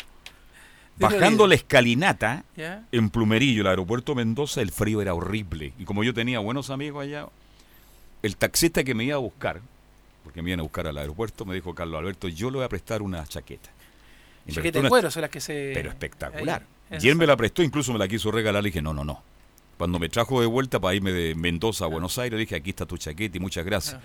Bajando 0.97 1.49
la 1.49 1.57
escalinata 1.57 2.45
en 2.93 3.11
Plumerillo, 3.11 3.63
el 3.63 3.67
aeropuerto 3.67 4.15
Mendoza, 4.15 4.61
el 4.63 4.71
frío 4.71 5.03
era 5.03 5.13
horrible. 5.13 5.73
Y 5.77 5.85
como 5.85 6.05
yo 6.05 6.15
tenía 6.15 6.39
buenos 6.39 6.71
amigos 6.71 7.03
allá, 7.03 7.27
el 8.25 8.37
taxista 8.37 8.83
que 8.83 8.95
me 8.95 9.05
iba 9.05 9.17
a 9.17 9.19
buscar, 9.19 9.61
porque 10.23 10.41
me 10.41 10.51
iban 10.51 10.61
a 10.61 10.63
buscar 10.63 10.87
al 10.87 10.97
aeropuerto, 10.97 11.45
me 11.45 11.55
dijo, 11.55 11.75
Carlos 11.75 11.99
Alberto, 11.99 12.29
yo 12.29 12.51
le 12.51 12.57
voy 12.57 12.65
a 12.65 12.69
prestar 12.69 13.03
una 13.03 13.27
chaqueta. 13.27 13.71
Chaqueta 14.51 14.81
de 14.81 14.89
cuero 14.89 15.11
son 15.11 15.23
las 15.23 15.31
que 15.31 15.41
se. 15.41 15.73
Pero 15.75 15.91
espectacular. 15.91 16.63
Ahí, 16.91 16.99
y 17.03 17.09
él 17.09 17.17
me 17.17 17.27
la 17.27 17.37
prestó, 17.37 17.63
incluso 17.63 17.93
me 17.93 17.99
la 17.99 18.09
quiso 18.09 18.31
regalar, 18.31 18.63
le 18.63 18.69
dije, 18.69 18.83
no, 18.83 18.95
no, 18.95 19.05
no. 19.05 19.23
Cuando 19.77 19.99
me 19.99 20.09
trajo 20.09 20.41
de 20.41 20.47
vuelta 20.47 20.81
para 20.81 20.95
irme 20.95 21.13
de 21.13 21.35
Mendoza 21.35 21.85
a 21.85 21.89
Buenos 21.89 22.17
Aires, 22.19 22.37
le 22.37 22.41
dije, 22.45 22.57
aquí 22.57 22.71
está 22.71 22.87
tu 22.87 22.97
chaqueta 22.97 23.37
y 23.37 23.41
muchas 23.41 23.65
gracias. 23.65 24.01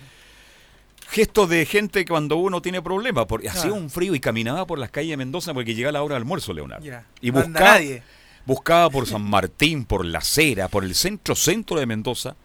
Gesto 1.10 1.48
de 1.48 1.66
gente 1.66 2.06
cuando 2.06 2.36
uno 2.36 2.62
tiene 2.62 2.82
problemas, 2.82 3.26
porque 3.26 3.50
hacía 3.50 3.72
un 3.72 3.90
frío 3.90 4.16
y 4.16 4.20
caminaba 4.20 4.66
por 4.68 4.80
las 4.80 4.92
calles 4.92 5.12
de 5.12 5.18
Mendoza 5.18 5.54
porque 5.54 5.74
llegaba 5.74 5.94
la 5.94 6.04
hora 6.04 6.16
del 6.16 6.24
almuerzo, 6.24 6.54
Leonardo. 6.54 6.86
Y 7.22 7.30
buscaba, 7.30 7.72
nadie. 7.72 8.04
buscaba 8.46 8.90
por 8.90 9.08
San 9.08 9.24
Martín, 9.24 9.86
por 9.86 10.06
La 10.06 10.22
Cera, 10.22 10.68
por 10.68 10.84
el 10.84 10.94
centro-centro 10.96 11.80
de 11.80 11.86
Mendoza, 11.86 12.36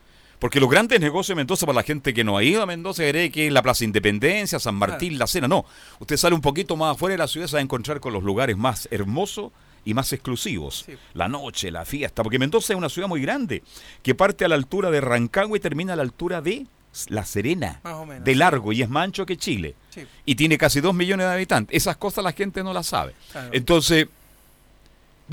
porque 0.45 0.61
los 0.61 0.69
grandes 0.69 1.01
negocios 1.01 1.29
de 1.29 1.37
Mendoza, 1.37 1.65
para 1.65 1.77
la 1.77 1.83
gente 1.83 2.13
que 2.13 2.23
no 2.23 2.37
ha 2.37 2.45
ido 2.45 2.61
a 2.61 2.67
Mendoza, 2.67 3.03
cree 3.09 3.31
que 3.31 3.47
es 3.47 3.53
la 3.55 3.63
Plaza 3.63 3.83
Independencia, 3.83 4.59
San 4.59 4.75
Martín, 4.75 5.19
La 5.19 5.27
Cera. 5.27 5.49
No, 5.49 5.65
usted 6.01 6.19
sale 6.19 6.35
un 6.35 6.43
poquito 6.43 6.77
más 6.77 6.95
afuera 6.95 7.15
de 7.15 7.19
la 7.19 7.29
ciudad, 7.29 7.47
se 7.47 7.55
va 7.55 7.61
a 7.61 7.63
encontrar 7.63 7.99
con 7.99 8.13
los 8.13 8.23
lugares 8.23 8.55
más 8.55 8.87
hermosos 8.91 9.53
y 9.87 9.95
más 9.95 10.13
exclusivos. 10.13 10.85
La 11.15 11.29
noche, 11.29 11.71
la 11.71 11.87
fiesta, 11.87 12.23
porque 12.23 12.39
Mendoza 12.39 12.75
es 12.75 12.77
una 12.77 12.91
ciudad 12.91 13.09
muy 13.09 13.23
grande, 13.23 13.63
que 14.03 14.15
parte 14.15 14.45
a 14.45 14.49
la 14.49 14.57
altura 14.57 14.91
de 14.91 15.01
Rancagua 15.01 15.57
y 15.57 15.61
termina 15.61 15.95
a 15.95 15.97
la 15.97 16.03
altura 16.03 16.43
de 16.43 16.67
La 17.09 17.25
Serena, 17.25 17.81
Más 17.83 17.95
o 17.95 18.05
menos, 18.05 18.23
de 18.23 18.33
sí. 18.33 18.39
largo, 18.39 18.75
y 18.75 18.83
es 18.83 18.91
más 18.91 19.05
ancho 19.05 19.25
que 19.25 19.39
Chile. 19.39 19.75
Sí. 19.89 20.03
Y 20.27 20.35
tiene 20.35 20.59
casi 20.59 20.83
dos 20.83 20.95
millones 20.95 21.27
de 21.27 21.33
habitantes. 21.33 21.75
Esas 21.75 21.97
cosas 21.97 22.23
la 22.23 22.33
gente 22.33 22.63
no 22.63 22.75
las 22.75 22.89
sabe. 22.89 23.15
Claro. 23.33 23.49
Entonces, 23.51 24.09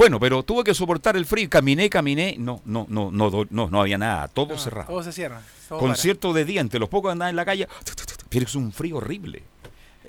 bueno, 0.01 0.19
pero 0.19 0.41
tuve 0.41 0.63
que 0.63 0.73
soportar 0.73 1.15
el 1.15 1.27
frío. 1.27 1.47
Caminé, 1.47 1.87
caminé. 1.89 2.35
No, 2.39 2.59
no, 2.65 2.87
no, 2.89 3.11
no, 3.11 3.29
no, 3.49 3.69
no 3.69 3.81
había 3.81 3.99
nada. 3.99 4.27
Todo 4.27 4.53
No, 4.53 4.57
cerrado. 4.57 4.87
Todo 4.87 5.03
se 5.03 5.11
cierra. 5.11 5.41
todo 5.69 5.77
Concierto 5.77 6.33
de 6.33 6.43
día, 6.43 6.59
entre 6.61 6.79
los 6.79 6.89
pocos 6.89 7.09
que 7.09 7.13
andaban 7.13 7.29
en 7.29 7.35
la 7.35 7.45
calle, 7.45 7.67
pero 8.29 8.45
es 8.45 8.55
un 8.55 8.71
frío 8.71 8.97
horrible. 8.97 9.43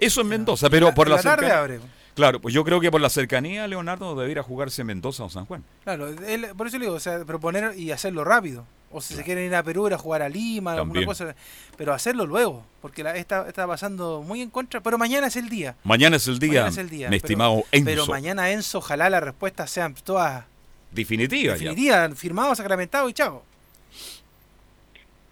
Eso 0.01 0.23
en 0.23 0.29
Mendoza, 0.29 0.71
pero 0.71 0.95
por 0.95 1.09
en 1.09 1.11
la, 1.11 1.17
la 1.17 1.23
tarde 1.23 1.47
cercanía- 1.47 1.59
abre. 1.61 1.81
Claro, 2.15 2.41
pues 2.41 2.55
yo 2.55 2.65
creo 2.65 2.81
que 2.81 2.91
por 2.91 3.01
la 3.01 3.11
cercanía, 3.11 3.67
Leonardo, 3.69 4.15
debería 4.15 4.43
jugarse 4.43 4.83
Mendoza 4.85 5.25
o 5.25 5.29
San 5.31 5.45
Juan. 5.47 5.63
Claro, 5.85 6.09
él- 6.09 6.49
por 6.57 6.67
eso 6.67 6.79
le 6.79 6.87
digo, 6.87 6.97
o 6.97 7.01
sea, 7.01 7.25
proponer 7.25 7.79
y 7.79 7.91
hacerlo 7.91 8.25
rápido. 8.25 8.65
O 8.93 9.01
si 9.01 9.15
se 9.15 9.23
quieren 9.25 9.45
ir 9.47 9.55
a 9.55 9.63
Perú, 9.63 9.87
ir 9.87 9.95
a 9.95 9.99
jugar 9.99 10.23
a 10.23 10.29
Lima, 10.29 10.75
alguna 10.75 11.05
cosa. 11.07 11.35
Pero 11.77 11.93
hacerlo 11.95 12.27
luego, 12.27 12.65
porque 12.81 13.03
la, 13.03 13.17
está, 13.17 13.49
está 13.49 13.67
pasando 13.67 14.23
muy 14.23 14.43
en 14.43 14.51
contra. 14.51 14.81
Pero 14.81 14.99
mañana 14.99 15.27
es 15.29 15.37
el 15.37 15.49
día. 15.49 15.77
Mañana 15.85 16.17
es 16.17 16.29
el 16.29 16.39
día, 16.39 16.51
Mañana 16.63 16.69
es 16.69 16.79
el 16.79 16.91
día, 16.91 17.09
mi 17.09 17.17
pero- 17.19 17.27
estimado 17.27 17.65
Enzo. 17.73 17.85
Pero 17.87 18.07
mañana, 18.07 18.51
Enzo, 18.51 18.79
ojalá 18.79 19.09
las 19.11 19.23
respuestas 19.23 19.71
sean 19.71 19.95
todas 20.05 20.45
Definitiva, 20.91 21.55
ya. 21.57 21.71
definitivas, 21.71 22.19
firmados, 22.19 22.59
sacramentados 22.59 23.11
y 23.11 23.15
chao. 23.15 23.43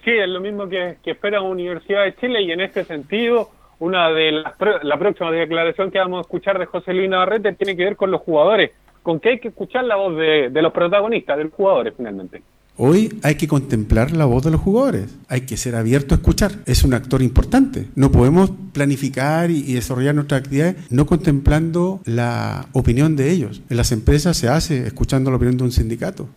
Sí, 0.04 0.10
es 0.10 0.28
lo 0.28 0.40
mismo 0.40 0.68
que, 0.68 0.96
que 1.04 1.10
espera 1.10 1.42
Universidad 1.42 2.04
de 2.04 2.16
Chile 2.16 2.40
y 2.42 2.52
en 2.52 2.62
este 2.62 2.84
sentido, 2.84 3.50
una 3.80 4.08
de 4.10 4.32
las 4.32 4.54
pro- 4.56 4.82
la 4.82 4.98
próxima 4.98 5.30
declaración 5.30 5.90
que 5.90 5.98
vamos 5.98 6.18
a 6.18 6.20
escuchar 6.22 6.58
de 6.58 6.64
José 6.64 6.94
Luis 6.94 7.10
Navarrete 7.10 7.52
tiene 7.52 7.76
que 7.76 7.84
ver 7.84 7.96
con 7.96 8.10
los 8.10 8.22
jugadores, 8.22 8.70
con 9.02 9.20
que 9.20 9.28
hay 9.30 9.40
que 9.40 9.48
escuchar 9.48 9.84
la 9.84 9.96
voz 9.96 10.16
de, 10.16 10.48
de 10.48 10.62
los 10.62 10.72
protagonistas, 10.72 11.36
de 11.36 11.44
los 11.44 11.52
jugadores 11.52 11.92
finalmente. 11.94 12.42
Hoy 12.76 13.18
hay 13.22 13.34
que 13.34 13.46
contemplar 13.46 14.12
la 14.12 14.24
voz 14.24 14.42
de 14.42 14.50
los 14.50 14.60
jugadores, 14.60 15.10
hay 15.28 15.42
que 15.42 15.56
ser 15.56 15.76
abierto 15.76 16.14
a 16.14 16.18
escuchar. 16.18 16.62
Es 16.64 16.82
un 16.82 16.94
actor 16.94 17.20
importante. 17.22 17.88
No 17.94 18.10
podemos 18.10 18.50
planificar 18.72 19.50
y, 19.50 19.74
desarrollar 19.74 20.14
nuestras 20.14 20.40
actividades 20.40 20.76
no 20.88 21.06
contemplando 21.06 22.00
la 22.04 22.68
opinión 22.72 23.16
de 23.16 23.30
ellos. 23.30 23.62
En 23.68 23.76
las 23.76 23.92
empresas 23.92 24.36
se 24.36 24.48
hace 24.48 24.86
escuchando 24.86 25.30
la 25.30 25.36
opinión 25.36 25.56
de 25.56 25.64
un 25.64 25.72
sindicato. 25.72 26.28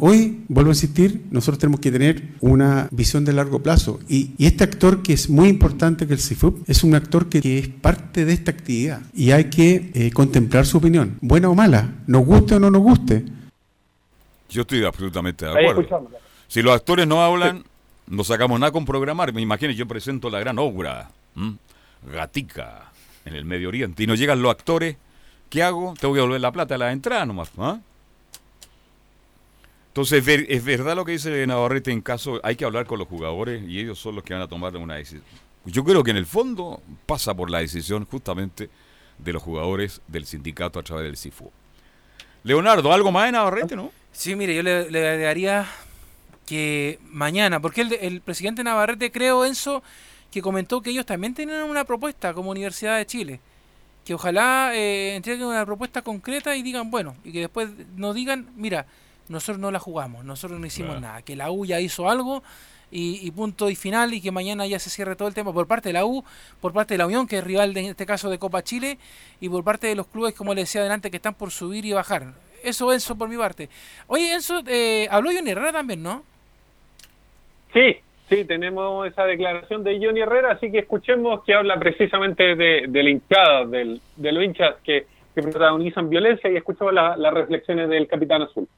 Hoy, 0.00 0.38
vuelvo 0.48 0.70
a 0.70 0.74
insistir, 0.74 1.26
nosotros 1.30 1.58
tenemos 1.58 1.80
que 1.80 1.92
tener 1.92 2.30
una 2.40 2.88
visión 2.90 3.24
de 3.24 3.32
largo 3.32 3.62
plazo. 3.62 4.00
Y, 4.08 4.32
este 4.38 4.64
actor 4.64 5.02
que 5.02 5.12
es 5.12 5.30
muy 5.30 5.48
importante, 5.48 6.06
que 6.06 6.14
el 6.14 6.20
CIFUP, 6.20 6.68
es 6.68 6.82
un 6.82 6.94
actor 6.94 7.28
que, 7.28 7.40
que 7.40 7.58
es 7.58 7.68
parte 7.68 8.24
de 8.24 8.32
esta 8.32 8.50
actividad. 8.50 9.00
Y 9.14 9.30
hay 9.30 9.44
que 9.44 9.90
eh, 9.94 10.10
contemplar 10.10 10.66
su 10.66 10.78
opinión, 10.78 11.16
buena 11.20 11.48
o 11.48 11.54
mala, 11.54 11.94
nos 12.06 12.26
guste 12.26 12.56
o 12.56 12.60
no 12.60 12.70
nos 12.70 12.82
guste. 12.82 13.24
Yo 14.52 14.62
estoy 14.62 14.84
absolutamente 14.84 15.46
de 15.46 15.50
acuerdo. 15.50 16.10
Si 16.46 16.60
los 16.60 16.74
actores 16.74 17.06
no 17.06 17.22
hablan, 17.22 17.64
no 18.06 18.22
sacamos 18.22 18.60
nada 18.60 18.70
con 18.70 18.84
programar. 18.84 19.32
Me 19.32 19.40
imagino, 19.40 19.72
yo 19.72 19.88
presento 19.88 20.28
la 20.28 20.40
gran 20.40 20.58
obra, 20.58 21.10
¿m? 21.34 21.56
Gatica, 22.02 22.92
en 23.24 23.34
el 23.34 23.46
Medio 23.46 23.68
Oriente, 23.68 24.02
y 24.02 24.06
no 24.06 24.14
llegan 24.14 24.42
los 24.42 24.50
actores, 24.50 24.96
¿qué 25.48 25.62
hago? 25.62 25.94
Tengo 25.98 26.12
que 26.12 26.18
devolver 26.18 26.40
la 26.40 26.52
plata 26.52 26.74
a 26.74 26.78
la 26.78 26.92
entrada 26.92 27.24
nomás. 27.24 27.50
¿ah? 27.56 27.78
Entonces, 29.88 30.26
es 30.26 30.64
verdad 30.64 30.96
lo 30.96 31.04
que 31.06 31.12
dice 31.12 31.46
Navarrete 31.46 31.90
en 31.90 32.02
caso, 32.02 32.40
hay 32.42 32.56
que 32.56 32.66
hablar 32.66 32.84
con 32.84 32.98
los 32.98 33.08
jugadores 33.08 33.62
y 33.66 33.78
ellos 33.78 33.98
son 33.98 34.16
los 34.16 34.24
que 34.24 34.34
van 34.34 34.42
a 34.42 34.48
tomar 34.48 34.76
una 34.76 34.96
decisión. 34.96 35.22
Yo 35.64 35.84
creo 35.84 36.02
que 36.02 36.10
en 36.10 36.16
el 36.16 36.26
fondo 36.26 36.82
pasa 37.06 37.34
por 37.34 37.48
la 37.48 37.60
decisión 37.60 38.04
justamente 38.04 38.68
de 39.16 39.32
los 39.32 39.42
jugadores 39.42 40.02
del 40.08 40.26
sindicato 40.26 40.78
a 40.78 40.82
través 40.82 41.04
del 41.04 41.16
CIFU. 41.16 41.50
Leonardo, 42.42 42.92
¿algo 42.92 43.12
más 43.12 43.26
de 43.26 43.32
Navarrete, 43.32 43.76
no? 43.76 43.92
Sí, 44.12 44.36
mire, 44.36 44.54
yo 44.54 44.62
le, 44.62 44.90
le 44.90 45.08
agregaría 45.08 45.66
que 46.46 46.98
mañana, 47.10 47.60
porque 47.60 47.80
el, 47.82 47.92
el 47.94 48.20
presidente 48.20 48.62
Navarrete, 48.62 49.10
creo, 49.10 49.44
Enzo, 49.44 49.82
que 50.30 50.42
comentó 50.42 50.80
que 50.82 50.90
ellos 50.90 51.06
también 51.06 51.34
tienen 51.34 51.62
una 51.62 51.84
propuesta 51.84 52.34
como 52.34 52.50
Universidad 52.50 52.98
de 52.98 53.06
Chile. 53.06 53.40
Que 54.04 54.14
ojalá 54.14 54.72
eh, 54.74 55.14
entreguen 55.14 55.46
una 55.46 55.64
propuesta 55.64 56.02
concreta 56.02 56.56
y 56.56 56.62
digan, 56.62 56.90
bueno, 56.90 57.14
y 57.24 57.32
que 57.32 57.40
después 57.40 57.68
nos 57.96 58.14
digan, 58.14 58.48
mira, 58.56 58.86
nosotros 59.28 59.58
no 59.58 59.70
la 59.70 59.78
jugamos, 59.78 60.24
nosotros 60.24 60.58
no 60.58 60.66
hicimos 60.66 60.92
Claro. 60.96 61.00
nada, 61.00 61.22
que 61.22 61.36
la 61.36 61.50
U 61.52 61.64
ya 61.64 61.80
hizo 61.80 62.10
algo 62.10 62.42
y, 62.90 63.24
y 63.26 63.30
punto 63.30 63.70
y 63.70 63.76
final 63.76 64.12
y 64.12 64.20
que 64.20 64.32
mañana 64.32 64.66
ya 64.66 64.78
se 64.80 64.90
cierre 64.90 65.14
todo 65.14 65.28
el 65.28 65.34
tema 65.34 65.52
por 65.52 65.66
parte 65.68 65.90
de 65.90 65.92
la 65.92 66.04
U, 66.04 66.24
por 66.60 66.72
parte 66.72 66.94
de 66.94 66.98
la 66.98 67.06
Unión, 67.06 67.28
que 67.28 67.38
es 67.38 67.44
rival 67.44 67.72
de, 67.74 67.80
en 67.80 67.86
este 67.86 68.04
caso 68.04 68.28
de 68.28 68.38
Copa 68.38 68.62
Chile, 68.64 68.98
y 69.40 69.48
por 69.48 69.62
parte 69.62 69.86
de 69.86 69.94
los 69.94 70.08
clubes, 70.08 70.34
como 70.34 70.52
le 70.52 70.62
decía 70.62 70.80
adelante, 70.80 71.10
que 71.10 71.16
están 71.18 71.34
por 71.34 71.52
subir 71.52 71.84
y 71.86 71.92
bajar. 71.92 72.34
Eso, 72.62 72.92
Enzo, 72.92 73.16
por 73.16 73.28
mi 73.28 73.36
parte. 73.36 73.68
Oye, 74.06 74.34
Enzo, 74.34 74.62
eh, 74.66 75.08
habló 75.10 75.30
Johnny 75.32 75.50
Herrera 75.50 75.72
también, 75.72 76.02
¿no? 76.02 76.22
Sí, 77.72 77.96
sí, 78.28 78.44
tenemos 78.44 79.06
esa 79.06 79.24
declaración 79.24 79.82
de 79.84 79.98
Johnny 80.04 80.20
Herrera, 80.20 80.52
así 80.52 80.70
que 80.70 80.80
escuchemos 80.80 81.42
que 81.44 81.54
habla 81.54 81.78
precisamente 81.78 82.54
de, 82.54 82.84
de 82.88 83.02
la 83.02 83.10
hinchada, 83.10 83.64
del, 83.66 84.00
de 84.16 84.32
los 84.32 84.44
hinchas 84.44 84.76
que, 84.84 85.06
que 85.34 85.42
protagonizan 85.42 86.08
violencia 86.10 86.50
y 86.50 86.56
escuchemos 86.56 86.92
la- 86.92 87.16
las 87.16 87.32
reflexiones 87.32 87.88
del 87.88 88.06
Capitán 88.06 88.42
Azul. 88.42 88.68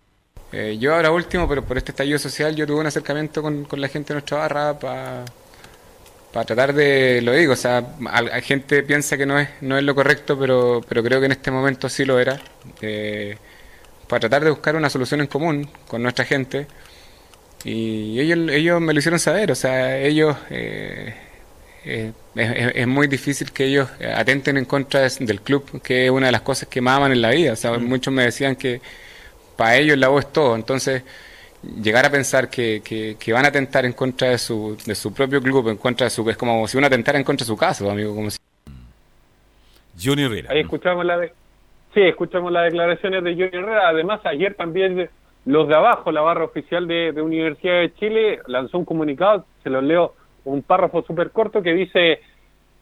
Eh, 0.52 0.76
yo 0.78 0.94
ahora 0.94 1.10
último, 1.10 1.48
pero 1.48 1.64
por 1.64 1.76
este 1.76 1.90
estallido 1.90 2.18
social, 2.18 2.54
yo 2.54 2.66
tuve 2.66 2.80
un 2.80 2.86
acercamiento 2.86 3.42
con, 3.42 3.64
con 3.64 3.80
la 3.80 3.88
gente 3.88 4.08
de 4.08 4.14
nuestra 4.14 4.38
barra 4.38 4.78
para 4.78 5.24
tratar 6.46 6.72
de, 6.72 7.20
lo 7.22 7.32
digo, 7.32 7.52
o 7.52 7.56
sea, 7.56 7.82
hay 8.10 8.42
gente 8.42 8.82
piensa 8.82 9.16
que 9.16 9.24
no 9.26 9.38
es, 9.38 9.48
no 9.62 9.76
es 9.78 9.84
lo 9.84 9.94
correcto, 9.94 10.38
pero, 10.38 10.80
pero 10.88 11.02
creo 11.02 11.18
que 11.20 11.26
en 11.26 11.32
este 11.32 11.50
momento 11.50 11.88
sí 11.88 12.04
lo 12.04 12.18
era, 12.18 12.40
eh, 12.82 13.36
para 14.08 14.20
tratar 14.20 14.44
de 14.44 14.50
buscar 14.50 14.76
una 14.76 14.90
solución 14.90 15.20
en 15.20 15.26
común 15.26 15.68
con 15.88 16.02
nuestra 16.02 16.24
gente. 16.24 16.66
Y 17.64 18.20
ellos, 18.20 18.50
ellos 18.52 18.80
me 18.80 18.92
lo 18.92 18.98
hicieron 18.98 19.18
saber, 19.18 19.50
o 19.50 19.54
sea, 19.54 19.98
ellos... 19.98 20.36
eh, 20.50 21.14
eh, 21.86 22.12
es, 22.74 22.86
muy 22.86 23.06
difícil 23.08 23.52
que 23.52 23.66
ellos 23.66 23.88
atenten 24.16 24.56
en 24.56 24.64
contra 24.64 25.06
del 25.06 25.40
club, 25.42 25.82
que 25.82 26.06
es 26.06 26.10
una 26.10 26.26
de 26.26 26.32
las 26.32 26.40
cosas 26.40 26.66
que 26.68 26.80
más 26.80 26.96
aman 26.96 27.12
en 27.12 27.20
la 27.20 27.30
vida. 27.30 27.52
O 27.52 27.56
sea, 27.56 27.78
muchos 27.78 28.12
me 28.12 28.22
decían 28.24 28.56
que 28.56 28.80
para 29.56 29.76
ellos 29.76 29.98
la 29.98 30.08
voz 30.08 30.24
es 30.24 30.32
todo. 30.32 30.54
Entonces, 30.56 31.02
llegar 31.82 32.06
a 32.06 32.10
pensar 32.10 32.48
que, 32.48 32.80
que- 32.82 33.16
que 33.18 33.32
van 33.34 33.44
a 33.44 33.48
atentar 33.48 33.84
en 33.84 33.92
contra 33.92 34.30
de 34.30 34.38
su, 34.38 34.78
de 34.86 34.94
su 34.94 35.12
propio 35.12 35.42
club, 35.42 35.68
en 35.68 35.76
contra 35.76 36.06
de 36.06 36.10
su... 36.10 36.28
Es 36.30 36.36
como 36.38 36.66
si 36.66 36.76
uno 36.78 36.86
atentara 36.86 37.18
en 37.18 37.24
contra 37.24 37.44
de 37.44 37.48
su 37.48 37.56
casa, 37.56 37.90
amigo. 37.90 38.14
Como 38.14 38.30
si... 38.30 38.38
Johnny 40.02 40.24
Herrera. 40.24 40.52
Ahí 40.52 40.60
escuchamos 40.60 41.04
la 41.04 41.18
de, 41.18 41.32
sí, 41.94 42.02
escuchamos 42.02 42.52
las 42.52 42.64
declaraciones 42.64 43.24
de 43.24 43.32
Johnny 43.34 43.50
Herrera. 43.52 43.88
Además, 43.88 44.20
ayer 44.24 44.54
también 44.54 45.08
los 45.46 45.68
de 45.68 45.74
abajo, 45.74 46.10
la 46.12 46.20
barra 46.20 46.44
oficial 46.44 46.86
de, 46.86 47.12
de 47.12 47.22
Universidad 47.22 47.80
de 47.80 47.94
Chile, 47.94 48.40
lanzó 48.46 48.78
un 48.78 48.84
comunicado, 48.84 49.44
se 49.62 49.70
los 49.70 49.82
leo, 49.82 50.14
un 50.44 50.62
párrafo 50.62 51.02
súper 51.02 51.30
corto 51.30 51.62
que 51.62 51.72
dice, 51.72 52.20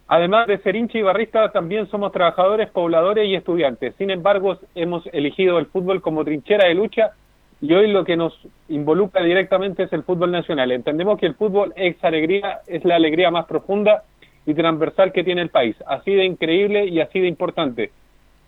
además 0.09 0.47
de 0.47 0.59
ser 0.59 0.77
hincha 0.77 0.99
y 0.99 1.03
barrista, 1.03 1.53
también 1.53 1.89
somos 1.89 2.13
trabajadores, 2.13 2.71
pobladores 2.71 3.29
y 3.29 3.35
estudiantes. 3.35 3.95
Sin 3.97 4.11
embargo, 4.11 4.59
hemos 4.75 5.07
elegido 5.13 5.59
el 5.59 5.67
fútbol 5.67 6.01
como 6.03 6.25
trinchera 6.25 6.69
de 6.69 6.75
lucha 6.75 7.13
y 7.61 7.73
hoy 7.75 7.87
lo 7.93 8.05
que 8.05 8.17
nos 8.17 8.37
involucra 8.69 9.23
directamente 9.23 9.85
es 9.85 9.93
el 9.93 10.03
fútbol 10.03 10.33
nacional. 10.33 10.73
Entendemos 10.73 11.19
que 11.19 11.27
el 11.27 11.35
fútbol 11.35 11.73
es 11.77 12.03
alegría, 12.03 12.61
es 12.67 12.85
la 12.85 12.97
alegría 12.97 13.31
más 13.31 13.47
profunda 13.47 14.03
y 14.45 14.55
transversal 14.55 15.13
que 15.13 15.23
tiene 15.23 15.43
el 15.43 15.51
país, 15.51 15.77
así 15.87 16.13
de 16.13 16.25
increíble 16.25 16.87
y 16.87 17.01
así 17.01 17.21
de 17.21 17.29
importante. 17.29 17.93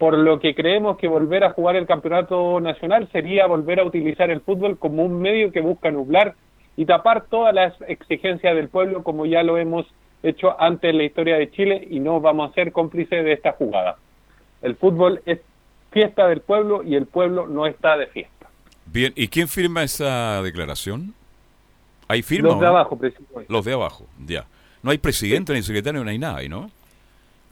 Por 0.05 0.19
lo 0.19 0.39
que 0.39 0.55
creemos 0.55 0.99
que 0.99 1.09
volver 1.09 1.45
a 1.45 1.55
jugar 1.55 1.77
el 1.77 1.87
campeonato 1.87 2.61
nacional 2.61 3.09
sería 3.11 3.47
volver 3.47 3.81
a 3.81 3.85
utilizar 3.85 4.29
el 4.29 4.43
fútbol 4.43 4.79
como 4.79 5.03
un 5.03 5.19
medio 5.19 5.51
que 5.51 5.63
busca 5.63 5.91
nublar 5.91 6.35
y 6.77 6.85
tapar 6.85 7.25
todas 7.31 7.55
las 7.55 7.73
exigencias 7.89 8.55
del 8.55 8.69
pueblo 8.69 9.03
como 9.03 9.25
ya 9.25 9.43
lo 9.43 9.57
hemos 9.57 9.87
hecho 10.23 10.61
antes 10.61 10.91
en 10.91 10.99
la 10.99 11.05
historia 11.05 11.39
de 11.39 11.51
Chile 11.51 11.89
y 11.91 12.01
no 12.01 12.21
vamos 12.21 12.51
a 12.51 12.53
ser 12.53 12.71
cómplices 12.71 13.25
de 13.25 13.33
esta 13.33 13.53
jugada. 13.53 13.97
El 14.61 14.77
fútbol 14.77 15.23
es 15.25 15.39
fiesta 15.91 16.29
del 16.29 16.43
pueblo 16.43 16.83
y 16.83 16.97
el 16.97 17.07
pueblo 17.07 17.47
no 17.47 17.67
está 17.67 17.97
de 17.97 18.07
fiesta. 18.09 18.51
Bien, 18.85 19.11
¿y 19.17 19.29
quién 19.29 19.49
firma 19.49 19.85
esa 19.85 20.43
declaración? 20.43 21.15
¿Hay 22.09 22.21
firma? 22.21 22.51
Los 22.51 22.61
de 22.61 22.67
no? 22.67 22.73
abajo, 22.73 22.99
precisamente. 22.99 23.51
Los 23.51 23.65
de 23.65 23.73
abajo, 23.73 24.05
ya. 24.27 24.45
No 24.83 24.91
hay 24.91 24.99
presidente 24.99 25.55
ni 25.55 25.63
secretario, 25.63 26.05
no 26.05 26.11
hay 26.11 26.19
nada, 26.19 26.47
¿no? 26.47 26.71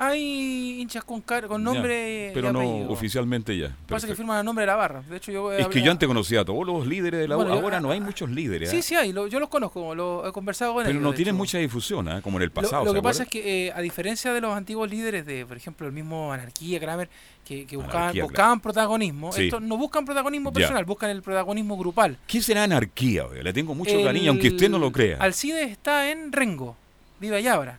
Hay 0.04 0.80
hinchas 0.80 1.04
con, 1.04 1.20
car- 1.20 1.46
con 1.46 1.60
Ya, 1.60 1.64
nombre 1.72 2.28
y 2.30 2.34
Pero 2.34 2.52
no 2.52 2.58
apellido. 2.60 2.90
oficialmente 2.90 3.56
ya. 3.56 3.68
Pasa 3.68 3.76
que 3.76 3.86
Perfecto. 3.88 4.16
firman 4.16 4.38
el 4.40 4.44
nombre 4.44 4.62
de 4.64 4.66
la 4.66 4.74
barra. 4.74 5.02
De 5.02 5.16
hecho, 5.16 5.30
yo 5.30 5.52
Es 5.52 5.68
que 5.68 5.80
yo 5.80 5.92
antes 5.92 6.08
conocía 6.08 6.40
a 6.40 6.44
todos 6.44 6.66
los 6.66 6.86
líderes 6.88 7.20
de 7.20 7.28
la 7.28 7.36
U, 7.36 7.40
Bueno, 7.42 7.54
yo- 7.54 7.60
ahora 7.60 7.78
no 7.80 7.92
hay 7.92 8.00
muchos 8.00 8.28
líderes. 8.28 8.70
Sí, 8.70 8.78
¿ah? 8.78 8.82
sí 8.82 8.94
hay, 8.96 9.12
lo- 9.12 9.28
yo 9.28 9.38
los 9.38 9.48
conozco, 9.48 9.94
lo 9.94 10.26
he 10.28 10.32
conversado 10.32 10.72
con 10.74 10.82
Pero 10.82 10.90
ellos. 10.90 11.02
no 11.04 11.10
de 11.12 11.16
tienen 11.16 11.36
mucha 11.36 11.58
difusión, 11.58 12.08
¿ah? 12.08 12.20
como 12.20 12.38
en 12.38 12.42
el 12.42 12.50
pasado. 12.50 12.84
Lo, 12.84 12.90
¿se 12.90 12.96
que 12.96 13.02
pasa 13.02 13.22
es 13.22 13.28
que, 13.28 13.66
eh, 13.68 13.72
a 13.72 13.80
diferencia 13.80 14.32
de 14.32 14.40
los 14.40 14.52
antiguos 14.56 14.90
líderes 14.90 15.24
de, 15.24 15.46
por 15.46 15.56
ejemplo, 15.56 15.86
el 15.86 15.92
mismo 15.92 16.32
Anarquía, 16.32 16.80
Kramer, 16.80 17.08
que, 17.44 17.64
que 17.66 17.76
buscaban, 17.76 18.02
Anarquía, 18.02 18.24
buscaban 18.24 18.60
protagonismo, 18.60 19.32
Sí. 19.32 19.44
estos 19.44 19.62
no 19.62 19.76
buscan 19.76 20.04
protagonismo 20.04 20.50
Ya. 20.50 20.54
personal, 20.54 20.84
buscan 20.84 21.10
el 21.10 21.22
protagonismo 21.22 21.76
grupal. 21.76 22.18
¿Qué 22.26 22.42
será 22.42 22.64
anarquía? 22.64 23.26
oiga? 23.26 23.42
Le 23.44 23.52
tengo 23.52 23.74
mucho 23.74 23.96
El- 23.96 24.04
cariño, 24.04 24.30
aunque 24.32 24.48
usted 24.48 24.68
no 24.68 24.78
lo 24.80 24.90
crea. 24.90 25.18
Alcides 25.20 25.70
está 25.70 26.10
en 26.10 26.32
Rengo, 26.32 26.76
vive 27.20 27.36
allá 27.36 27.54
ahora. 27.54 27.78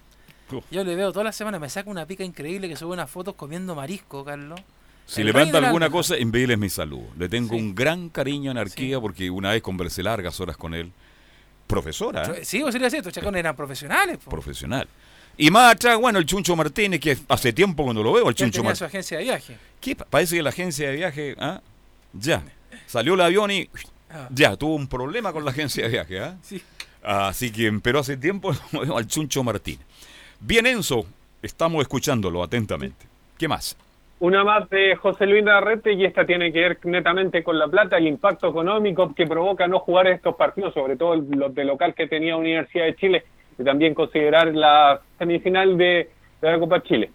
Uf. 0.54 0.66
Yo 0.72 0.84
le 0.84 0.96
veo 0.96 1.12
toda 1.12 1.26
la 1.26 1.32
semana, 1.32 1.60
me 1.60 1.70
saca 1.70 1.90
una 1.90 2.06
pica 2.06 2.24
increíble 2.24 2.68
que 2.70 2.76
sube 2.76 2.94
unas 2.94 3.10
fotos 3.10 3.36
comiendo 3.36 3.76
marisco, 3.76 4.24
Carlos. 4.26 4.60
Si 5.06 5.22
El 5.22 5.28
le 5.28 5.34
rey 5.34 5.44
manda 5.46 5.58
del 5.60 5.66
alguna 5.66 5.86
alma. 5.88 5.98
cosa, 5.98 6.16
envíeles 6.16 6.58
mi 6.58 6.70
salud. 6.70 7.02
Le 7.18 7.28
tengo 7.28 7.56
un 7.58 7.76
gran 7.76 8.10
cariño 8.10 8.50
a 8.50 8.54
Anarquía 8.54 9.00
porque 9.02 9.30
una 9.30 9.52
vez 9.52 9.62
conversé 9.62 10.02
largas 10.04 10.40
horas 10.40 10.56
con 10.56 10.74
él. 10.74 10.92
Profesora, 11.68 12.24
¿eh? 12.36 12.46
Sí, 12.46 12.62
vos 12.62 12.72
sería 12.72 12.90
cierto, 12.90 13.10
chacones 13.12 13.40
eran 13.40 13.56
profesionales. 13.56 14.18
po. 14.24 14.30
profesional. 14.30 14.88
Y 15.38 15.50
más 15.50 15.74
atrás, 15.74 15.98
bueno, 15.98 16.20
el 16.20 16.26
Chuncho 16.26 16.56
Martínez, 16.56 17.00
que 17.00 17.18
hace 17.28 17.52
tiempo 17.54 17.84
cuando 17.84 18.04
lo 18.04 18.14
veo, 18.14 18.30
el 18.30 18.36
Chuncho 18.36 18.62
tenía 18.62 18.76
su 18.76 18.84
Martínez. 18.84 18.90
agencia 18.92 19.18
de 19.18 19.24
viaje. 19.24 19.58
¿Qué? 19.82 19.96
pa- 19.96 20.06
Parece 20.06 20.36
que 20.36 20.44
la 20.44 20.50
agencia 20.50 20.90
de 20.90 20.96
viaje, 20.96 21.36
¿ah? 21.40 21.62
Ya. 22.14 22.44
Salió 22.86 23.16
el 23.16 23.22
avión 23.22 23.50
y 23.50 23.70
Ah. 24.12 24.28
ya, 24.30 24.56
tuvo 24.56 24.76
un 24.76 24.88
problema 24.88 25.34
con 25.34 25.44
la 25.44 25.50
agencia 25.52 25.84
de 25.86 25.90
viaje, 25.90 26.20
¿ah? 26.20 26.38
Sí. 26.44 26.62
Así 27.02 27.52
que, 27.52 27.72
pero 27.82 28.00
hace 28.00 28.16
tiempo 28.16 28.54
al 28.96 29.08
Chuncho 29.08 29.44
Martínez. 29.44 29.86
Bien, 30.46 30.68
Enzo, 30.68 31.06
Estamos 31.44 31.82
escuchándolo 31.82 32.42
atentamente. 32.42 33.06
¿Qué 33.38 33.50
más? 33.50 33.78
Una 34.22 34.46
más 34.46 34.70
de 34.70 34.96
José 34.96 35.26
Luis 35.26 35.44
Narrete 35.44 35.92
y 35.92 36.06
esta 36.06 36.26
tiene 36.26 36.54
que 36.54 36.60
ver 36.60 36.80
netamente 36.86 37.44
con 37.44 37.60
la 37.60 37.68
plata, 37.68 37.98
el 37.98 38.08
impacto 38.08 38.48
económico 38.48 39.14
que 39.14 39.28
provoca 39.28 39.68
no 39.68 39.80
jugar 39.80 40.08
estos 40.08 40.36
partidos, 40.36 40.74
sobre 40.74 40.96
todo 40.96 41.16
los 41.16 41.54
de 41.54 41.66
local 41.66 41.94
que 41.94 42.08
tenía 42.08 42.38
Universidad 42.38 42.86
de 42.86 42.96
Chile, 42.96 43.24
y 43.60 43.64
también 43.66 43.94
considerar 43.94 44.56
la 44.56 45.02
semifinal 45.18 45.78
de, 45.78 46.10
de 46.42 46.52
la 46.52 46.58
Copa 46.58 46.82
Chile. 46.82 47.12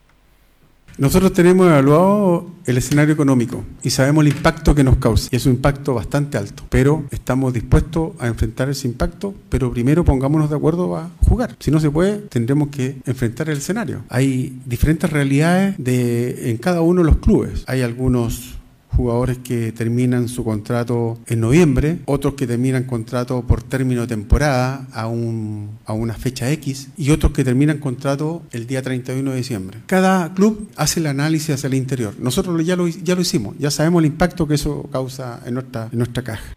Nosotros 0.99 1.33
tenemos 1.33 1.69
evaluado 1.69 2.51
el 2.67 2.77
escenario 2.77 3.15
económico 3.15 3.65
y 3.85 3.91
sabemos 3.91 4.27
el 4.27 4.33
impacto 4.33 4.75
que 4.75 4.83
nos 4.83 4.97
causa. 4.97 5.29
Y 5.31 5.37
es 5.37 5.47
un 5.47 5.53
impacto 5.53 5.95
bastante 5.95 6.37
alto. 6.37 6.65
Pero 6.69 7.05
estamos 7.13 7.53
dispuestos 7.53 8.13
a 8.19 8.27
enfrentar 8.27 8.69
ese 8.69 8.89
impacto, 8.89 9.33
pero 9.49 9.73
primero 9.73 10.05
pongámonos 10.05 10.51
de 10.51 10.57
acuerdo 10.57 10.97
a 10.97 11.09
jugar. 11.21 11.55
Si 11.61 11.71
no 11.71 11.79
se 11.79 11.89
puede, 11.89 12.19
tendremos 12.19 12.69
que 12.71 12.97
enfrentar 13.07 13.49
el 13.49 13.59
escenario. 13.59 14.03
Hay 14.09 14.61
diferentes 14.67 15.09
realidades 15.09 15.77
de, 15.79 16.51
en 16.51 16.57
cada 16.57 16.81
uno 16.81 17.03
de 17.03 17.07
los 17.07 17.19
clubes. 17.19 17.63
Hay 17.69 17.83
algunos 17.83 18.58
jugadores 18.97 19.39
que 19.39 19.73
terminan 19.73 20.29
su 20.29 20.45
contrato 20.45 21.19
en 21.27 21.41
noviembre, 21.41 21.99
otros 22.07 22.35
que 22.35 22.47
terminan 22.47 22.85
contrato 22.85 23.43
por 23.47 23.63
término 23.63 24.03
de 24.03 24.09
temporada 24.09 24.87
a, 24.93 25.07
un, 25.07 25.79
a 25.87 25.93
una 25.93 26.15
fecha 26.15 26.51
X 26.51 26.93
y 26.97 27.11
otros 27.11 27.33
que 27.33 27.45
terminan 27.45 27.79
contrato 27.79 28.43
el 28.53 28.67
día 28.67 28.83
31 28.83 29.31
de 29.31 29.37
diciembre. 29.37 29.79
Cada 29.87 30.35
club 30.35 30.69
hace 30.77 31.01
el 31.01 31.07
análisis 31.07 31.55
hacia 31.55 31.69
el 31.69 31.75
interior. 31.75 32.15
Nosotros 32.19 32.65
ya 32.65 32.77
lo, 32.77 32.89
ya 32.89 33.15
lo 33.15 33.21
hicimos, 33.21 33.57
ya 33.59 33.71
sabemos 33.71 34.01
el 34.03 34.07
impacto 34.07 34.49
que 34.49 34.55
eso 34.55 34.89
causa 34.91 35.41
en 35.47 35.55
nuestra, 35.55 35.89
en 35.93 35.99
nuestra 35.99 36.23
caja. 36.23 36.55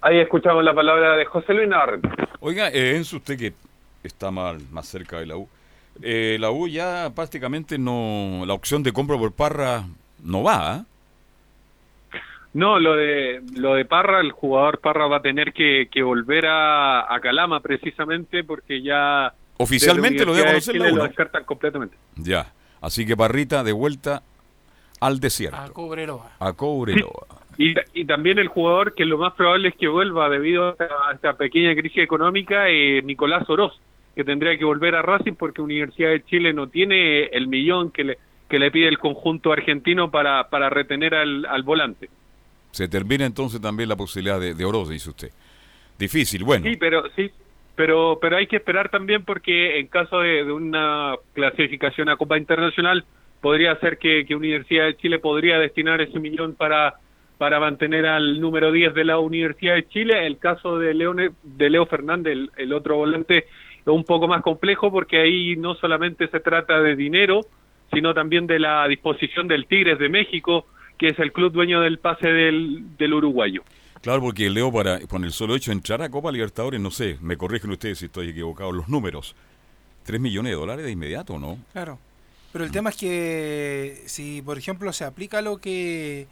Ahí 0.00 0.20
escuchamos 0.20 0.62
la 0.62 0.74
palabra 0.74 1.16
de 1.16 1.24
José 1.24 1.54
Luis 1.54 1.68
Navarrete. 1.68 2.08
Oiga, 2.40 2.68
eh, 2.68 2.96
Enzo, 2.96 3.16
usted 3.16 3.36
que 3.36 3.52
está 4.04 4.30
mal, 4.30 4.58
más 4.70 4.86
cerca 4.86 5.18
de 5.18 5.26
la 5.26 5.36
U, 5.36 5.48
eh, 6.02 6.36
la 6.40 6.50
U 6.50 6.68
ya 6.68 7.10
prácticamente 7.14 7.78
no, 7.78 8.44
la 8.46 8.54
opción 8.54 8.82
de 8.82 8.92
compra 8.92 9.16
por 9.18 9.32
Parra 9.32 9.84
no 10.22 10.42
va. 10.42 10.72
¿ah? 10.74 10.84
No, 12.54 12.78
lo 12.78 12.96
de 12.96 13.42
lo 13.56 13.74
de 13.74 13.84
Parra, 13.84 14.20
el 14.20 14.32
jugador 14.32 14.80
Parra 14.80 15.06
va 15.06 15.18
a 15.18 15.22
tener 15.22 15.52
que, 15.52 15.88
que 15.90 16.02
volver 16.02 16.46
a, 16.46 17.14
a 17.14 17.20
Calama 17.20 17.60
precisamente 17.60 18.42
porque 18.42 18.82
ya 18.82 19.32
Oficialmente 19.58 20.24
lo 20.24 20.34
debo 20.34 20.46
conocer 20.48 20.76
la 20.76 20.84
U, 20.86 20.88
lo 20.90 20.96
¿no? 20.96 21.02
descartan 21.04 21.44
completamente. 21.44 21.96
Ya, 22.16 22.52
así 22.80 23.04
que 23.04 23.16
Parrita 23.16 23.62
de 23.64 23.72
vuelta 23.72 24.22
al 25.00 25.20
desierto, 25.20 25.56
A 25.58 25.68
Cobreloa. 25.70 26.30
a 26.40 26.52
Cobreloa. 26.54 27.26
Y, 27.58 27.74
y 27.92 28.04
también 28.04 28.38
el 28.38 28.48
jugador 28.48 28.94
que 28.94 29.04
lo 29.04 29.18
más 29.18 29.34
probable 29.34 29.68
es 29.70 29.74
que 29.76 29.88
vuelva 29.88 30.28
debido 30.28 30.68
a 30.68 30.70
esta, 30.72 30.84
a 30.84 31.12
esta 31.14 31.32
pequeña 31.34 31.74
crisis 31.74 31.98
económica, 31.98 32.68
eh, 32.68 33.02
Nicolás 33.02 33.48
Oroz, 33.50 33.78
que 34.18 34.24
tendría 34.24 34.58
que 34.58 34.64
volver 34.64 34.96
a 34.96 35.02
Racing 35.02 35.34
porque 35.34 35.62
Universidad 35.62 36.10
de 36.10 36.24
Chile 36.24 36.52
no 36.52 36.66
tiene 36.66 37.26
el 37.26 37.46
millón 37.46 37.92
que 37.92 38.02
le, 38.02 38.18
que 38.48 38.58
le 38.58 38.72
pide 38.72 38.88
el 38.88 38.98
conjunto 38.98 39.52
argentino 39.52 40.10
para, 40.10 40.48
para 40.48 40.68
retener 40.68 41.14
al, 41.14 41.46
al 41.46 41.62
volante. 41.62 42.10
Se 42.72 42.88
termina 42.88 43.24
entonces 43.26 43.60
también 43.60 43.88
la 43.88 43.94
posibilidad 43.94 44.40
de, 44.40 44.54
de 44.54 44.64
Oroz, 44.64 44.88
dice 44.88 45.10
usted. 45.10 45.30
Difícil, 46.00 46.42
bueno. 46.42 46.66
Sí, 46.68 46.76
pero 46.76 47.04
sí, 47.14 47.30
pero 47.76 48.18
pero 48.20 48.38
hay 48.38 48.48
que 48.48 48.56
esperar 48.56 48.88
también 48.88 49.24
porque 49.24 49.78
en 49.78 49.86
caso 49.86 50.18
de, 50.18 50.44
de 50.44 50.50
una 50.50 51.14
clasificación 51.32 52.08
a 52.08 52.16
Copa 52.16 52.36
Internacional 52.38 53.04
podría 53.40 53.76
ser 53.76 53.98
que, 53.98 54.26
que 54.26 54.34
Universidad 54.34 54.86
de 54.86 54.96
Chile 54.96 55.20
podría 55.20 55.60
destinar 55.60 56.00
ese 56.00 56.18
millón 56.18 56.56
para 56.56 56.94
para 57.36 57.60
mantener 57.60 58.04
al 58.04 58.40
número 58.40 58.72
10 58.72 58.94
de 58.94 59.04
la 59.04 59.20
Universidad 59.20 59.76
de 59.76 59.86
Chile. 59.86 60.26
El 60.26 60.38
caso 60.38 60.76
de 60.76 60.92
Leone, 60.92 61.30
de 61.44 61.70
Leo 61.70 61.86
Fernández, 61.86 62.32
el, 62.32 62.50
el 62.56 62.72
otro 62.72 62.96
volante, 62.96 63.46
un 63.94 64.04
poco 64.04 64.28
más 64.28 64.42
complejo 64.42 64.90
porque 64.90 65.20
ahí 65.20 65.56
no 65.56 65.74
solamente 65.74 66.28
se 66.28 66.40
trata 66.40 66.80
de 66.80 66.96
dinero, 66.96 67.40
sino 67.92 68.14
también 68.14 68.46
de 68.46 68.58
la 68.58 68.86
disposición 68.88 69.48
del 69.48 69.66
Tigres 69.66 69.98
de 69.98 70.08
México, 70.08 70.66
que 70.98 71.08
es 71.08 71.18
el 71.18 71.32
club 71.32 71.52
dueño 71.52 71.80
del 71.80 71.98
pase 71.98 72.28
del, 72.28 72.96
del 72.96 73.14
uruguayo. 73.14 73.62
Claro, 74.00 74.20
porque 74.20 74.48
Leo, 74.50 74.72
para, 74.72 75.00
con 75.06 75.24
el 75.24 75.32
solo 75.32 75.56
hecho 75.56 75.70
de 75.70 75.76
entrar 75.76 76.02
a 76.02 76.08
Copa 76.08 76.30
Libertadores, 76.30 76.80
no 76.80 76.90
sé, 76.90 77.18
me 77.20 77.36
corrigen 77.36 77.70
ustedes 77.70 77.98
si 77.98 78.06
estoy 78.06 78.28
equivocado, 78.28 78.70
los 78.72 78.88
números. 78.88 79.34
¿Tres 80.04 80.20
millones 80.20 80.52
de 80.52 80.56
dólares 80.56 80.84
de 80.84 80.92
inmediato 80.92 81.34
o 81.34 81.38
no? 81.38 81.58
Claro. 81.72 81.98
Pero 82.52 82.64
el 82.64 82.70
tema 82.70 82.90
es 82.90 82.96
que 82.96 84.02
si, 84.06 84.40
por 84.42 84.56
ejemplo, 84.56 84.92
se 84.92 85.04
aplica 85.04 85.42
lo 85.42 85.58
que 85.58 86.26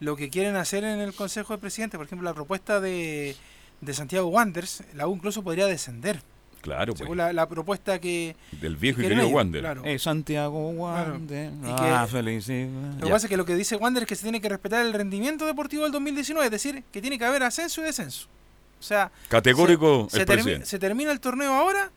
lo 0.00 0.16
que 0.16 0.30
quieren 0.30 0.56
hacer 0.56 0.82
en 0.82 0.98
el 1.00 1.14
Consejo 1.14 1.52
de 1.52 1.60
Presidentes, 1.60 1.98
por 1.98 2.06
ejemplo, 2.06 2.24
la 2.24 2.34
propuesta 2.34 2.80
de, 2.80 3.36
de 3.82 3.94
Santiago 3.94 4.28
Wanderers, 4.28 4.82
la 4.94 5.06
U 5.06 5.14
incluso 5.14 5.44
podría 5.44 5.66
descender. 5.66 6.22
Claro, 6.60 6.92
pues. 6.92 6.98
Según 7.00 7.16
la, 7.16 7.32
la 7.32 7.48
propuesta 7.48 7.98
que... 7.98 8.36
Del 8.60 8.76
viejo 8.76 9.00
y 9.00 9.02
que 9.04 9.08
querido 9.08 9.24
ellos, 9.26 9.34
Wander. 9.34 9.60
claro. 9.62 9.82
Eh, 9.84 9.98
Santiago 9.98 10.70
Wander. 10.70 11.50
Y 11.52 11.56
Ah, 11.66 12.04
que- 12.06 12.12
felicidad. 12.12 12.68
Lo 12.98 13.06
que 13.06 13.12
pasa 13.12 13.26
es 13.26 13.30
que 13.30 13.36
lo 13.36 13.44
que 13.46 13.54
dice 13.56 13.76
Wander 13.76 14.02
es 14.02 14.08
que 14.08 14.16
se 14.16 14.22
tiene 14.22 14.40
que 14.40 14.48
respetar 14.48 14.84
el 14.84 14.92
rendimiento 14.92 15.46
deportivo 15.46 15.84
del 15.84 15.92
2019, 15.92 16.46
es 16.46 16.50
decir, 16.52 16.84
que 16.92 17.00
tiene 17.00 17.18
que 17.18 17.24
haber 17.24 17.42
ascenso 17.42 17.80
y 17.80 17.84
descenso. 17.84 18.26
O 18.78 18.82
sea, 18.82 19.10
Categórico 19.28 20.08
se, 20.10 20.18
el 20.20 20.26
se 20.26 20.32
termi- 20.32 20.34
presidente. 20.42 20.66
se 20.66 20.78
termina 20.78 21.12
el 21.12 21.20
torneo 21.20 21.52
ahora 21.54 21.90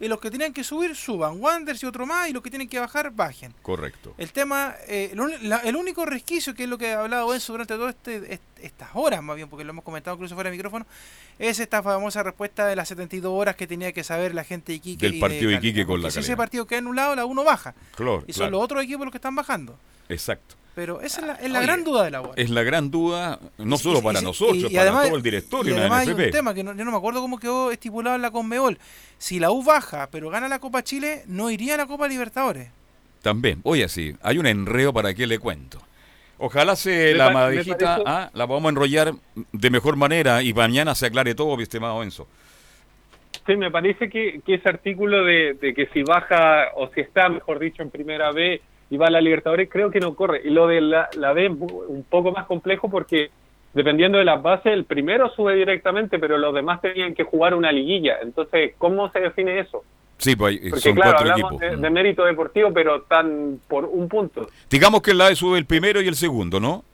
y 0.00 0.08
los 0.08 0.18
que 0.18 0.30
tenían 0.30 0.52
que 0.54 0.64
subir 0.64 0.96
suban, 0.96 1.40
Wanderers 1.40 1.82
y 1.82 1.86
otro 1.86 2.06
más, 2.06 2.28
y 2.28 2.32
los 2.32 2.42
que 2.42 2.48
tienen 2.50 2.68
que 2.68 2.78
bajar 2.78 3.10
bajen. 3.10 3.52
Correcto. 3.62 4.14
El 4.16 4.32
tema, 4.32 4.74
eh, 4.88 5.10
el, 5.12 5.48
la- 5.48 5.58
el 5.58 5.76
único 5.76 6.06
resquicio, 6.06 6.54
que 6.54 6.64
es 6.64 6.68
lo 6.70 6.78
que 6.78 6.92
ha 6.94 7.00
hablado 7.02 7.32
Enzo 7.34 7.52
durante 7.52 7.74
todas 7.74 7.94
este, 7.94 8.32
est- 8.34 8.42
estas 8.62 8.88
horas, 8.94 9.22
más 9.22 9.36
bien, 9.36 9.48
porque 9.48 9.62
lo 9.64 9.70
hemos 9.70 9.84
comentado 9.84 10.16
incluso 10.16 10.34
fuera 10.34 10.50
de 10.50 10.56
micrófono, 10.56 10.86
es 11.38 11.60
esta 11.60 11.82
famosa 11.82 12.22
respuesta 12.22 12.66
de 12.66 12.76
las 12.76 12.88
72 12.88 13.30
horas 13.32 13.56
que 13.56 13.66
tenía 13.66 13.92
que 13.92 14.02
saber 14.02 14.34
la 14.34 14.44
gente 14.44 14.72
de 14.72 14.76
Iquique. 14.76 15.06
Del 15.06 15.16
y 15.16 15.20
partido 15.20 15.50
de 15.50 15.56
Iquique 15.56 15.84
con 15.86 16.00
la 16.02 16.10
Si 16.10 16.20
ese 16.20 16.36
partido 16.36 16.66
queda 16.66 16.78
anulado, 16.78 17.14
la 17.14 17.24
uno 17.26 17.44
baja. 17.44 17.74
Claro, 17.94 18.24
Y 18.26 18.32
son 18.32 18.40
claro. 18.44 18.50
los 18.52 18.62
otros 18.62 18.82
equipos 18.84 19.04
los 19.04 19.12
que 19.12 19.18
están 19.18 19.34
bajando. 19.36 19.78
Exacto. 20.08 20.56
Pero 20.74 21.00
esa 21.00 21.20
es 21.20 21.26
la, 21.26 21.32
es 21.34 21.50
la 21.50 21.58
Oye, 21.58 21.66
gran 21.66 21.84
duda 21.84 22.04
de 22.04 22.10
la 22.12 22.20
UAR. 22.22 22.32
Es 22.38 22.48
la 22.50 22.62
gran 22.62 22.90
duda, 22.90 23.38
no 23.58 23.76
solo 23.76 23.98
y- 23.98 24.02
para 24.02 24.20
y- 24.20 24.24
nosotros, 24.24 24.56
y- 24.56 24.66
y 24.66 24.70
para 24.70 24.82
además- 24.82 25.06
todo 25.08 25.16
el 25.16 25.22
directorio 25.22 25.74
y 25.74 25.78
además 25.78 26.06
hay 26.08 26.14
un 26.14 26.30
tema 26.30 26.54
que 26.54 26.62
no, 26.62 26.74
yo 26.74 26.84
no 26.84 26.90
me 26.92 26.96
acuerdo 26.96 27.20
cómo 27.20 27.38
quedó 27.38 27.70
estipulado 27.72 28.16
en 28.16 28.22
la 28.22 28.30
Conmebol. 28.30 28.78
Si 29.18 29.38
la 29.40 29.50
U 29.50 29.62
baja, 29.64 30.08
pero 30.10 30.30
gana 30.30 30.48
la 30.48 30.58
Copa 30.60 30.82
Chile, 30.84 31.22
no 31.26 31.50
iría 31.50 31.74
a 31.74 31.78
la 31.78 31.86
Copa 31.86 32.06
Libertadores. 32.08 32.68
También, 33.20 33.60
oye, 33.64 33.86
sí, 33.88 34.14
hay 34.22 34.38
un 34.38 34.46
enreo 34.46 34.92
para 34.92 35.12
qué 35.12 35.26
le 35.26 35.38
cuento. 35.38 35.80
Ojalá 36.38 36.74
se 36.76 37.12
Me 37.12 37.14
la 37.14 37.32
parece- 37.32 37.76
ah, 38.06 38.30
la 38.32 38.46
vamos 38.46 38.64
a 38.64 38.68
enrollar 38.70 39.12
de 39.52 39.70
mejor 39.70 39.96
manera 39.96 40.42
y 40.42 40.54
mañana 40.54 40.94
se 40.94 41.06
aclare 41.06 41.34
todo, 41.34 41.54
mi 41.56 41.64
estimado 41.64 42.02
Enzo. 42.02 42.26
Sí, 43.46 43.56
me 43.56 43.70
parece 43.70 44.08
que, 44.08 44.40
que 44.46 44.54
ese 44.54 44.68
artículo 44.68 45.24
de, 45.24 45.54
de 45.60 45.74
que 45.74 45.86
si 45.92 46.02
baja 46.02 46.68
o 46.76 46.88
si 46.94 47.00
está, 47.00 47.28
mejor 47.28 47.58
dicho, 47.58 47.82
en 47.82 47.90
primera 47.90 48.32
B 48.32 48.60
y 48.90 48.96
va 48.96 49.06
a 49.06 49.10
la 49.10 49.20
Libertadores, 49.20 49.68
creo 49.70 49.90
que 49.90 50.00
no 50.00 50.14
corre. 50.14 50.42
Y 50.44 50.50
lo 50.50 50.66
de 50.66 50.80
la, 50.80 51.08
la 51.16 51.32
B 51.32 51.48
un 51.48 52.04
poco 52.10 52.32
más 52.32 52.46
complejo 52.46 52.90
porque 52.90 53.30
dependiendo 53.72 54.18
de 54.18 54.24
las 54.24 54.42
bases, 54.42 54.72
el 54.72 54.84
primero 54.84 55.30
sube 55.30 55.54
directamente, 55.54 56.18
pero 56.18 56.36
los 56.38 56.52
demás 56.54 56.80
tenían 56.80 57.14
que 57.14 57.22
jugar 57.24 57.54
una 57.54 57.70
liguilla. 57.70 58.16
Entonces, 58.22 58.72
¿cómo 58.78 59.10
se 59.12 59.20
define 59.20 59.60
eso? 59.60 59.84
Sí, 60.18 60.34
pues 60.36 60.58
Porque 60.58 60.80
son 60.80 60.94
claro, 60.96 61.12
cuatro 61.12 61.32
hablamos 61.32 61.52
equipos. 61.62 61.76
de, 61.76 61.82
de 61.82 61.90
mérito 61.90 62.24
deportivo, 62.24 62.72
pero 62.74 62.96
están 62.96 63.60
por 63.68 63.84
un 63.86 64.08
punto. 64.08 64.48
Digamos 64.68 65.00
que 65.02 65.14
la 65.14 65.28
A 65.28 65.34
sube 65.34 65.56
el 65.56 65.64
primero 65.64 66.02
y 66.02 66.08
el 66.08 66.14
segundo, 66.16 66.60
¿no? 66.60 66.84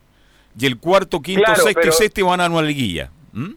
Y 0.57 0.65
el 0.65 0.77
cuarto, 0.79 1.19
quinto, 1.21 1.43
Claro, 1.43 1.61
sexto 1.61 1.81
pero- 1.81 1.89
y 1.93 1.97
séptimo 1.97 2.29
van 2.29 2.41
a 2.41 2.47
una 2.49 2.61
liguilla. 2.61 3.09
¿Mm? 3.33 3.51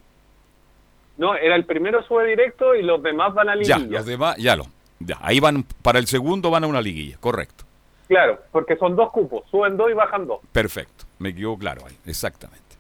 No, 1.19 1.35
era 1.37 1.55
el 1.55 1.65
primero 1.67 2.03
sube 2.05 2.27
directo 2.27 2.75
y 2.75 2.83
los 2.83 3.03
demás 3.03 3.33
van 3.35 3.51
a 3.51 3.55
Ya, 3.63 3.77
liguilla. 3.79 3.99
los 3.99 4.07
demás, 4.07 4.37
ya 4.39 4.57
lo. 4.57 4.65
Ya, 4.99 5.19
ahí 5.23 5.39
van, 5.41 5.65
para 5.83 5.99
el 5.99 6.07
segundo 6.07 6.51
van 6.51 6.65
a 6.65 6.67
una 6.67 6.81
liguilla, 6.83 7.17
correcto. 7.21 7.65
Claro, 8.11 8.41
porque 8.51 8.75
son 8.75 8.97
dos 8.97 9.13
cupos, 9.13 9.45
suben 9.53 9.77
dos 9.77 9.89
y 9.89 9.95
bajan 9.95 10.27
dos. 10.27 10.41
Perfecto, 10.51 11.05
me 11.21 11.33
quedó 11.33 11.57
claro 11.57 11.83
ahí, 11.87 11.97
exactamente. 12.05 12.75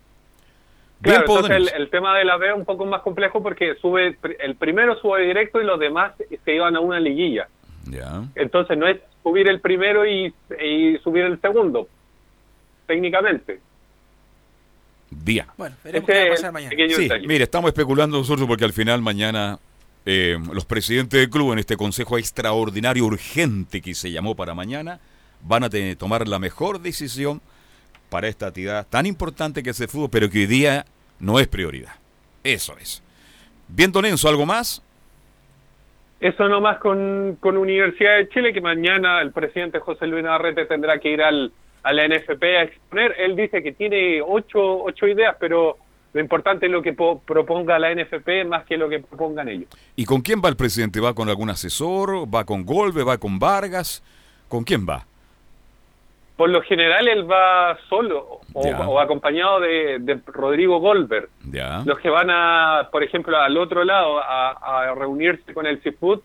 Claro, 1.00 1.24
Bien, 1.24 1.38
entonces 1.52 1.72
el, 1.72 1.88
tema 1.88 2.18
de 2.18 2.24
la 2.24 2.36
B 2.36 2.48
es 2.48 2.56
un 2.56 2.64
poco 2.64 2.84
más 2.84 3.00
complejo 3.02 3.40
porque 3.40 3.76
sube 3.76 4.18
el 4.40 4.56
primero 4.56 4.98
sube 5.00 5.22
directo 5.22 5.60
y 5.60 5.64
los 5.64 5.78
demás 5.78 6.14
se 6.44 6.52
iban 6.52 6.74
a 6.74 6.80
una 6.80 6.98
liguilla. 6.98 7.46
Ya. 7.84 8.24
Entonces 8.34 8.76
no 8.76 8.88
es 8.88 8.98
subir 9.22 9.48
el 9.48 9.60
primero 9.60 10.04
y, 10.04 10.34
y 10.60 10.98
subir 10.98 11.22
el 11.22 11.40
segundo, 11.40 11.86
técnicamente. 12.88 13.60
Bien. 15.10 15.46
Bueno, 15.56 15.76
veremos 15.84 16.08
Ese 16.08 16.12
qué 16.12 16.18
va 16.18 16.24
a 16.24 16.34
es 16.34 16.42
pasar 16.42 16.48
el 16.48 16.52
mañana. 16.54 17.20
Sí, 17.20 17.26
mire, 17.28 17.44
estamos 17.44 17.68
especulando 17.68 18.18
nosotros 18.18 18.48
porque 18.48 18.64
al 18.64 18.72
final 18.72 19.00
mañana 19.00 19.60
eh, 20.04 20.36
los 20.52 20.64
presidentes 20.64 21.20
del 21.20 21.30
club 21.30 21.52
en 21.52 21.60
este 21.60 21.76
consejo 21.76 22.18
extraordinario 22.18 23.04
urgente 23.04 23.80
que 23.80 23.94
se 23.94 24.10
llamó 24.10 24.34
para 24.34 24.54
mañana 24.54 24.98
van 25.42 25.64
a 25.64 25.70
tener- 25.70 25.96
tomar 25.96 26.26
la 26.28 26.38
mejor 26.38 26.80
decisión 26.80 27.40
para 28.08 28.28
esta 28.28 28.46
actividad 28.48 28.86
tan 28.88 29.06
importante 29.06 29.62
que 29.62 29.70
es 29.70 29.80
el 29.80 29.88
fútbol, 29.88 30.10
pero 30.10 30.28
que 30.30 30.38
hoy 30.40 30.46
día 30.46 30.84
no 31.18 31.38
es 31.38 31.46
prioridad. 31.48 31.92
Eso 32.42 32.76
es. 32.78 33.02
Bien, 33.68 33.92
Don 33.92 34.04
Enzo, 34.04 34.28
¿algo 34.28 34.46
más? 34.46 34.82
Eso 36.20 36.48
nomás 36.48 36.78
con, 36.78 37.36
con 37.40 37.56
Universidad 37.56 38.16
de 38.18 38.28
Chile, 38.28 38.52
que 38.52 38.60
mañana 38.60 39.22
el 39.22 39.32
presidente 39.32 39.78
José 39.78 40.06
Luis 40.06 40.22
Navarrete 40.22 40.66
tendrá 40.66 40.98
que 40.98 41.10
ir 41.12 41.22
al, 41.22 41.52
a 41.82 41.92
la 41.94 42.06
NFP 42.06 42.42
a 42.42 42.62
exponer. 42.64 43.14
Él 43.18 43.36
dice 43.36 43.62
que 43.62 43.72
tiene 43.72 44.20
ocho, 44.20 44.82
ocho 44.82 45.06
ideas, 45.06 45.36
pero 45.40 45.78
lo 46.12 46.20
importante 46.20 46.66
es 46.66 46.72
lo 46.72 46.82
que 46.82 46.92
po- 46.92 47.20
proponga 47.20 47.78
la 47.78 47.94
NFP 47.94 48.44
más 48.46 48.66
que 48.66 48.76
lo 48.76 48.88
que 48.90 48.98
propongan 49.00 49.48
ellos. 49.48 49.68
¿Y 49.96 50.04
con 50.04 50.20
quién 50.20 50.42
va 50.44 50.50
el 50.50 50.56
presidente? 50.56 51.00
¿Va 51.00 51.14
con 51.14 51.28
algún 51.30 51.48
asesor? 51.48 52.26
¿Va 52.32 52.44
con 52.44 52.66
Golbe? 52.66 53.02
¿Va 53.02 53.16
con 53.16 53.38
Vargas? 53.38 54.02
¿Con 54.48 54.64
quién 54.64 54.86
va? 54.86 55.06
Por 56.40 56.48
lo 56.48 56.62
general 56.62 57.06
él 57.06 57.30
va 57.30 57.76
solo 57.90 58.40
o, 58.54 58.98
acompañado 58.98 59.60
de, 59.60 59.98
de 60.00 60.22
Rodrigo 60.24 60.78
Goldberg. 60.80 61.28
Ya. 61.52 61.82
Los 61.84 61.98
que 61.98 62.08
van 62.08 62.30
a, 62.30 62.88
por 62.90 63.02
ejemplo, 63.02 63.36
al 63.36 63.58
otro 63.58 63.84
lado 63.84 64.18
a, 64.18 64.52
a 64.88 64.94
reunirse 64.94 65.52
con 65.52 65.66
el 65.66 65.82
CIFUT 65.82 66.22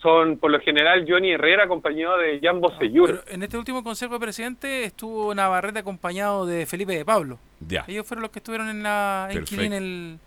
son 0.00 0.38
por 0.38 0.52
lo 0.52 0.60
general 0.60 1.04
Johnny 1.08 1.32
Herrera 1.32 1.64
acompañado 1.64 2.16
de 2.18 2.38
Jan 2.40 2.60
Bosellur. 2.60 3.24
En 3.26 3.42
este 3.42 3.58
último 3.58 3.82
Consejo 3.82 4.14
de 4.14 4.20
Presidente 4.20 4.84
estuvo 4.84 5.34
Navarrete 5.34 5.80
acompañado 5.80 6.46
de 6.46 6.64
Felipe 6.64 6.96
de 6.96 7.04
Pablo. 7.04 7.40
Ya. 7.58 7.84
Ellos 7.88 8.06
fueron 8.06 8.22
los 8.22 8.30
que 8.30 8.38
estuvieron 8.38 8.68
en 8.68 8.84
la 8.84 9.26
en. 9.32 9.42
Quilín 9.42 9.72
el, 9.72 10.18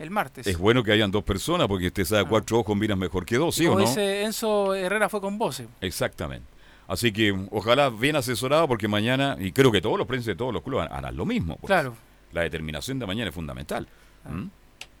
el 0.00 0.10
martes. 0.10 0.48
Es 0.48 0.58
bueno 0.58 0.82
que 0.82 0.90
hayan 0.90 1.12
dos 1.12 1.22
personas 1.22 1.68
porque 1.68 1.86
usted 1.86 2.04
sabe 2.04 2.24
cuatro 2.28 2.58
ojos 2.58 2.76
miran 2.76 2.98
mejor 2.98 3.24
que 3.24 3.36
dos, 3.36 3.54
¿sí 3.54 3.68
o 3.68 3.78
no? 3.78 3.86
Enzo 3.96 4.74
Herrera 4.74 5.08
fue 5.08 5.20
con 5.20 5.38
voces. 5.38 5.68
Exactamente. 5.80 6.58
Así 6.90 7.12
que 7.12 7.32
ojalá 7.52 7.88
bien 7.88 8.16
asesorado 8.16 8.66
porque 8.66 8.88
mañana, 8.88 9.36
y 9.38 9.52
creo 9.52 9.70
que 9.70 9.80
todos 9.80 9.96
los 9.96 10.08
prensa 10.08 10.32
de 10.32 10.36
todos 10.36 10.52
los 10.52 10.60
clubes 10.60 10.88
harán 10.90 11.16
lo 11.16 11.24
mismo. 11.24 11.54
pues. 11.54 11.68
Claro. 11.68 11.94
La 12.32 12.42
determinación 12.42 12.98
de 12.98 13.06
mañana 13.06 13.28
es 13.28 13.34
fundamental. 13.34 13.86
¿Mm? 14.28 14.46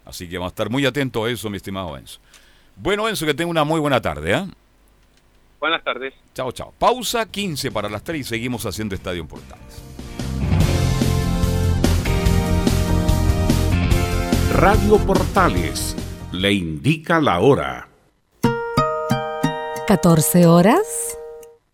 Así 0.04 0.28
que 0.28 0.38
vamos 0.38 0.52
a 0.52 0.54
estar 0.54 0.70
muy 0.70 0.86
atentos 0.86 1.26
a 1.26 1.28
eso, 1.28 1.50
mi 1.50 1.56
estimado 1.56 1.96
Enzo. 1.96 2.20
Bueno, 2.76 3.08
Enzo, 3.08 3.26
que 3.26 3.34
tenga 3.34 3.50
una 3.50 3.64
muy 3.64 3.80
buena 3.80 4.00
tarde. 4.00 4.32
¿ah? 4.34 4.46
Buenas 5.58 5.82
tardes. 5.82 6.14
Chao, 6.32 6.52
chao. 6.52 6.72
Pausa 6.78 7.26
15 7.26 7.72
para 7.72 7.88
las 7.88 8.04
3 8.04 8.20
y 8.20 8.24
seguimos 8.24 8.64
haciendo 8.66 8.94
Estadio 8.94 9.22
en 9.22 9.26
Portales. 9.26 9.82
Radio 14.54 14.96
Portales 14.98 15.96
le 16.30 16.52
indica 16.52 17.20
la 17.20 17.40
hora. 17.40 17.88
14 19.88 20.46
horas 20.46 21.16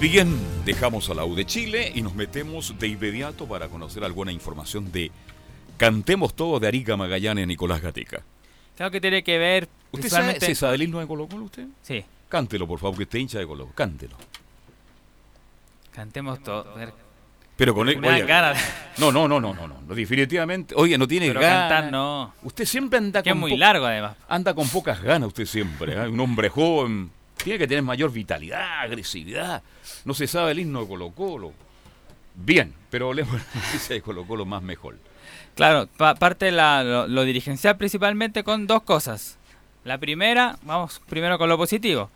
Bien, 0.00 0.34
dejamos 0.64 1.10
a 1.10 1.14
la 1.14 1.24
U 1.26 1.34
de 1.34 1.44
Chile 1.44 1.92
y 1.94 2.00
nos 2.00 2.14
metemos 2.14 2.74
de 2.78 2.88
inmediato 2.88 3.46
para 3.46 3.68
conocer 3.68 4.02
alguna 4.02 4.32
información 4.32 4.90
de 4.90 5.10
Cantemos 5.76 6.34
Todo 6.34 6.58
de 6.58 6.68
Arica 6.68 6.96
Magallanes 6.96 7.46
Nicolás 7.46 7.82
Gatica. 7.82 8.22
Claro 8.76 8.90
que 8.90 9.00
tiene 9.00 9.22
que 9.22 9.36
ver 9.36 9.68
¿Usted 9.92 10.08
sabe, 10.08 10.40
¿se 10.40 10.54
sabe 10.54 10.76
el 10.76 10.82
himno 10.82 11.00
de 11.00 11.06
Colo 11.06 11.28
Colo 11.28 11.44
usted? 11.44 11.66
Sí. 11.82 12.02
Cántelo, 12.30 12.66
por 12.66 12.78
favor, 12.78 12.96
que 12.96 13.02
esté 13.02 13.18
hincha 13.18 13.38
de 13.38 13.46
Colo 13.46 13.64
Colo. 13.64 13.74
Cántelo. 13.74 14.16
Cantemos 15.92 16.42
todo. 16.42 16.74
Pero 17.56 17.74
con 17.74 17.88
él. 17.90 18.00
No, 18.96 19.12
no, 19.12 19.28
no, 19.28 19.38
no, 19.38 19.52
no, 19.52 19.68
no. 19.68 19.94
Definitivamente. 19.94 20.74
Oye, 20.78 20.96
no 20.96 21.06
tiene 21.06 21.26
Pero 21.28 21.40
ganas. 21.40 21.68
cantar 21.70 21.92
no. 21.92 22.32
Usted 22.42 22.64
siempre 22.64 22.98
anda 22.98 23.22
Que 23.22 23.30
con. 23.30 23.38
es 23.38 23.40
muy 23.40 23.56
largo 23.58 23.84
además. 23.84 24.16
Anda 24.28 24.54
con 24.54 24.66
pocas 24.68 25.02
ganas 25.02 25.28
usted 25.28 25.44
siempre. 25.44 25.92
¿eh? 25.92 26.08
Un 26.08 26.18
hombre 26.20 26.48
joven. 26.48 27.10
Tiene 27.44 27.58
que 27.58 27.66
tener 27.68 27.82
mayor 27.82 28.12
vitalidad, 28.12 28.80
agresividad. 28.80 29.62
No 30.04 30.14
se 30.14 30.26
sabe 30.26 30.52
el 30.52 30.58
himno 30.60 30.82
de 30.82 30.88
Colo 30.88 31.10
Colo. 31.10 31.52
Bien, 32.34 32.74
pero 32.90 33.08
hablemos 33.10 33.32
de 33.32 33.38
la 33.38 33.60
noticia 33.66 33.94
de 33.94 34.02
Colo 34.02 34.24
Colo 34.26 34.44
más 34.46 34.62
mejor. 34.62 34.96
Claro, 35.54 35.88
pa- 35.96 36.14
parte 36.14 36.50
la, 36.52 36.82
lo, 36.84 37.06
lo 37.08 37.24
dirigencial 37.24 37.76
principalmente 37.76 38.44
con 38.44 38.66
dos 38.66 38.82
cosas. 38.82 39.38
La 39.84 39.98
primera, 39.98 40.58
vamos 40.62 41.00
primero 41.08 41.38
con 41.38 41.48
lo 41.48 41.56
positivo, 41.56 42.10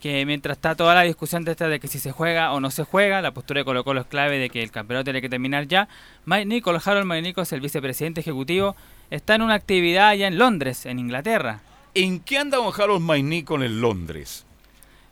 que 0.00 0.24
mientras 0.24 0.56
está 0.56 0.74
toda 0.74 0.94
la 0.94 1.02
discusión 1.02 1.44
de 1.44 1.50
esta 1.52 1.68
de 1.68 1.78
que 1.78 1.86
si 1.88 1.98
se 1.98 2.12
juega 2.12 2.52
o 2.52 2.60
no 2.60 2.70
se 2.70 2.84
juega, 2.84 3.20
la 3.20 3.32
postura 3.32 3.60
de 3.60 3.64
Colo 3.64 3.84
Colo 3.84 4.00
es 4.00 4.06
clave 4.06 4.38
de 4.38 4.48
que 4.50 4.62
el 4.62 4.70
campeonato 4.70 5.04
tiene 5.04 5.20
que 5.20 5.28
terminar 5.28 5.66
ya. 5.68 5.88
Mike 6.24 6.62
Harold 6.84 7.06
Mike 7.06 7.22
Nichols, 7.22 7.52
el 7.52 7.60
vicepresidente 7.60 8.20
ejecutivo, 8.22 8.74
está 9.10 9.34
en 9.34 9.42
una 9.42 9.54
actividad 9.54 10.08
allá 10.08 10.26
en 10.26 10.38
Londres, 10.38 10.86
en 10.86 10.98
Inglaterra. 10.98 11.60
¿En 11.94 12.20
qué 12.20 12.38
anda 12.38 12.56
don 12.58 12.72
Harold 12.74 13.02
Maini 13.02 13.42
con 13.42 13.62
el 13.62 13.80
Londres? 13.80 14.46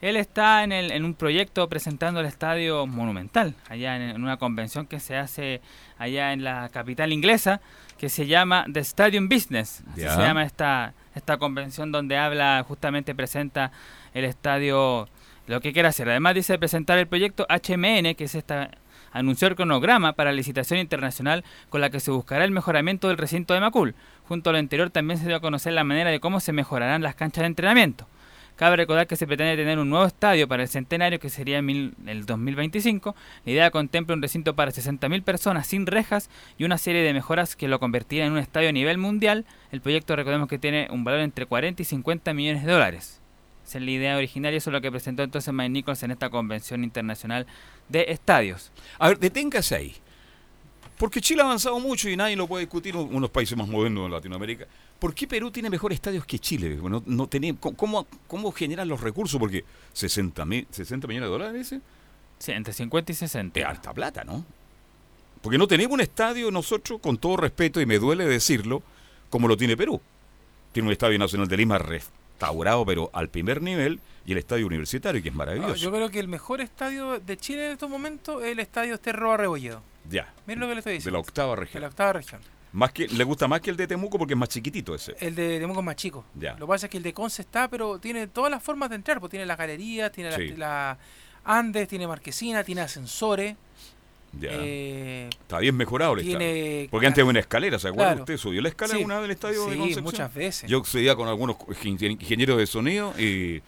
Él 0.01 0.17
está 0.17 0.63
en, 0.63 0.73
el, 0.73 0.93
en 0.93 1.05
un 1.05 1.15
proyecto 1.15 1.69
presentando 1.69 2.21
el 2.21 2.27
estadio 2.27 2.87
monumental, 2.87 3.55
allá 3.69 3.97
en, 3.97 4.03
en 4.03 4.23
una 4.23 4.37
convención 4.37 4.87
que 4.87 5.01
se 5.01 5.17
hace 5.17 5.61
allá 5.99 6.33
en 6.33 6.45
la 6.45 6.69
capital 6.69 7.13
inglesa, 7.13 7.61
que 7.99 8.09
se 8.09 8.27
llama 8.27 8.65
The 8.73 8.81
Stadium 8.81 9.29
Business. 9.29 9.83
Así 9.93 10.03
se 10.03 10.07
llama 10.07 10.45
esta, 10.45 10.95
esta 11.15 11.37
convención 11.37 11.91
donde 11.91 12.17
habla, 12.17 12.65
justamente 12.67 13.15
presenta 13.15 13.73
el 14.15 14.25
estadio, 14.25 15.09
lo 15.47 15.61
que 15.61 15.73
quiere 15.73 15.89
hacer. 15.89 16.09
Además 16.09 16.35
dice 16.35 16.59
presentar 16.59 16.97
el 16.99 17.09
proyecto 17.09 17.47
HMN, 17.49 18.15
que 18.15 18.25
es 18.25 18.35
esta 18.35 18.71
anunció 19.11 19.49
el 19.49 19.57
cronograma 19.57 20.13
para 20.13 20.33
licitación 20.33 20.79
internacional 20.79 21.45
con 21.71 21.81
la 21.81 21.91
que 21.91 21.99
se 21.99 22.11
buscará 22.11 22.45
el 22.45 22.51
mejoramiento 22.51 23.09
del 23.09 23.17
recinto 23.17 23.55
de 23.55 23.61
Macul. 23.61 23.95
Junto 24.29 24.51
a 24.51 24.53
lo 24.53 24.59
anterior 24.59 24.91
también 24.91 25.19
se 25.19 25.27
dio 25.27 25.37
a 25.37 25.41
conocer 25.41 25.73
la 25.73 25.83
manera 25.83 26.11
de 26.11 26.21
cómo 26.21 26.41
se 26.41 26.53
mejorarán 26.53 27.03
las 27.03 27.15
canchas 27.15 27.43
de 27.43 27.47
entrenamiento. 27.47 28.07
Cabe 28.59 28.75
recordar 28.75 29.07
que 29.07 29.15
se 29.15 29.25
pretende 29.29 29.57
tener 29.57 29.79
un 29.79 29.89
nuevo 29.89 30.05
estadio 30.05 30.49
para 30.49 30.65
el 30.65 30.69
centenario 30.69 31.21
que 31.21 31.31
sería 31.31 31.61
el 31.61 32.27
2025. 32.27 33.15
La 33.45 33.53
idea 33.53 33.71
contempla 33.71 34.17
un 34.17 34.21
recinto 34.21 34.57
para 34.57 34.73
60.000 34.73 35.23
personas 35.23 35.69
sin 35.69 35.87
rejas 35.87 36.29
y 36.59 36.65
una 36.65 36.77
serie 36.77 37.03
de 37.03 37.13
mejoras 37.13 37.55
que 37.55 37.69
lo 37.69 37.79
convertirían 37.79 38.27
en 38.27 38.33
un 38.33 38.39
estadio 38.41 38.71
a 38.71 38.73
nivel 38.73 38.99
mundial. 38.99 39.47
El 39.71 39.81
proyecto 39.81 40.17
recordemos 40.17 40.49
que 40.49 40.59
tiene 40.59 40.89
un 40.91 41.05
valor 41.05 41.21
entre 41.21 41.47
40 41.47 41.83
y 41.83 41.85
50 41.85 42.35
millones 42.35 42.65
de 42.65 42.73
dólares. 42.73 43.21
Esa 43.65 43.79
es 43.79 43.85
la 43.85 43.91
idea 43.93 44.17
original 44.17 44.53
y 44.53 44.57
eso 44.57 44.71
es 44.71 44.73
lo 44.73 44.81
que 44.81 44.91
presentó 44.91 45.23
entonces 45.23 45.55
Mike 45.55 45.69
Nichols 45.69 46.03
en 46.03 46.11
esta 46.11 46.29
convención 46.29 46.83
internacional 46.83 47.47
de 47.89 48.07
estadios. 48.09 48.73
A 48.99 49.07
ver, 49.07 49.21
deténgase 49.21 49.77
ahí. 49.77 49.95
Porque 50.99 51.21
Chile 51.21 51.43
ha 51.43 51.45
avanzado 51.45 51.79
mucho 51.79 52.09
y 52.09 52.17
nadie 52.17 52.35
lo 52.37 52.47
puede 52.49 52.65
discutir, 52.65 52.97
uno 52.97 53.09
de 53.09 53.21
los 53.21 53.31
países 53.31 53.57
más 53.57 53.69
modernos 53.69 54.05
de 54.05 54.11
Latinoamérica. 54.11 54.67
¿Por 54.99 55.15
qué 55.15 55.29
Perú 55.29 55.51
tiene 55.51 55.71
mejores 55.71 55.97
estadios 55.97 56.27
que 56.27 56.39
Chile? 56.41 56.77
No, 56.83 57.03
no 57.07 57.27
tenemos, 57.29 57.61
¿cómo, 57.77 58.07
¿Cómo 58.27 58.51
generan 58.51 58.89
los 58.89 59.01
recursos? 59.01 59.39
Porque 59.39 59.65
60, 59.93 60.45
mil- 60.45 60.67
60 60.71 61.07
millones 61.07 61.29
de 61.29 61.31
dólares, 61.33 61.55
dice. 61.55 61.81
Sí, 62.41 62.51
entre 62.53 62.73
50 62.73 63.13
y 63.13 63.15
60. 63.15 63.61
Es 63.61 63.67
alta 63.67 63.95
plata, 63.95 64.25
¿no? 64.25 64.45
Porque 65.41 65.57
no 65.57 65.69
tenemos 65.69 65.95
un 65.95 66.01
estadio 66.01 66.51
nosotros, 66.51 67.01
con 67.01 67.17
todo 67.17 67.37
respeto, 67.37 67.81
y 67.81 67.87
me 67.87 67.99
duele 68.01 68.25
decirlo, 68.27 68.83
como 69.31 69.47
lo 69.47 69.57
tiene 69.57 69.77
Perú. 69.77 70.01
Tiene 70.73 70.89
un 70.89 70.93
estadio 70.93 71.17
nacional 71.19 71.47
de 71.47 71.57
Lima 71.57 71.79
restaurado, 72.43 72.87
pero 72.87 73.11
al 73.13 73.29
primer 73.29 73.61
nivel, 73.63 74.01
y 74.25 74.33
el 74.33 74.39
estadio 74.39 74.67
universitario, 74.67 75.21
que 75.23 75.29
es 75.29 75.35
Ah, 75.35 75.39
maravilloso. 75.39 75.75
yo 75.77 75.91
creo 75.91 76.09
que 76.11 76.21
el 76.21 76.29
mejor 76.29 76.61
estadio 76.61 77.19
de 77.19 77.37
Chile 77.37 77.67
en 77.67 77.73
estos 77.73 77.91
momentos 77.91 78.43
es 78.45 78.51
el 78.53 78.61
estadio 78.61 78.95
Esterroa 78.95 79.37
Rebolledo. 79.37 79.83
Ya. 80.09 80.33
Miren 80.47 80.61
lo 80.61 80.69
que 80.69 80.75
le 80.75 80.79
estoy 80.81 80.93
De 80.93 80.99
diciendo. 80.99 81.19
la 81.19 81.21
octava 81.21 81.51
De 81.55 81.57
región. 81.57 81.83
la 81.83 81.89
octava 81.89 82.13
región. 82.13 82.41
Más 82.73 82.93
que, 82.93 83.09
le 83.09 83.25
gusta 83.25 83.49
más 83.49 83.61
que 83.61 83.71
el 83.71 83.77
de 83.77 83.87
Temuco 83.87 84.19
porque 84.19 84.35
es 84.35 84.39
más 84.39 84.49
chiquitito 84.51 84.95
ese. 84.95 85.17
El 85.21 85.35
de 85.35 85.59
Temuco 85.59 85.81
es 85.81 85.87
más 85.87 85.97
chico. 85.97 86.25
Ya. 86.35 86.53
Lo 86.53 86.67
que 86.67 86.71
pasa 86.71 86.87
es 86.87 86.91
que 86.91 86.99
el 86.99 87.03
de 87.03 87.13
Conce 87.13 87.43
está, 87.43 87.69
pero 87.69 87.99
tiene 87.99 88.27
todas 88.29 88.51
las 88.51 88.63
formas 88.63 88.91
de 88.91 88.97
entrar. 88.97 89.19
Pues 89.21 89.31
tiene 89.31 89.45
las 89.47 89.59
galerías, 89.59 90.13
tiene 90.13 90.33
Sí. 90.37 90.49
la, 90.51 90.57
la 90.57 90.99
Andes, 91.45 91.89
tiene 91.89 92.07
marquesina, 92.07 92.63
tiene 92.63 92.83
ascensores. 92.83 93.57
Ya. 94.33 94.51
eh, 94.53 95.29
Está 95.31 95.59
bien 95.59 95.77
mejorado 95.77 96.15
el 96.15 96.23
tiene- 96.23 96.71
estadio. 96.83 96.91
Porque 96.91 97.07
antes 97.07 97.23
había 97.23 97.31
una 97.31 97.41
escalera, 97.41 97.79
¿se 97.79 97.89
acuerda 97.89 98.11
Claro. 98.13 98.21
usted? 98.23 98.37
¿Subió 98.37 98.61
la 98.61 98.69
escalera 98.69 98.99
Sí. 98.99 99.05
una 99.05 99.15
vez 99.17 99.23
del 99.23 99.31
estadio 99.33 99.61
de 99.67 99.77
Concepción? 99.77 100.05
muchas 100.05 100.35
veces. 100.35 100.71
Yo 100.71 100.85
subía 100.85 101.17
con 101.17 101.29
algunos 101.29 101.57
ingen- 101.85 102.13
ingenieros 102.21 102.59
de 102.59 102.67
sonido 102.67 103.15
y 103.19 103.63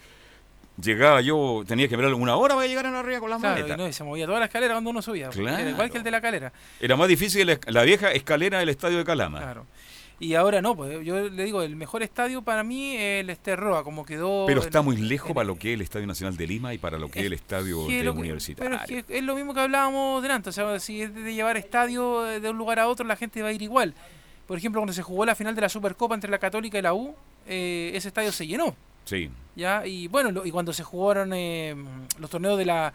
llegaba 0.81 1.21
yo, 1.21 1.63
tenía 1.67 1.89
que 1.89 1.95
esperar 1.95 2.15
una 2.15 2.37
hora 2.37 2.55
para 2.55 2.67
llegar 2.67 2.87
a 2.87 2.91
la 2.91 3.01
arriba 3.01 3.21
con 3.21 3.31
las 3.31 3.41
claro, 3.41 3.55
maletas. 3.57 3.77
y 3.77 3.81
no, 3.83 3.89
y 3.89 3.93
se 3.93 4.05
movía 4.05 4.27
toda 4.27 4.39
la 4.39 4.47
escalera 4.47 4.75
cuando 4.75 4.91
uno 4.91 5.03
subía. 5.03 5.29
Claro. 5.31 5.59
Era 5.59 5.71
igual 5.71 5.91
que 5.91 5.99
el 5.99 6.05
de 6.05 6.11
la 6.11 6.21
calera. 6.21 6.53
Era 6.81 6.97
más 6.97 7.09
difícil 7.09 7.47
la, 7.47 7.59
la 7.67 7.83
vieja 7.83 8.13
escalera 8.13 8.59
del 8.61 8.69
estadio 8.69 8.99
de 8.99 9.05
Calama. 9.05 9.39
Claro. 9.41 9.67
Y 10.23 10.35
ahora 10.35 10.61
no, 10.61 10.77
pues 10.77 11.03
yo 11.05 11.31
le 11.31 11.45
digo, 11.45 11.63
el 11.63 11.77
mejor 11.77 12.03
estadio 12.03 12.43
para 12.43 12.63
mí 12.63 12.95
es 12.95 13.23
el 13.23 13.31
Esterroa, 13.31 13.83
como 13.83 14.05
quedó. 14.05 14.45
Pero 14.47 14.61
está 14.61 14.83
muy 14.83 14.97
lejos 14.99 15.33
para 15.33 15.47
lo 15.47 15.57
que 15.59 15.71
es 15.71 15.75
el 15.77 15.81
Estadio 15.81 16.07
Nacional 16.07 16.37
de 16.37 16.47
Lima 16.47 16.75
y 16.75 16.79
para 16.79 16.99
lo 16.99 17.11
que 17.11 17.21
es 17.21 17.27
el 17.27 17.33
estadio 17.33 17.87
que 17.87 17.97
de 17.99 18.05
lo 18.05 18.13
universitario. 18.13 18.79
Pero 18.87 18.99
es 18.99 19.05
que 19.07 19.17
es 19.19 19.25
lo 19.25 19.35
mismo 19.35 19.55
que 19.55 19.61
hablábamos 19.61 20.23
delante, 20.23 20.51
o 20.51 20.53
sea, 20.53 20.79
si 20.79 21.01
es 21.01 21.15
de 21.15 21.33
llevar 21.33 21.57
estadio 21.57 22.21
de 22.23 22.51
un 22.51 22.59
lugar 22.59 22.79
a 22.81 22.87
otro, 22.89 23.07
la 23.07 23.17
gente 23.17 23.41
va 23.41 23.49
a 23.49 23.53
ir 23.53 23.63
igual. 23.63 23.95
Por 24.47 24.59
ejemplo, 24.59 24.81
cuando 24.83 24.93
se 24.93 25.03
jugó 25.03 25.25
la 25.25 25.35
final 25.35 25.55
de 25.55 25.63
la 25.63 25.69
Supercopa 25.71 26.15
entre 26.15 26.31
la 26.31 26.39
Católica 26.39 26.79
y 26.79 26.83
la 26.83 26.93
U, 26.93 27.15
eh, 27.47 27.93
ese 27.95 28.09
estadio 28.09 28.31
se 28.31 28.47
llenó, 28.47 28.77
Sí. 29.05 29.31
¿ya? 29.57 29.87
Y 29.87 30.07
bueno, 30.09 30.31
lo- 30.33 30.45
y 30.45 30.51
cuando 30.51 30.75
se 30.75 30.83
jugaron 30.85 31.33
eh, 31.33 31.75
los 32.19 32.29
torneos 32.29 32.59
de 32.59 32.67
la 32.67 32.93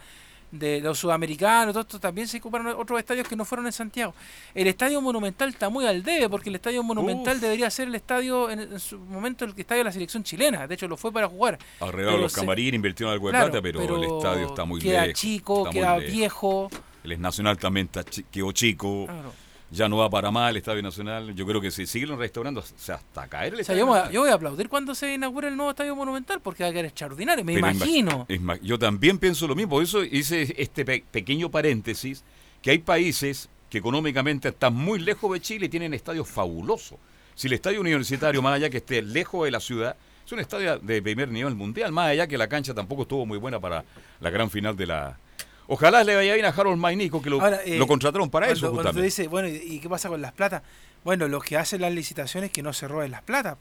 de 0.57 0.81
los 0.81 0.99
sudamericanos, 0.99 1.73
todo 1.73 1.81
esto, 1.81 1.99
también 1.99 2.27
se 2.27 2.37
ocuparon 2.37 2.67
otros 2.67 2.99
estadios 2.99 3.27
que 3.27 3.35
no 3.35 3.45
fueron 3.45 3.65
en 3.65 3.71
Santiago. 3.71 4.13
El 4.53 4.67
estadio 4.67 5.01
monumental 5.01 5.49
está 5.49 5.69
muy 5.69 5.85
al 5.85 6.03
debe, 6.03 6.29
porque 6.29 6.49
el 6.49 6.55
estadio 6.55 6.83
monumental 6.83 7.35
Uf. 7.35 7.41
debería 7.41 7.69
ser 7.69 7.87
el 7.87 7.95
estadio, 7.95 8.49
en, 8.49 8.59
en 8.59 8.79
su 8.79 8.97
momento, 8.99 9.45
el 9.45 9.53
estadio 9.55 9.79
de 9.79 9.85
la 9.85 9.91
selección 9.91 10.23
chilena. 10.23 10.67
De 10.67 10.75
hecho, 10.75 10.87
lo 10.87 10.97
fue 10.97 11.11
para 11.11 11.27
jugar. 11.27 11.57
Alrededor 11.79 12.11
de 12.11 12.17
Pero 12.17 12.23
los 12.23 12.33
camarines 12.33 12.73
invirtieron 12.73 13.13
algo 13.13 13.27
de 13.27 13.31
Claro, 13.33 13.51
plata, 13.51 13.61
pero, 13.61 13.97
el 13.97 14.03
estadio 14.03 14.47
está 14.47 14.65
muy 14.65 14.81
queda 14.81 15.05
lejos. 15.07 15.19
chico, 15.21 15.69
queda 15.69 15.97
viejo. 15.97 16.69
El 17.03 17.21
Nacional 17.21 17.57
también 17.57 17.85
está 17.85 18.03
quedó 18.31 18.51
chico. 18.51 19.05
Claro. 19.05 19.44
Ya 19.71 19.89
no 19.89 19.97
va 19.97 20.09
para 20.09 20.29
más 20.31 20.51
el 20.51 20.57
Estadio 20.57 20.81
Nacional. 20.83 21.33
Yo 21.35 21.45
creo 21.45 21.59
que 21.59 21.71
si 21.71 21.85
siguen 21.87 22.17
restaurando, 22.17 22.61
o 22.61 22.63
sea, 22.77 22.95
hasta 22.95 23.27
caer 23.27 23.53
el 23.55 23.61
O 23.61 23.63
sea, 23.63 23.73
Estadio 23.75 23.79
yo, 23.79 23.85
me- 23.87 23.91
Nacional. 23.93 24.13
yo 24.13 24.21
voy 24.21 24.29
a 24.29 24.33
aplaudir 24.35 24.69
cuando 24.69 24.93
se 24.95 25.13
inaugure 25.13 25.47
el 25.47 25.57
nuevo 25.57 25.71
estadio 25.71 25.95
monumental 25.95 26.39
porque 26.39 26.63
va 26.63 26.69
a 26.69 26.71
quedar 26.71 26.85
extraordinario, 26.85 27.43
me 27.43 27.55
Pero 27.55 27.67
imagino. 27.71 28.27
yo 28.61 28.77
también 28.79 29.17
pienso 29.17 29.47
lo 29.47 29.55
mismo. 29.55 29.71
Por 29.71 29.83
eso 29.83 30.03
hice 30.03 30.53
este 30.57 30.85
pe- 30.85 31.03
pequeño 31.11 31.49
paréntesis, 31.49 32.23
que 32.61 32.71
hay 32.71 32.77
países 32.77 33.49
que 33.69 33.79
económicamente 33.79 34.49
están 34.49 34.73
muy 34.75 34.99
lejos 34.99 35.33
de 35.33 35.39
Chile 35.41 35.65
y 35.65 35.69
tienen 35.69 35.93
estadios 35.93 36.29
fabulosos. 36.29 36.97
Si 37.33 37.47
el 37.47 37.53
estadio 37.53 37.81
universitario, 37.81 38.41
más 38.41 38.53
allá 38.55 38.69
que 38.69 38.77
esté 38.77 39.01
lejos 39.01 39.43
de 39.45 39.51
la 39.51 39.59
ciudad, 39.59 39.97
es 40.25 40.31
un 40.31 40.39
estadio 40.39 40.77
de 40.79 41.01
primer 41.01 41.29
nivel 41.29 41.55
mundial, 41.55 41.91
más 41.91 42.07
allá 42.09 42.27
que 42.27 42.37
la 42.37 42.47
cancha 42.47 42.73
tampoco 42.73 43.01
estuvo 43.01 43.25
muy 43.25 43.37
buena 43.39 43.59
para 43.59 43.83
la 44.21 44.29
gran 44.29 44.49
final 44.49 44.75
de 44.77 44.85
la... 44.85 45.19
Ojalá 45.67 46.03
le 46.03 46.15
vaya 46.15 46.33
bien 46.35 46.45
a 46.45 46.49
Harold 46.49 46.77
Mainico, 46.77 47.21
que 47.21 47.29
lo, 47.29 47.41
Ahora, 47.41 47.59
eh, 47.63 47.77
lo 47.77 47.87
contrataron 47.87 48.29
para 48.29 48.45
cuando- 48.47 48.57
eso 48.67 48.71
cuando 48.73 48.91
tú 48.93 49.01
dices, 49.01 49.27
bueno, 49.29 49.47
¿y 49.47 49.79
qué 49.79 49.89
pasa 49.89 50.09
con 50.09 50.21
las 50.21 50.31
platas? 50.31 50.61
Bueno, 51.03 51.27
los 51.27 51.43
que 51.43 51.57
hacen 51.57 51.81
las 51.81 51.91
licitaciones 51.93 52.51
que 52.51 52.61
no 52.61 52.71
se 52.73 52.87
roben 52.87 53.11
las 53.11 53.21
platas. 53.23 53.57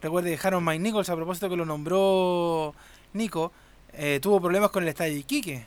Recuerde 0.00 0.36
que 0.36 0.46
Harold 0.46 0.66
Mike 0.66 0.78
Nichols, 0.80 1.08
a 1.10 1.16
propósito 1.16 1.48
que 1.48 1.56
lo 1.56 1.64
nombró 1.64 2.74
Nico, 3.12 3.52
eh, 3.92 4.18
tuvo 4.22 4.40
problemas 4.40 4.70
con 4.70 4.82
el 4.84 4.88
estadio 4.88 5.16
Iquique, 5.16 5.66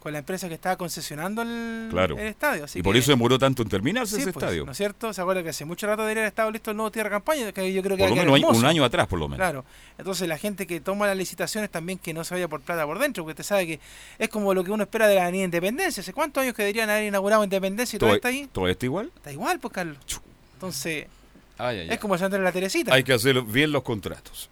con 0.00 0.12
la 0.12 0.20
empresa 0.20 0.48
que 0.48 0.54
estaba 0.54 0.76
concesionando 0.76 1.42
el, 1.42 1.88
Claro. 1.90 2.16
el 2.18 2.28
estadio. 2.28 2.64
Así 2.64 2.78
y 2.78 2.82
por 2.82 2.96
eso 2.96 3.10
demoró 3.10 3.38
tanto 3.38 3.62
en 3.62 3.68
terminarse 3.68 4.16
Sí, 4.16 4.22
ese 4.22 4.32
pues, 4.32 4.42
estadio. 4.44 4.64
¿No 4.64 4.72
es 4.72 4.78
cierto? 4.78 5.12
¿Se 5.12 5.20
acuerda 5.20 5.42
que 5.42 5.48
hace 5.48 5.64
mucho 5.64 5.86
rato 5.86 6.02
debería 6.02 6.22
haber 6.22 6.28
estado 6.28 6.50
listo 6.50 6.70
el 6.70 6.76
nuevo 6.76 6.90
Tierra 6.90 7.10
Campaña? 7.10 7.50
Que 7.52 7.72
yo 7.72 7.82
creo 7.82 7.96
que 7.96 8.04
Por 8.06 8.16
lo 8.16 8.32
menos 8.32 8.56
un 8.56 8.64
año 8.64 8.84
atrás, 8.84 9.06
por 9.08 9.18
lo 9.18 9.28
menos. 9.28 9.38
Claro. 9.44 9.64
Entonces 9.98 10.28
la 10.28 10.38
gente 10.38 10.66
que 10.66 10.80
toma 10.80 11.06
las 11.06 11.16
licitaciones 11.16 11.70
también 11.70 11.98
que 11.98 12.14
no 12.14 12.22
se 12.24 12.34
vaya 12.34 12.46
por 12.48 12.60
plata 12.60 12.86
por 12.86 12.98
dentro, 12.98 13.24
porque 13.24 13.32
usted 13.32 13.44
sabe 13.44 13.66
que 13.66 13.80
es 14.18 14.28
como 14.28 14.54
lo 14.54 14.62
que 14.64 14.70
uno 14.70 14.84
espera 14.84 15.08
de 15.08 15.16
la 15.16 15.22
Avenida 15.24 15.44
Independencia. 15.44 16.00
¿Hace 16.00 16.12
cuántos 16.12 16.42
años 16.42 16.54
que 16.54 16.62
deberían 16.62 16.88
haber 16.90 17.04
inaugurado 17.04 17.42
Independencia 17.44 17.96
y 17.96 17.98
¿Todo, 18.00 18.14
está 18.14 18.28
ahí? 18.28 18.48
¿Todo 18.52 18.68
está 18.68 18.86
igual? 18.86 19.10
Está 19.16 19.32
igual, 19.32 19.58
pues 19.58 19.74
Carlos. 19.74 19.98
Entonces, 20.54 21.06
Ay, 21.58 21.76
ay, 21.76 21.80
ay. 21.80 21.88
es 21.90 21.98
como 21.98 22.16
Santa 22.16 22.38
la 22.38 22.52
Teresita. 22.52 22.94
Hay 22.94 23.02
que 23.02 23.12
hacer 23.12 23.42
bien 23.42 23.72
los 23.72 23.82
contratos. 23.82 24.48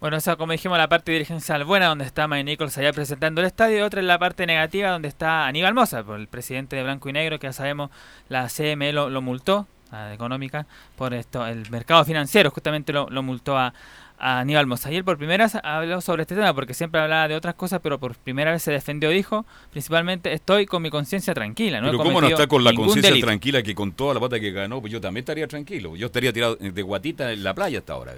Bueno, 0.00 0.16
esa 0.16 0.36
como 0.36 0.52
dijimos 0.52 0.78
la 0.78 0.88
parte 0.88 1.10
dirigencial 1.10 1.64
buena 1.64 1.86
donde 1.86 2.04
está 2.04 2.28
Mike 2.28 2.44
Nichols 2.44 2.78
allá 2.78 2.92
presentando 2.92 3.40
el 3.40 3.48
estadio 3.48 3.78
y 3.78 3.80
otra 3.80 4.00
es 4.00 4.06
la 4.06 4.18
parte 4.18 4.46
negativa 4.46 4.90
donde 4.90 5.08
está 5.08 5.46
Aníbal 5.46 5.74
Mosa, 5.74 6.04
por 6.04 6.20
el 6.20 6.28
presidente 6.28 6.76
de 6.76 6.84
Blanco 6.84 7.08
y 7.08 7.12
Negro 7.12 7.40
que 7.40 7.48
ya 7.48 7.52
sabemos 7.52 7.90
la 8.28 8.48
CME 8.48 8.92
lo, 8.92 9.10
lo 9.10 9.22
multó, 9.22 9.66
la 9.90 10.14
económica, 10.14 10.66
por 10.96 11.14
esto, 11.14 11.44
el 11.46 11.68
mercado 11.70 12.04
financiero 12.04 12.50
justamente 12.52 12.92
lo, 12.92 13.10
lo 13.10 13.24
multó 13.24 13.58
a, 13.58 13.74
a 14.18 14.40
Aníbal 14.40 14.66
Mosa. 14.66 14.92
Y 14.92 14.96
él 14.96 15.04
por 15.04 15.16
primera 15.16 15.44
vez 15.44 15.56
habló 15.62 16.00
sobre 16.00 16.22
este 16.22 16.34
tema 16.34 16.54
porque 16.54 16.74
siempre 16.74 17.00
hablaba 17.00 17.28
de 17.28 17.34
otras 17.34 17.54
cosas, 17.54 17.80
pero 17.82 17.98
por 17.98 18.14
primera 18.16 18.52
vez 18.52 18.62
se 18.62 18.70
defendió, 18.70 19.10
dijo, 19.10 19.46
principalmente 19.70 20.32
estoy 20.32 20.66
con 20.66 20.82
mi 20.82 20.90
conciencia 20.90 21.34
tranquila. 21.34 21.80
No 21.80 21.88
Pero 21.88 21.98
¿cómo 21.98 22.20
no 22.20 22.28
está 22.28 22.46
con 22.46 22.64
la 22.64 22.72
conciencia 22.72 23.10
delito". 23.10 23.26
tranquila 23.26 23.62
que 23.62 23.74
con 23.74 23.92
toda 23.92 24.14
la 24.14 24.20
pata 24.20 24.38
que 24.38 24.50
ganó, 24.50 24.80
pues 24.80 24.92
yo 24.92 25.00
también 25.00 25.22
estaría 25.22 25.46
tranquilo. 25.46 25.96
Yo 25.96 26.06
estaría 26.06 26.32
tirado 26.32 26.56
de 26.56 26.82
guatita 26.82 27.32
en 27.32 27.42
la 27.42 27.54
playa 27.54 27.78
hasta 27.78 27.94
ahora. 27.94 28.14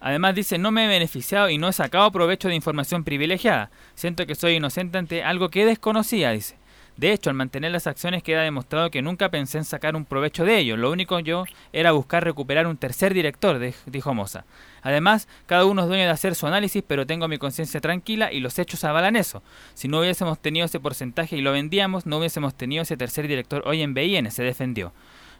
Además 0.00 0.34
dice, 0.34 0.58
no 0.58 0.70
me 0.70 0.86
he 0.86 0.88
beneficiado 0.88 1.50
y 1.50 1.58
no 1.58 1.68
he 1.68 1.72
sacado 1.72 2.10
provecho 2.10 2.48
de 2.48 2.54
información 2.54 3.04
privilegiada. 3.04 3.70
Siento 3.94 4.26
que 4.26 4.34
soy 4.34 4.54
inocente 4.54 4.98
ante 4.98 5.22
algo 5.22 5.50
que 5.50 5.66
desconocía, 5.66 6.30
dice. 6.30 6.58
De 6.96 7.12
hecho, 7.12 7.30
al 7.30 7.36
mantener 7.36 7.72
las 7.72 7.86
acciones 7.86 8.22
queda 8.22 8.42
demostrado 8.42 8.90
que 8.90 9.00
nunca 9.00 9.30
pensé 9.30 9.56
en 9.56 9.64
sacar 9.64 9.96
un 9.96 10.04
provecho 10.04 10.44
de 10.44 10.58
ello. 10.58 10.76
Lo 10.76 10.90
único 10.90 11.18
yo 11.20 11.44
era 11.72 11.92
buscar 11.92 12.24
recuperar 12.24 12.66
un 12.66 12.76
tercer 12.76 13.14
director, 13.14 13.58
dijo 13.86 14.14
Moza. 14.14 14.44
Además, 14.82 15.26
cada 15.46 15.64
uno 15.64 15.80
es 15.82 15.88
dueño 15.88 16.04
de 16.04 16.10
hacer 16.10 16.34
su 16.34 16.46
análisis, 16.46 16.82
pero 16.86 17.06
tengo 17.06 17.26
mi 17.26 17.38
conciencia 17.38 17.80
tranquila 17.80 18.30
y 18.32 18.40
los 18.40 18.58
hechos 18.58 18.84
avalan 18.84 19.16
eso. 19.16 19.42
Si 19.72 19.88
no 19.88 20.00
hubiésemos 20.00 20.38
tenido 20.40 20.66
ese 20.66 20.78
porcentaje 20.78 21.36
y 21.36 21.40
lo 21.40 21.52
vendíamos, 21.52 22.04
no 22.04 22.18
hubiésemos 22.18 22.54
tenido 22.54 22.82
ese 22.82 22.98
tercer 22.98 23.28
director 23.28 23.62
hoy 23.64 23.80
en 23.80 23.94
BIN, 23.94 24.30
se 24.30 24.42
defendió. 24.42 24.92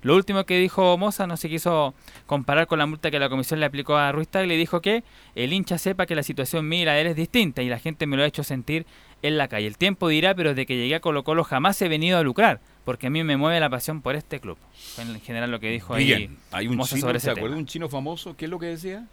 Lo 0.03 0.17
último 0.17 0.45
que 0.45 0.59
dijo 0.59 0.97
Moza 0.97 1.27
no 1.27 1.37
se 1.37 1.49
quiso 1.49 1.95
comparar 2.27 2.67
con 2.67 2.79
la 2.79 2.87
multa 2.87 3.11
que 3.11 3.19
la 3.19 3.29
comisión 3.29 3.61
le 3.61 3.67
aplicó 3.67 3.97
a 3.97 4.13
Ruiz 4.13 4.29
Tagle 4.29 4.55
y 4.55 4.59
dijo 4.59 4.81
que 4.81 5.05
el 5.35 5.53
hincha 5.53 5.77
sepa 5.79 6.07
que 6.07 6.15
la 6.15 6.23
situación 6.23 6.69
mía 6.69 6.83
y 6.83 6.85
la 6.87 6.95
de 6.95 7.03
él 7.03 7.07
es 7.09 7.17
distinta 7.17 7.63
y 7.63 7.69
la 7.69 7.79
gente 7.79 8.07
me 8.07 8.17
lo 8.17 8.23
ha 8.23 8.27
hecho 8.27 8.43
sentir 8.43 8.87
en 9.23 9.37
la 9.37 9.49
calle. 9.49 9.67
El 9.67 9.77
tiempo 9.77 10.09
dirá, 10.09 10.35
pero 10.35 10.51
desde 10.51 10.65
que 10.67 10.77
llegué 10.77 10.95
a 10.95 11.01
Colo 11.01 11.23
Colo 11.23 11.45
jamás 11.45 11.81
he 11.83 11.89
venido 11.89 12.17
a 12.17 12.23
lucrar, 12.23 12.61
porque 12.85 13.09
a 13.09 13.11
mí 13.11 13.23
me 13.25 13.37
mueve 13.37 13.61
la 13.61 13.69
pasión 13.69 14.01
por 14.01 14.17
este 14.17 14.41
club. 14.41 14.57
Fue 14.95 15.05
en 15.05 15.21
general 15.21 15.51
lo 15.51 15.61
que 15.61 15.71
dijo 15.71 15.95
ahí 15.95 16.07
Bien, 16.07 16.39
hay 16.51 16.67
un 16.69 16.77
Moza 16.77 16.97
chino, 16.97 17.07
sobre 17.07 17.21
¿se 17.21 17.31
acuerda 17.31 17.49
tema. 17.49 17.59
un 17.59 17.67
chino 17.67 17.89
famoso? 17.89 18.35
¿Qué 18.37 18.47
es 18.47 18.51
lo 18.51 18.59
que 18.59 18.67
decía? 18.67 19.07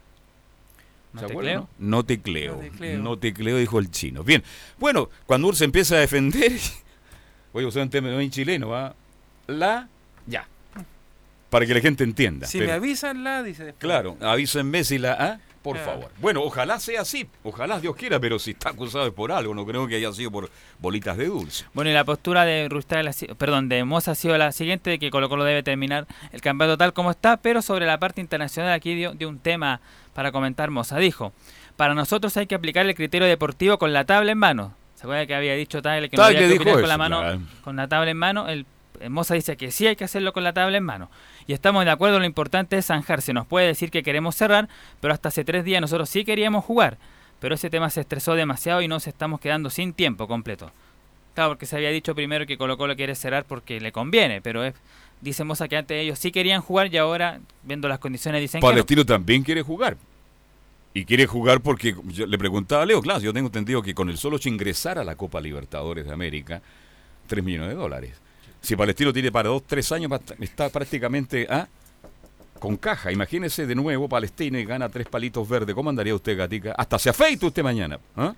¿No 1.13 1.21
¿Se 1.21 1.27
te 1.27 1.53
no? 1.55 1.69
No 1.79 2.03
te 2.03 2.21
creo. 2.21 2.55
No 2.55 2.59
te 2.61 2.69
creo. 2.69 2.99
No 2.99 3.17
te 3.17 3.33
creo, 3.33 3.57
dijo 3.57 3.79
el 3.79 3.91
chino. 3.91 4.23
Bien. 4.23 4.43
Bueno, 4.77 5.09
cuando 5.25 5.51
se 5.53 5.65
empieza 5.65 5.95
a 5.95 5.99
defender, 5.99 6.53
voy 7.53 7.63
a 7.63 7.67
usar 7.67 7.83
un 7.83 7.89
término 7.89 8.19
en 8.19 8.29
chileno, 8.29 8.69
¿va? 8.69 8.93
La, 9.47 9.87
ya. 10.25 10.47
Para 11.49 11.65
que 11.65 11.73
la 11.73 11.79
gente 11.81 12.03
entienda. 12.03 12.45
si 12.47 12.57
Pero- 12.59 12.71
me 12.71 12.75
avisan, 12.75 13.23
la 13.23 13.41
dice 13.43 13.63
después. 13.65 13.79
Claro, 13.81 14.17
avísenme 14.21 14.83
si 14.83 14.97
la 14.97 15.13
A, 15.13 15.39
por 15.61 15.75
Claro. 15.77 15.91
favor. 15.91 16.11
Bueno, 16.19 16.41
ojalá 16.43 16.79
sea 16.79 17.01
así, 17.01 17.27
ojalá 17.43 17.79
Dios 17.79 17.95
quiera, 17.95 18.19
pero 18.19 18.37
si 18.39 18.51
está 18.51 18.69
acusado 18.69 19.07
es 19.07 19.13
por 19.13 19.31
algo, 19.31 19.53
no 19.55 19.65
creo 19.65 19.87
que 19.87 19.95
haya 19.95 20.11
sido 20.13 20.29
por 20.31 20.49
bolitas 20.79 21.17
de 21.17 21.25
dulce. 21.27 21.65
Bueno, 21.73 21.89
y 21.89 21.93
la 21.93 22.03
postura 22.05 22.45
de 22.45 22.69
si- 23.13 23.27
perdón, 23.27 23.67
de 23.69 23.83
Moza 23.83 24.11
ha 24.11 24.15
sido 24.15 24.37
la 24.37 24.51
siguiente, 24.51 24.89
de 24.91 24.99
que 24.99 25.09
Colo 25.09 25.29
Colo 25.29 25.43
debe 25.45 25.63
terminar 25.63 26.05
el 26.31 26.41
campeonato 26.41 26.77
tal 26.77 26.93
como 26.93 27.11
está, 27.11 27.37
pero 27.37 27.61
sobre 27.61 27.85
la 27.85 27.97
parte 27.99 28.21
internacional 28.21 28.71
aquí 28.73 28.93
dio, 28.95 29.13
dio 29.13 29.27
un 29.29 29.39
tema 29.39 29.81
para 30.13 30.31
comentar 30.31 30.69
Moza. 30.71 30.97
Dijo, 30.97 31.33
Para 31.75 31.93
nosotros 31.93 32.35
hay 32.37 32.47
que 32.47 32.55
aplicar 32.55 32.87
el 32.87 32.95
criterio 32.95 33.27
deportivo 33.27 33.77
con 33.77 33.93
la 33.93 34.03
tabla 34.03 34.31
en 34.31 34.37
mano. 34.39 34.73
¿Se 34.95 35.03
acuerda 35.03 35.27
que 35.27 35.35
había 35.35 35.53
dicho 35.53 35.79
Tagle 35.81 36.09
que 36.09 36.17
no 36.17 36.23
había 36.23 36.39
que 36.39 36.47
dijo 36.47 36.55
opinar 36.63 36.73
con 36.73 36.81
eso, 36.81 36.87
la 36.87 36.97
mano, 36.97 37.19
claro. 37.19 37.39
con 37.63 37.75
la 37.75 37.87
tabla 37.87 38.09
en 38.09 38.17
mano? 38.17 38.47
El 38.49 38.65
Moza 39.09 39.33
dice 39.33 39.57
que 39.57 39.71
sí 39.71 39.87
hay 39.87 39.95
que 39.95 40.03
hacerlo 40.03 40.33
con 40.33 40.43
la 40.43 40.53
tabla 40.53 40.77
en 40.77 40.83
mano. 40.83 41.09
Y 41.45 41.53
estamos 41.53 41.85
de 41.85 41.91
acuerdo, 41.91 42.19
lo 42.19 42.25
importante 42.25 42.77
es 42.77 42.87
zanjar. 42.87 43.21
Se 43.21 43.33
nos 43.33 43.45
puede 43.45 43.67
decir 43.67 43.91
que 43.91 44.03
queremos 44.03 44.35
cerrar, 44.35 44.67
pero 44.99 45.13
hasta 45.13 45.29
hace 45.29 45.43
tres 45.43 45.63
días 45.63 45.81
nosotros 45.81 46.09
sí 46.09 46.25
queríamos 46.25 46.65
jugar. 46.65 46.97
Pero 47.39 47.55
ese 47.55 47.69
tema 47.69 47.89
se 47.89 48.01
estresó 48.01 48.35
demasiado 48.35 48.81
y 48.81 48.87
nos 48.87 49.07
estamos 49.07 49.39
quedando 49.39 49.69
sin 49.69 49.93
tiempo 49.93 50.27
completo. 50.27 50.71
Claro, 51.35 51.51
porque 51.51 51.67
se 51.67 51.75
había 51.75 51.91
dicho 51.91 52.15
primero 52.15 52.47
que 52.47 52.57
Colo 52.57 52.77
Colo 52.77 52.95
quiere 52.95 53.13
cerrar 53.13 53.45
porque 53.45 53.79
le 53.79 53.91
conviene, 53.91 54.41
pero 54.41 54.63
es, 54.63 54.73
dice 55.21 55.43
Moza 55.43 55.67
que 55.67 55.77
antes 55.77 56.01
ellos 56.01 56.17
sí 56.17 56.31
querían 56.31 56.61
jugar 56.61 56.91
y 56.91 56.97
ahora, 56.97 57.39
viendo 57.61 57.87
las 57.87 57.99
condiciones, 57.99 58.41
dicen 58.41 58.59
que 58.59 58.65
no. 58.65 58.71
Palestino 58.71 59.05
también 59.05 59.43
quiere 59.43 59.61
jugar. 59.61 59.97
Y 60.95 61.05
quiere 61.05 61.27
jugar 61.27 61.61
porque, 61.61 61.95
yo 62.05 62.25
le 62.25 62.37
preguntaba 62.39 62.81
a 62.81 62.85
Leo, 62.87 63.01
claro, 63.03 63.19
yo 63.19 63.31
tengo 63.31 63.49
entendido 63.49 63.83
que 63.83 63.93
con 63.93 64.09
el 64.09 64.17
solo 64.17 64.39
ingresar 64.45 64.97
a 64.97 65.03
la 65.03 65.15
Copa 65.15 65.39
Libertadores 65.39 66.07
de 66.07 66.11
América, 66.11 66.59
3 67.27 67.43
millones 67.43 67.69
de 67.69 67.75
dólares. 67.75 68.19
Si 68.67 68.75
Palestino 68.75 69.13
tiene 69.13 69.31
para 69.31 69.47
dos, 69.47 69.63
tres 69.65 69.89
años, 69.93 70.11
está 70.41 70.67
prácticamente 70.67 71.47
ah, 71.49 71.69
con 72.59 72.75
caja. 72.75 73.13
Imagínese 73.13 73.65
de 73.65 73.73
nuevo 73.73 74.09
Palestino 74.09 74.59
y 74.59 74.65
gana 74.65 74.89
tres 74.89 75.07
palitos 75.07 75.47
verdes. 75.47 75.73
¿Cómo 75.73 75.89
andaría 75.89 76.13
usted, 76.13 76.37
Gatica? 76.37 76.73
Hasta 76.77 76.99
se 76.99 77.09
afeita 77.09 77.45
usted 77.45 77.63
mañana. 77.63 77.97
¿ah? 78.17 78.33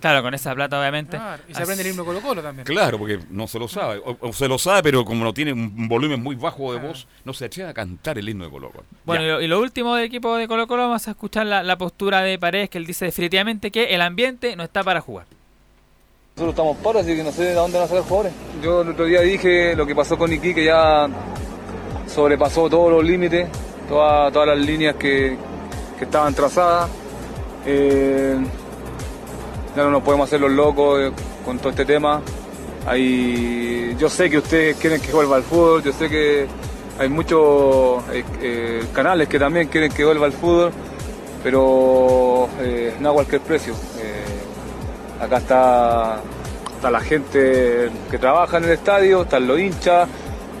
Claro, 0.00 0.20
con 0.20 0.34
esa 0.34 0.52
plata 0.52 0.80
obviamente. 0.80 1.16
Claro, 1.16 1.44
y 1.48 1.54
se 1.54 1.62
aprende 1.62 1.84
el 1.84 1.90
himno 1.90 2.04
Colo 2.04 2.20
Colo 2.20 2.42
también. 2.42 2.66
Claro, 2.66 2.98
porque 2.98 3.20
no 3.30 3.46
se 3.46 3.60
lo 3.60 3.68
sabe. 3.68 4.02
O, 4.04 4.16
o 4.18 4.32
se 4.32 4.48
lo 4.48 4.58
sabe, 4.58 4.82
pero 4.82 5.04
como 5.04 5.22
no 5.22 5.32
tiene 5.32 5.52
un 5.52 5.72
un 5.76 5.88
volumen 5.88 6.20
muy 6.20 6.34
bajo 6.34 6.72
de 6.72 6.80
voz, 6.80 7.06
no 7.24 7.32
se 7.32 7.44
atreve 7.44 7.70
a 7.70 7.72
cantar 7.72 8.18
el 8.18 8.28
himno 8.28 8.46
de 8.46 8.50
Colo 8.50 8.70
Colo. 8.70 8.84
Bueno, 9.04 9.22
y 9.22 9.28
lo, 9.28 9.40
y 9.42 9.46
lo 9.46 9.60
último 9.60 9.94
del 9.94 10.06
equipo 10.06 10.34
de 10.34 10.48
Colo 10.48 10.66
Colo, 10.66 10.88
vamos 10.88 11.06
a 11.06 11.12
escuchar 11.12 11.46
la, 11.46 11.62
la 11.62 11.78
postura 11.78 12.22
de 12.22 12.36
Paredes, 12.36 12.68
que 12.68 12.78
él 12.78 12.84
dice 12.84 13.04
definitivamente 13.04 13.70
que 13.70 13.94
el 13.94 14.00
ambiente 14.00 14.56
no 14.56 14.64
está 14.64 14.82
para 14.82 15.00
jugar. 15.00 15.26
Nosotros 16.38 16.54
estamos 16.54 16.76
paros, 16.76 17.02
así 17.02 17.16
que 17.16 17.24
no 17.24 17.32
sé 17.32 17.46
de 17.46 17.54
dónde 17.54 17.78
van 17.78 17.86
a 17.86 17.88
sacar 17.88 18.04
jugadores. 18.04 18.32
Yo 18.62 18.82
el 18.82 18.90
otro 18.90 19.06
día 19.06 19.22
dije 19.22 19.74
lo 19.74 19.84
que 19.84 19.92
pasó 19.96 20.16
con 20.16 20.32
Iquique 20.32 20.62
ya 20.64 21.08
sobrepasó 22.06 22.70
todos 22.70 22.92
los 22.92 23.02
límites, 23.02 23.48
toda- 23.88 24.30
todas 24.30 24.46
las 24.46 24.58
líneas 24.64 24.94
que, 24.94 25.36
que 25.98 26.04
estaban 26.04 26.32
trazadas. 26.34 26.88
Eh, 27.66 28.36
ya 29.76 29.82
no 29.82 29.90
nos 29.90 30.02
podemos 30.04 30.28
hacer 30.28 30.40
los 30.40 30.52
locos 30.52 31.00
eh, 31.00 31.10
con 31.44 31.58
todo 31.58 31.70
este 31.70 31.84
tema. 31.84 32.22
Yo 33.98 34.08
sé 34.08 34.30
que 34.30 34.38
ustedes 34.38 34.76
quieren 34.76 35.00
que 35.00 35.10
vuelva 35.10 35.34
al 35.38 35.42
fútbol, 35.42 35.82
yo 35.82 35.92
sé 35.92 36.08
que 36.08 36.46
hay 37.00 37.08
muchos 37.08 38.00
eh, 38.40 38.84
canales 38.92 39.26
que 39.28 39.40
también 39.40 39.66
quieren 39.66 39.90
que 39.90 40.04
vuelva 40.04 40.26
al 40.26 40.32
fútbol, 40.32 40.70
pero 41.42 42.48
no 43.00 43.10
a 43.10 43.12
cualquier 43.12 43.40
precio. 43.40 43.74
Acá 45.20 45.38
está, 45.38 46.20
la 46.90 47.00
gente 47.00 47.90
que 48.10 48.18
trabaja 48.18 48.58
en 48.58 48.64
el 48.64 48.70
estadio, 48.70 49.22
están 49.22 49.46
los 49.46 49.58
hinchas, 49.58 50.08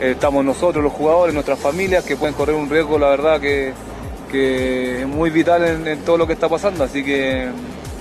eh, 0.00 0.12
estamos 0.12 0.44
nosotros 0.44 0.82
los 0.82 0.92
jugadores, 0.92 1.34
nuestras 1.34 1.58
familias 1.58 2.04
que 2.04 2.16
pueden 2.16 2.34
correr 2.34 2.56
un 2.56 2.68
riesgo, 2.68 2.98
la 2.98 3.08
verdad 3.08 3.40
que, 3.40 3.72
es 4.30 5.06
muy 5.06 5.30
vital 5.30 5.64
en, 5.64 5.88
en 5.88 6.00
todo 6.00 6.18
lo 6.18 6.26
que 6.26 6.34
está 6.34 6.48
pasando, 6.48 6.84
así 6.84 7.02
que 7.02 7.48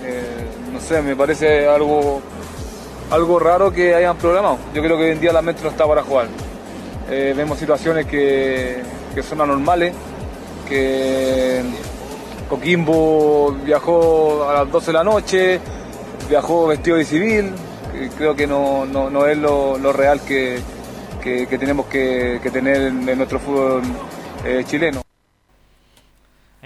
eh, 0.08 0.48
no 0.74 0.80
sé, 0.80 1.02
me 1.02 1.16
parece 1.16 1.68
algo, 1.68 2.22
algo 3.12 3.40
raro 3.40 3.72
que 3.72 3.96
hayan 3.96 4.18
programado. 4.18 4.58
Yo 4.74 4.82
creo 4.82 4.98
que 4.98 5.06
hoy 5.06 5.12
en 5.12 5.20
día 5.20 5.34
la 5.34 5.42
mente 5.42 5.62
no 5.64 5.70
está 5.70 5.88
para 5.88 6.04
jugar. 6.04 6.28
Eh, 7.10 7.34
vemos 7.36 7.58
situaciones 7.58 8.06
que, 8.06 8.82
que 9.16 9.24
son 9.24 9.42
anormales, 9.42 9.94
que 10.68 11.62
Coquimbo 12.50 13.54
viajó 13.66 14.50
a 14.50 14.54
las 14.54 14.72
12 14.72 14.88
de 14.88 14.94
la 14.94 15.04
noche, 15.04 15.60
viajó 16.30 16.68
vestido 16.68 16.98
de 16.98 17.06
civil, 17.06 17.52
creo 18.18 18.36
que 18.36 18.48
no, 18.48 18.86
no- 18.86 19.10
no 19.10 19.26
es 19.26 19.38
lo, 19.38 19.78
lo 19.78 19.94
real 19.94 20.22
que, 20.22 20.60
que- 21.22 21.48
tenemos 21.58 21.86
que, 21.88 22.40
que 22.44 22.52
tener 22.52 22.78
en, 22.78 23.08
en 23.10 23.18
nuestro 23.18 23.40
fútbol 23.40 23.82
eh, 24.46 24.64
chileno. 24.66 25.02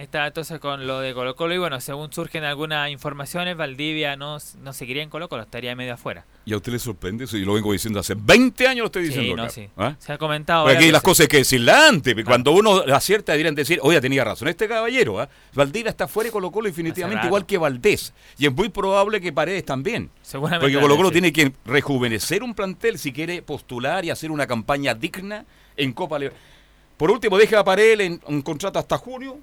Está 0.02 0.26
entonces 0.26 0.60
con 0.60 0.88
lo 0.88 1.00
de 1.00 1.14
Colo 1.14 1.36
Colo 1.36 1.54
y 1.54 1.60
bueno, 1.60 1.80
según 1.80 2.12
surgen 2.12 2.44
algunas 2.44 2.90
informaciones, 2.90 3.56
Valdivia 3.56 4.16
no, 4.16 4.40
no 4.64 4.74
seguiría 4.74 5.04
en 5.04 5.12
Colo 5.12 5.30
Colo, 5.30 5.44
estaría 5.44 5.76
medio 5.76 5.94
afuera. 5.94 6.26
¿Y 6.44 6.54
a 6.54 6.58
usted 6.58 6.72
le 6.72 6.80
sorprende 6.80 7.26
eso? 7.26 7.38
Y 7.38 7.46
lo 7.46 7.54
vengo 7.54 7.72
diciendo 7.72 8.00
hace 8.00 8.16
20 8.18 8.68
años, 8.68 8.80
lo 8.80 8.86
estoy 8.88 9.04
diciendo. 9.04 9.30
Sí, 9.30 9.36
no, 9.36 9.44
acá. 9.44 9.52
sí. 9.52 9.70
¿Ah? 9.78 9.96
Se 10.00 10.14
ha 10.14 10.18
comentado. 10.18 10.64
Porque 10.64 10.78
aquí 10.80 10.92
las 10.92 11.04
cosas 11.04 11.28
que 11.28 11.38
decirlas 11.38 11.84
antes. 11.88 12.16
porque 12.16 12.26
Cuando 12.26 12.52
uno 12.52 12.80
acierta, 12.92 13.34
deberían 13.34 13.54
decir, 13.54 13.78
oye, 13.84 14.02
tenía 14.02 14.24
razón. 14.24 14.48
Este 14.48 14.68
caballero, 14.68 15.20
¿ah? 15.20 15.30
Valdivia 15.54 15.92
está 15.92 16.08
fuera 16.08 16.30
y 16.30 16.32
Colo 16.32 16.50
Colo 16.50 16.66
definitivamente 16.66 17.28
igual 17.28 17.46
que 17.46 17.60
Valdés. 17.60 18.12
Y 18.40 18.48
es 18.48 18.54
muy 18.54 18.70
probable 18.70 19.22
que 19.22 19.32
Paredes 19.32 19.66
también. 19.66 20.10
Seguramente 20.24 20.66
Porque 20.66 20.82
Colo 20.82 20.98
Colo 20.98 21.12
tiene 21.12 21.32
que 21.32 21.54
rejuvenecer 21.64 22.42
un 22.42 22.56
plantel 22.56 22.98
si 22.98 23.14
quiere 23.14 23.44
postular 23.44 24.04
y 24.04 24.10
hacer 24.10 24.32
una 24.32 24.48
campaña 24.48 24.96
digna 24.96 25.46
en 25.78 25.94
Copa 25.94 26.18
Libertadores. 26.18 26.52
Por 26.98 27.10
último, 27.10 27.38
deje 27.38 27.56
a 27.56 27.64
Paredes 27.64 28.00
en 28.00 28.22
un 28.26 28.42
contrato 28.42 28.80
hasta 28.80 28.98
junio. 28.98 29.40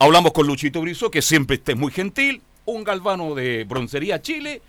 Hablamos 0.00 0.32
con 0.32 0.46
Luchito 0.46 0.80
Brizo, 0.80 1.10
que 1.10 1.22
siempre 1.22 1.56
esté 1.56 1.74
muy 1.74 1.90
gentil. 1.90 2.40
Un 2.66 2.84
galvano 2.84 3.34
de 3.34 3.64
Broncería 3.64 4.22
Chile. 4.22 4.62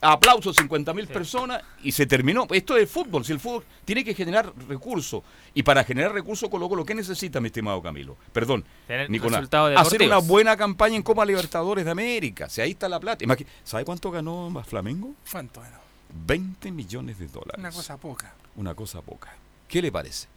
Aplausos, 0.00 0.54
50 0.54 0.94
mil 0.94 1.08
personas. 1.08 1.62
Y 1.82 1.90
se 1.90 2.06
terminó. 2.06 2.46
Esto 2.52 2.76
es 2.76 2.88
fútbol. 2.88 3.24
Si 3.24 3.32
el 3.32 3.40
fútbol 3.40 3.64
tiene 3.84 4.04
que 4.04 4.14
generar 4.14 4.52
recursos. 4.68 5.22
Y 5.52 5.64
para 5.64 5.82
generar 5.82 6.12
recursos, 6.12 6.48
Colo 6.48 6.68
Colo, 6.68 6.84
¿qué 6.84 6.94
necesita, 6.94 7.40
mi 7.40 7.48
estimado 7.48 7.82
Camilo? 7.82 8.16
Perdón, 8.32 8.64
Tener 8.86 9.10
Nicolás. 9.10 9.48
Hacer 9.76 10.02
una 10.02 10.18
buena 10.18 10.56
campaña 10.56 10.94
en 10.94 11.02
Copa 11.02 11.26
Libertadores 11.26 11.84
de 11.84 11.90
América. 11.90 12.48
Si 12.48 12.60
ahí 12.60 12.70
está 12.70 12.88
la 12.88 13.00
plata. 13.00 13.24
¿Sabe 13.64 13.84
cuánto 13.84 14.12
ganó 14.12 14.62
Flamengo? 14.64 15.12
¿Cuánto 15.28 15.64
era? 15.64 15.80
20 16.24 16.70
millones 16.70 17.18
de 17.18 17.26
dólares. 17.26 17.58
Una 17.58 17.72
cosa 17.72 17.96
poca. 17.96 18.32
Una 18.54 18.74
cosa 18.76 19.02
poca. 19.02 19.34
¿Qué 19.66 19.82
le 19.82 19.90
parece? 19.90 20.28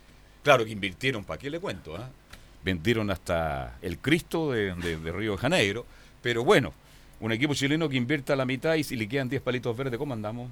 Claro 0.44 0.66
que 0.66 0.72
invirtieron, 0.72 1.24
¿para 1.24 1.38
qué 1.38 1.52
le 1.52 1.60
cuento? 1.60 1.96
ah? 1.96 2.10
Vendieron 2.64 3.10
hasta 3.10 3.78
el 3.82 3.98
Cristo 3.98 4.52
de, 4.52 4.74
de- 4.76 4.98
de 4.98 5.12
Río 5.12 5.32
de 5.34 5.38
Janeiro. 5.38 5.86
Pero 6.22 6.44
bueno, 6.44 6.74
un 7.20 7.32
equipo 7.32 7.54
chileno 7.54 7.90
que 7.90 7.96
invierta 7.98 8.36
la 8.36 8.46
mitad 8.46 8.76
y 8.76 8.84
si 8.84 8.96
le 8.96 9.08
quedan 9.08 9.30
10 9.30 9.42
palitos 9.42 9.76
verdes, 9.76 9.98
¿cómo 9.98 10.14
andamos? 10.14 10.50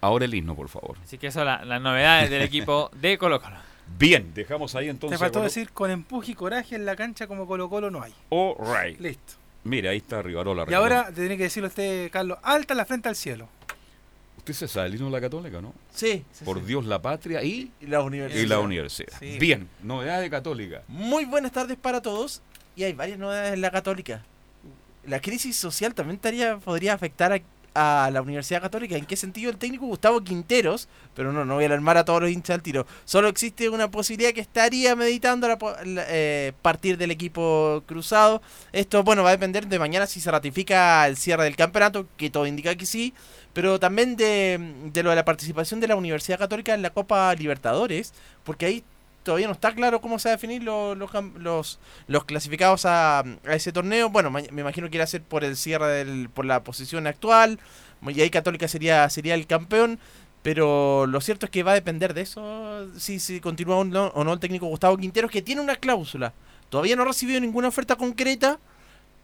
Ahora 0.00 0.26
el 0.26 0.34
himno, 0.34 0.54
por 0.54 0.68
favor. 0.68 0.96
Así 1.02 1.18
que 1.18 1.26
eso 1.28 1.44
la- 1.44 1.64
las 1.64 1.80
novedades 1.82 2.30
del 2.30 2.42
equipo 2.42 2.90
de 2.94 3.18
Colo 3.18 3.40
Colo. 3.40 3.56
Bien, 3.98 4.32
dejamos 4.34 4.74
ahí 4.76 4.84
Te 4.84 4.90
entonces. 4.90 5.18
faltó 5.18 5.40
Colo- 5.40 5.44
decir 5.44 5.70
con 5.72 5.90
empuje 5.90 6.32
y 6.32 6.34
coraje 6.34 6.76
en 6.76 6.86
la 6.86 6.94
cancha 6.94 7.26
como 7.26 7.46
Colo 7.46 7.68
Colo 7.68 7.90
no 7.90 8.02
hay. 8.02 8.14
All 8.28 8.54
right. 8.60 9.00
Listo. 9.00 9.34
Mira, 9.64 9.90
ahí 9.90 9.96
está 9.98 10.22
Rivarola. 10.22 10.64
Y 10.68 10.74
ahora 10.74 11.06
te 11.06 11.14
tiene 11.14 11.36
que 11.36 11.42
decirlo 11.44 11.68
usted, 11.68 12.10
Carlos, 12.12 12.38
alta 12.42 12.74
la 12.74 12.84
frente 12.84 13.08
al 13.08 13.16
cielo. 13.16 13.48
Usted 14.52 14.66
se 14.66 14.80
de 14.80 15.10
la 15.10 15.20
Católica, 15.20 15.60
¿no? 15.60 15.74
Sí, 15.94 16.24
sí, 16.32 16.44
Por 16.44 16.60
sí. 16.60 16.66
Dios, 16.66 16.84
la 16.86 17.00
patria 17.00 17.42
y, 17.42 17.70
Y 17.80 17.86
la 17.86 18.02
universidad. 18.02 18.42
y 18.42 18.46
la 18.46 18.60
universidad. 18.60 19.12
Sí. 19.18 19.38
Bien, 19.38 19.68
novedad 19.82 20.20
de 20.20 20.30
Católica. 20.30 20.82
Muy 20.88 21.24
buenas 21.24 21.52
tardes 21.52 21.76
para 21.76 22.00
todos. 22.00 22.42
Y 22.76 22.84
hay 22.84 22.92
varias 22.92 23.18
novedades 23.18 23.54
en 23.54 23.60
la 23.60 23.70
Católica. 23.70 24.24
La 25.06 25.20
crisis 25.20 25.56
social 25.56 25.94
también 25.94 26.16
estaría, 26.16 26.58
podría 26.58 26.94
afectar 26.94 27.32
a, 27.32 27.40
a 27.74 28.10
la 28.12 28.22
Universidad 28.22 28.60
Católica. 28.62 28.96
¿En 28.96 29.06
qué 29.06 29.16
sentido? 29.16 29.50
El 29.50 29.56
técnico 29.58 29.86
Gustavo 29.86 30.22
Quinteros, 30.22 30.88
pero 31.14 31.32
no, 31.32 31.44
no 31.44 31.54
voy 31.54 31.64
a 31.64 31.66
alarmar 31.66 31.96
a 31.96 32.04
todos 32.04 32.22
los 32.22 32.30
hinchas 32.30 32.54
al 32.54 32.62
tiro. 32.62 32.86
Solo 33.04 33.28
existe 33.28 33.68
una 33.68 33.90
posibilidad 33.90 34.32
que 34.32 34.40
estaría 34.40 34.94
meditando 34.96 35.48
la- 35.48 35.58
eh, 36.08 36.52
partir 36.62 36.96
del 36.98 37.10
equipo 37.10 37.82
cruzado. 37.86 38.42
Esto, 38.72 39.02
bueno, 39.02 39.22
va 39.22 39.30
a 39.30 39.32
depender 39.32 39.66
de 39.66 39.78
mañana 39.78 40.06
si 40.06 40.20
se 40.20 40.30
ratifica 40.30 41.06
el 41.06 41.16
cierre 41.16 41.44
del 41.44 41.56
campeonato, 41.56 42.06
que 42.16 42.30
todo 42.30 42.46
indica 42.46 42.74
que 42.74 42.86
sí. 42.86 43.14
Pero 43.52 43.80
también 43.80 44.16
de, 44.16 44.58
de 44.92 45.02
lo 45.02 45.10
de 45.10 45.16
la 45.16 45.24
participación 45.24 45.80
de 45.80 45.88
la 45.88 45.96
Universidad 45.96 46.38
Católica 46.38 46.74
en 46.74 46.82
la 46.82 46.90
Copa 46.90 47.34
Libertadores, 47.34 48.12
porque 48.44 48.66
ahí 48.66 48.84
todavía 49.22 49.46
no 49.46 49.52
está 49.52 49.74
claro 49.74 50.00
cómo 50.00 50.18
se 50.18 50.28
va 50.28 50.34
a 50.34 50.36
definir 50.36 50.62
lo- 50.62 50.94
los, 50.94 51.10
cam- 51.10 51.34
los, 51.36 51.78
los 52.06 52.24
clasificados 52.24 52.84
a, 52.86 53.20
a 53.20 53.54
ese 53.54 53.72
torneo. 53.72 54.08
Bueno, 54.10 54.30
ma- 54.30 54.42
me 54.52 54.60
imagino 54.62 54.88
que 54.88 54.96
irá 54.96 55.04
a 55.04 55.08
ser 55.08 55.22
por 55.22 55.44
el 55.44 55.56
cierre 55.56 55.88
del, 55.88 56.28
por 56.30 56.44
la 56.44 56.62
posición 56.64 57.06
actual. 57.06 57.58
Y 58.06 58.20
ahí 58.20 58.30
Católica 58.30 58.68
sería, 58.68 59.08
sería 59.10 59.34
el 59.34 59.46
campeón. 59.46 59.98
Pero 60.42 61.06
lo 61.06 61.20
cierto 61.20 61.46
es 61.46 61.50
que 61.50 61.64
va 61.64 61.72
a 61.72 61.74
depender 61.74 62.14
de 62.14 62.20
eso, 62.22 62.86
si, 62.96 63.18
si 63.18 63.40
continúa 63.40 63.76
o 63.78 63.84
no, 63.84 64.06
o 64.14 64.22
no 64.22 64.32
el 64.32 64.38
técnico 64.38 64.66
Gustavo 64.66 64.96
Quinteros, 64.96 65.30
que 65.32 65.42
tiene 65.42 65.60
una 65.60 65.74
cláusula. 65.74 66.32
Todavía 66.70 66.94
no 66.94 67.02
ha 67.02 67.06
recibido 67.06 67.40
ninguna 67.40 67.68
oferta 67.68 67.96
concreta, 67.96 68.58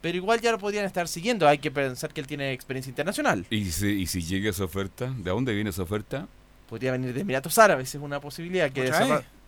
pero 0.01 0.17
igual 0.17 0.41
ya 0.41 0.51
lo 0.51 0.59
podrían 0.59 0.83
estar 0.85 1.07
siguiendo. 1.07 1.47
Hay 1.47 1.57
que 1.59 1.71
pensar 1.71 2.13
que 2.13 2.19
él 2.19 2.27
tiene 2.27 2.51
experiencia 2.51 2.89
internacional. 2.89 3.45
¿Y 3.49 3.71
si, 3.71 3.87
y 3.87 4.07
si 4.07 4.21
llega 4.23 4.49
esa 4.49 4.65
oferta? 4.65 5.05
¿De 5.17 5.31
dónde 5.31 5.53
viene 5.53 5.69
esa 5.69 5.83
oferta? 5.83 6.27
Podría 6.69 6.91
venir 6.91 7.13
de 7.13 7.21
Emiratos 7.21 7.57
Árabes, 7.57 7.95
es 7.95 8.01
una 8.01 8.19
posibilidad. 8.19 8.69
que 8.71 8.81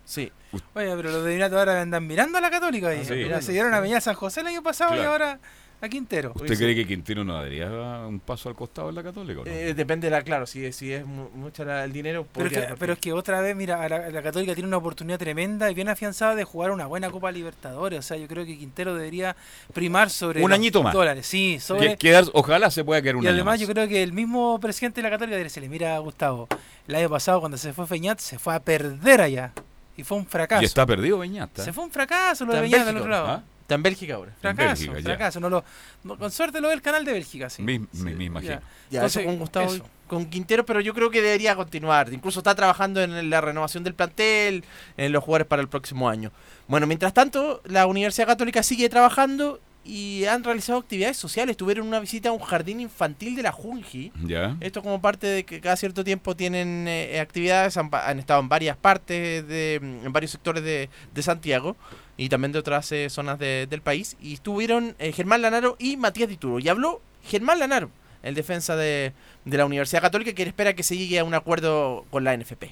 Sí. 0.07 0.31
Oye, 0.73 0.95
pero 0.95 1.11
los 1.11 1.23
de 1.25 1.31
Emiratos 1.33 1.59
ahora 1.59 1.81
andan 1.81 2.07
mirando 2.07 2.37
a 2.37 2.41
la 2.41 2.49
Católica 2.49 2.87
ahí. 2.87 3.03
Sí. 3.03 3.13
Mira, 3.13 3.41
se 3.41 3.51
dieron 3.51 3.73
a 3.73 3.81
Peña 3.81 3.99
San 3.99 4.15
José 4.15 4.39
el 4.39 4.47
año 4.47 4.63
pasado 4.63 4.95
y 4.95 4.99
ahora 4.99 5.37
a 5.81 5.89
Quintero. 5.89 6.31
¿Usted 6.33 6.57
cree 6.57 6.73
que 6.73 6.87
Quintero 6.87 7.23
no 7.25 7.33
daría 7.35 7.67
un 8.07 8.19
paso 8.21 8.47
al 8.47 8.55
costado 8.55 8.87
en 8.89 8.95
la 8.95 9.03
Católica? 9.03 9.41
o 9.41 9.43
no? 9.45 9.51
Eh, 9.51 9.73
depende 9.73 10.07
de 10.07 10.11
la, 10.11 10.21
claro, 10.23 10.47
si, 10.47 10.71
si 10.71 10.93
es 10.93 11.05
mu- 11.05 11.29
mucho 11.35 11.65
la- 11.65 11.83
el 11.83 11.91
dinero. 11.91 12.25
Pero 12.33 12.47
es, 12.47 12.53
podría 12.53 12.67
que, 12.69 12.75
pero 12.77 12.93
es 12.93 12.99
que 12.99 13.11
otra 13.13 13.41
vez, 13.41 13.53
mira, 13.55 13.87
la, 13.89 14.09
la 14.09 14.21
Católica 14.23 14.53
tiene 14.55 14.69
una 14.69 14.77
oportunidad 14.77 15.19
tremenda 15.19 15.69
y 15.69 15.73
bien 15.75 15.89
afianzada 15.89 16.33
de 16.35 16.45
jugar 16.45 16.71
una 16.71 16.85
buena 16.87 17.11
Copa 17.11 17.29
Libertadores. 17.29 17.99
O 17.99 18.01
sea, 18.01 18.15
yo 18.17 18.27
creo 18.29 18.45
que 18.45 18.57
Quintero 18.57 18.95
debería 18.95 19.35
primar 19.73 20.09
sobre 20.09 20.41
Un 20.41 20.49
los 20.49 20.57
añito 20.57 20.81
más. 20.81 20.93
dólares. 20.93 21.27
Sí, 21.27 21.59
sobre. 21.59 21.89
Que- 21.97 21.97
quedar- 22.09 22.31
ojalá 22.33 22.71
se 22.71 22.83
pueda 22.85 23.01
quedar 23.01 23.17
un 23.17 23.23
y 23.23 23.27
año 23.27 23.35
además 23.35 23.59
más. 23.59 23.67
yo 23.67 23.67
creo 23.73 23.87
que 23.87 24.01
el 24.01 24.13
mismo 24.13 24.57
presidente 24.61 25.01
de 25.01 25.03
la 25.03 25.09
Católica 25.11 25.35
debería 25.35 25.49
decirle, 25.49 25.67
mira 25.69 25.99
Gustavo, 25.99 26.47
el 26.87 26.95
año 26.95 27.09
pasado 27.09 27.39
cuando 27.41 27.57
se 27.57 27.73
fue 27.73 27.85
Feñat 27.85 28.17
se 28.19 28.39
fue 28.39 28.55
a 28.55 28.61
perder 28.61 29.21
allá. 29.21 29.51
Y 29.97 30.03
fue 30.03 30.17
un 30.17 30.25
fracaso. 30.25 30.61
Y 30.61 30.65
está 30.65 30.85
perdido 30.85 31.17
Beñata. 31.19 31.63
Se 31.63 31.73
fue 31.73 31.83
un 31.83 31.91
fracaso 31.91 32.45
lo 32.45 32.53
Está 32.53 32.61
de 32.61 32.67
en 32.67 32.71
Beñat 32.71 32.87
del 32.87 32.97
otro 32.97 33.09
lado. 33.09 33.27
¿ah? 33.27 33.43
Está 33.61 33.75
en 33.75 33.83
Bélgica 33.83 34.13
ahora. 34.15 34.31
Fracaso, 34.39 34.83
Bélgica, 34.91 35.01
fracaso. 35.09 35.39
No 35.41 35.49
lo, 35.49 35.63
no- 36.03 36.17
con 36.17 36.31
suerte 36.31 36.61
lo 36.61 36.69
ve 36.69 36.73
el 36.75 36.81
canal 36.81 37.03
de 37.03 37.11
Bélgica, 37.11 37.49
sí. 37.49 37.61
Me, 37.63 37.79
me- 37.79 38.15
me 38.15 38.23
imagino. 38.25 38.53
Ya. 38.53 38.61
Ya, 38.89 38.99
Entonces, 38.99 39.21
eso 39.23 39.29
con 39.29 39.39
Gustavo, 39.39 39.73
eso. 39.73 39.85
con 40.07 40.25
Quintero, 40.27 40.65
pero 40.65 40.79
yo 40.79 40.93
creo 40.93 41.09
que 41.11 41.21
debería 41.21 41.53
continuar. 41.57 42.13
Incluso 42.13 42.39
está 42.39 42.55
trabajando 42.55 43.01
en 43.01 43.29
la 43.29 43.41
renovación 43.41 43.83
del 43.83 43.93
plantel, 43.95 44.63
en 44.95 45.11
los 45.11 45.21
jugadores 45.21 45.47
para 45.47 45.61
el 45.61 45.67
próximo 45.67 46.07
año. 46.07 46.31
Bueno, 46.69 46.87
mientras 46.87 47.13
tanto, 47.13 47.61
la 47.65 47.87
Universidad 47.87 48.27
Católica 48.27 48.63
sigue 48.63 48.87
trabajando 48.87 49.59
y 49.87 50.25
han 50.25 50.43
realizado 50.43 50.79
actividades 50.79 51.17
sociales. 51.17 51.55
Tuvieron 51.57 51.87
una 51.87 51.99
visita 51.99 52.29
a 52.29 52.31
un 52.33 52.39
jardín 52.39 52.81
infantil 52.81 53.35
de 53.35 53.43
la 53.43 53.51
Junji. 53.51 54.11
Ya. 54.25 54.57
Esto 54.59 54.83
como 54.83 55.01
parte 55.01 55.25
de 55.27 55.43
que 55.45 55.61
cada 55.61 55.75
cierto 55.77 56.03
tiempo 56.03 56.35
tienen 56.35 56.85
eh, 56.87 57.19
actividades, 57.19 57.77
han, 57.77 58.19
estado 58.19 58.41
en 58.41 58.49
varias 58.49 58.75
partes, 58.77 59.47
de, 59.47 59.75
en 59.75 60.11
varios 60.11 60.31
sectores 60.31 60.63
de, 60.63 60.89
de 61.13 61.21
Santiago 61.23 61.75
y 62.17 62.29
también 62.29 62.51
de 62.51 62.59
otras 62.59 62.91
eh, 62.91 63.09
zonas 63.09 63.39
de- 63.39 63.67
del 63.69 63.81
país. 63.81 64.17
Y 64.21 64.33
estuvieron 64.33 64.95
eh, 64.99 65.11
Germán 65.13 65.41
Lanaro 65.41 65.75
y 65.79 65.97
Matías 65.97 66.29
Dituro. 66.29 66.59
Y 66.59 66.67
habló 66.69 67.01
Germán 67.23 67.59
Lanaro, 67.59 67.89
el 68.23 68.35
defensa 68.35 68.75
de, 68.75 69.13
de 69.45 69.57
la 69.57 69.65
Universidad 69.65 70.01
Católica, 70.01 70.33
que 70.33 70.43
espera 70.43 70.73
que 70.73 70.83
se 70.83 70.97
llegue 70.97 71.19
a 71.19 71.23
un 71.23 71.33
acuerdo 71.33 72.05
con 72.09 72.23
la 72.23 72.35
NFP. 72.35 72.65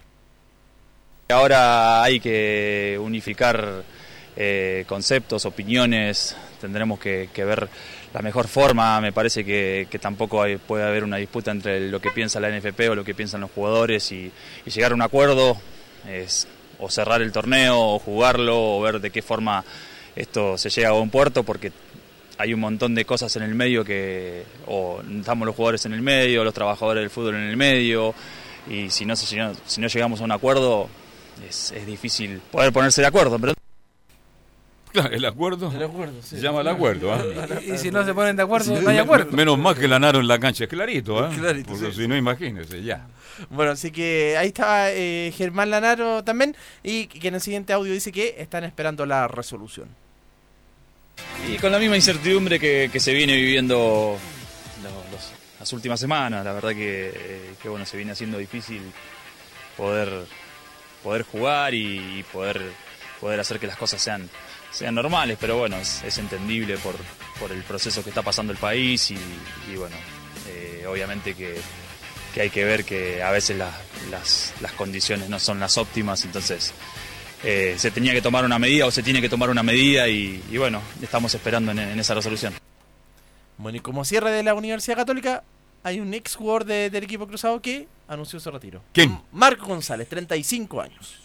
Ahora 1.29 2.03
hay 2.03 2.19
que 2.19 2.99
unificar 3.01 3.83
eh, 4.35 4.85
conceptos, 4.87 5.45
opiniones, 5.45 6.35
tendremos 6.59 6.99
que, 6.99 7.29
que 7.33 7.45
ver 7.45 7.69
la 8.13 8.21
mejor 8.21 8.47
forma. 8.47 8.99
Me 9.01 9.11
parece 9.11 9.43
que, 9.45 9.87
que 9.89 9.99
tampoco 9.99 10.41
hay- 10.41 10.57
puede 10.57 10.83
haber 10.83 11.03
una 11.03 11.17
disputa 11.17 11.51
entre 11.51 11.89
lo 11.89 11.99
que 11.99 12.11
piensa 12.11 12.39
la 12.39 12.49
NFP 12.49 12.89
o 12.89 12.95
lo 12.95 13.03
que 13.03 13.13
piensan 13.15 13.41
los 13.41 13.51
jugadores 13.51 14.11
y, 14.11 14.31
llegar 14.65 14.91
a 14.91 14.95
un 14.95 15.01
acuerdo 15.01 15.57
es 16.09 16.47
o 16.79 16.89
cerrar 16.89 17.21
el 17.21 17.31
torneo 17.31 17.79
o 17.79 17.99
jugarlo 17.99 18.77
o 18.77 18.81
ver 18.81 18.99
de 18.99 19.09
qué 19.09 19.21
forma 19.21 19.63
esto 20.15 20.57
se 20.57 20.69
llega 20.69 20.89
a 20.89 20.91
buen 20.91 21.09
puerto 21.09 21.43
porque 21.43 21.71
hay 22.37 22.53
un 22.53 22.59
montón 22.59 22.93
de 22.95 23.05
cosas 23.05 23.33
en 23.37 23.43
el 23.43 23.55
medio 23.55 23.85
que 23.85 24.43
o 24.67 25.01
estamos 25.19 25.45
los 25.45 25.55
jugadores 25.55 25.85
en 25.85 25.93
el 25.93 26.01
medio, 26.01 26.43
los 26.43 26.53
trabajadores 26.53 27.01
del 27.01 27.09
fútbol 27.09 27.35
en 27.35 27.43
el 27.49 27.55
medio 27.57 28.13
y 28.69 28.89
si 28.89 29.05
no, 29.05 29.15
si 29.15 29.37
no 29.37 29.87
llegamos 29.87 30.19
a 30.19 30.25
un 30.25 30.31
acuerdo 30.33 30.89
es, 31.47 31.73
difícil 31.85 32.41
poder 32.51 32.71
ponerse 32.73 33.01
de 33.01 33.07
acuerdo. 33.07 33.39
Claro, 34.95 35.15
el 35.15 35.25
acuerdo. 35.25 35.71
El 35.75 35.83
acuerdo, 35.83 36.13
sí. 36.21 36.37
Se 36.37 36.41
llama 36.41 36.61
el 36.61 36.67
acuerdo. 36.69 37.13
¿ah? 37.13 37.21
Y, 37.65 37.73
y 37.73 37.77
si 37.77 37.91
no 37.91 38.03
se 38.05 38.13
ponen 38.13 38.35
de 38.35 38.43
acuerdo, 38.43 38.75
Sí, 38.77 38.81
no 38.83 38.89
hay 38.89 38.97
acuerdo. 38.97 39.31
Menos 39.31 39.57
mal 39.57 39.75
que 39.75 39.87
Lanaro 39.87 40.19
en 40.19 40.27
la 40.27 40.39
cancha 40.39 40.63
es 40.63 40.69
clarito, 40.69 41.19
¿ah? 41.19 41.31
Clarito, 41.35 41.69
Porque 41.71 41.91
sí. 41.91 42.01
si 42.03 42.07
no, 42.07 42.15
imagínese, 42.15 42.81
ya. 42.83 43.07
Bueno, 43.49 43.71
así 43.73 43.91
que 43.91 44.35
ahí 44.37 44.47
estaba 44.47 44.91
eh, 44.91 45.33
Germán 45.37 45.69
Lanaro 45.69 46.23
también 46.23 46.55
y 46.83 47.07
que 47.07 47.27
en 47.27 47.35
el 47.35 47.41
siguiente 47.41 47.73
audio 47.73 47.91
dice 47.91 48.11
que 48.11 48.35
están 48.37 48.63
esperando 48.63 49.05
la 49.05 49.27
resolución. 49.27 49.89
Y 51.49 51.57
con 51.57 51.71
la 51.71 51.79
misma 51.79 51.95
incertidumbre 51.95 52.59
que, 52.59 52.89
que 52.91 52.99
se 52.99 53.13
viene 53.13 53.35
viviendo 53.35 54.17
los- 54.83 55.11
los- 55.11 55.31
las 55.59 55.73
últimas 55.73 55.99
semanas, 55.99 56.43
la 56.45 56.53
verdad 56.53 56.69
que, 56.71 57.11
eh, 57.13 57.53
que, 57.61 57.69
bueno, 57.69 57.85
se 57.85 57.97
viene 57.97 58.11
haciendo 58.13 58.37
difícil 58.37 58.81
poder, 59.77 60.09
poder 61.03 61.23
jugar 61.23 61.73
y, 61.73 62.19
y 62.19 62.23
poder, 62.31 62.61
poder 63.19 63.39
hacer 63.39 63.59
que 63.59 63.67
las 63.67 63.77
cosas 63.77 64.01
sean, 64.01 64.29
sean 64.75 64.93
normales, 64.95 65.37
pero 65.39 65.57
bueno, 65.57 65.77
es, 65.77 66.03
es 66.03 66.17
entendible 66.17 66.77
por, 66.77 66.95
por 67.39 67.51
el 67.51 67.63
proceso 67.63 68.03
que 68.03 68.09
está 68.09 68.21
pasando 68.21 68.51
el 68.51 68.59
país 68.59 69.09
y, 69.11 69.15
y 69.71 69.75
bueno, 69.77 69.95
eh, 70.49 70.85
obviamente 70.87 71.33
que, 71.33 71.55
que 72.33 72.41
hay 72.41 72.49
que 72.49 72.65
ver 72.65 72.83
que 72.83 73.23
a 73.23 73.31
veces 73.31 73.57
la- 73.57 73.71
las, 74.11 74.53
las 74.59 74.73
condiciones 74.73 75.29
no 75.29 75.39
son 75.39 75.59
las 75.61 75.77
óptimas, 75.77 76.25
entonces 76.25 76.73
eh, 77.43 77.75
se 77.77 77.89
tenía 77.91 78.11
que 78.13 78.21
tomar 78.21 78.43
una 78.43 78.59
medida 78.59 78.85
o 78.85 78.91
se 78.91 79.01
tiene 79.01 79.21
que 79.21 79.29
tomar 79.29 79.49
una 79.49 79.63
medida 79.63 80.09
y, 80.09 80.43
y 80.51 80.57
bueno, 80.57 80.81
estamos 81.01 81.33
esperando 81.33 81.71
en, 81.71 81.79
en 81.79 81.99
esa 81.99 82.13
resolución. 82.13 82.53
Bueno, 83.57 83.77
y 83.77 83.81
como 83.81 84.03
cierre 84.03 84.31
de 84.31 84.43
la 84.43 84.53
Universidad 84.53 84.97
Católica, 84.97 85.43
hay 85.83 86.01
un 86.01 86.13
ex 86.13 86.35
jugador 86.35 86.65
de- 86.65 86.89
del 86.89 87.03
equipo 87.05 87.25
cruzado 87.27 87.61
que 87.61 87.87
anunció 88.09 88.39
su 88.41 88.51
retiro. 88.51 88.81
¿Quién? 88.91 89.17
Marco 89.31 89.67
González, 89.67 90.09
35 90.09 90.81
años. 90.81 91.15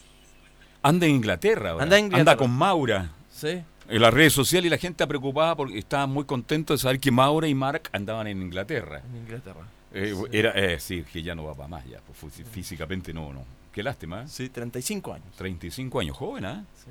Anda 0.82 1.06
en 1.06 1.16
Inglaterra 1.16 1.70
ahora. 1.70 1.82
Anda 1.82 1.98
en 1.98 2.04
Inglaterra. 2.06 2.32
Anda 2.32 2.36
con 2.38 2.50
Maura. 2.52 3.10
Sí. 3.40 3.62
En 3.88 4.02
las 4.02 4.12
redes 4.14 4.32
sociales 4.32 4.66
y 4.66 4.70
la 4.70 4.76
gente 4.78 5.06
preocupada 5.06 5.56
porque 5.56 5.78
estaba 5.78 6.06
muy 6.06 6.24
contento 6.24 6.74
de 6.74 6.78
saber 6.78 7.00
que 7.00 7.10
Maura 7.10 7.48
y 7.48 7.54
Mark 7.54 7.88
andaban 7.92 8.26
en 8.26 8.42
Inglaterra. 8.42 9.02
En 9.10 9.16
Inglaterra. 9.16 9.60
Eh, 9.92 10.14
Era, 10.30 10.50
eh, 10.54 10.78
sí, 10.78 11.02
que 11.12 11.22
ya 11.22 11.34
no 11.34 11.44
va 11.44 11.54
para 11.54 11.68
más, 11.68 11.84
ya. 11.86 11.98
pues, 12.20 12.32
fí- 12.38 12.44
físicamente 12.44 13.12
no, 13.12 13.32
no. 13.32 13.44
Qué 13.72 13.82
lástima. 13.82 14.22
¿eh? 14.22 14.28
Sí, 14.28 14.48
35 14.48 15.12
años. 15.14 15.26
35 15.36 16.00
años, 16.00 16.16
joven, 16.16 16.44
¿ah? 16.44 16.64
Sí. 16.84 16.90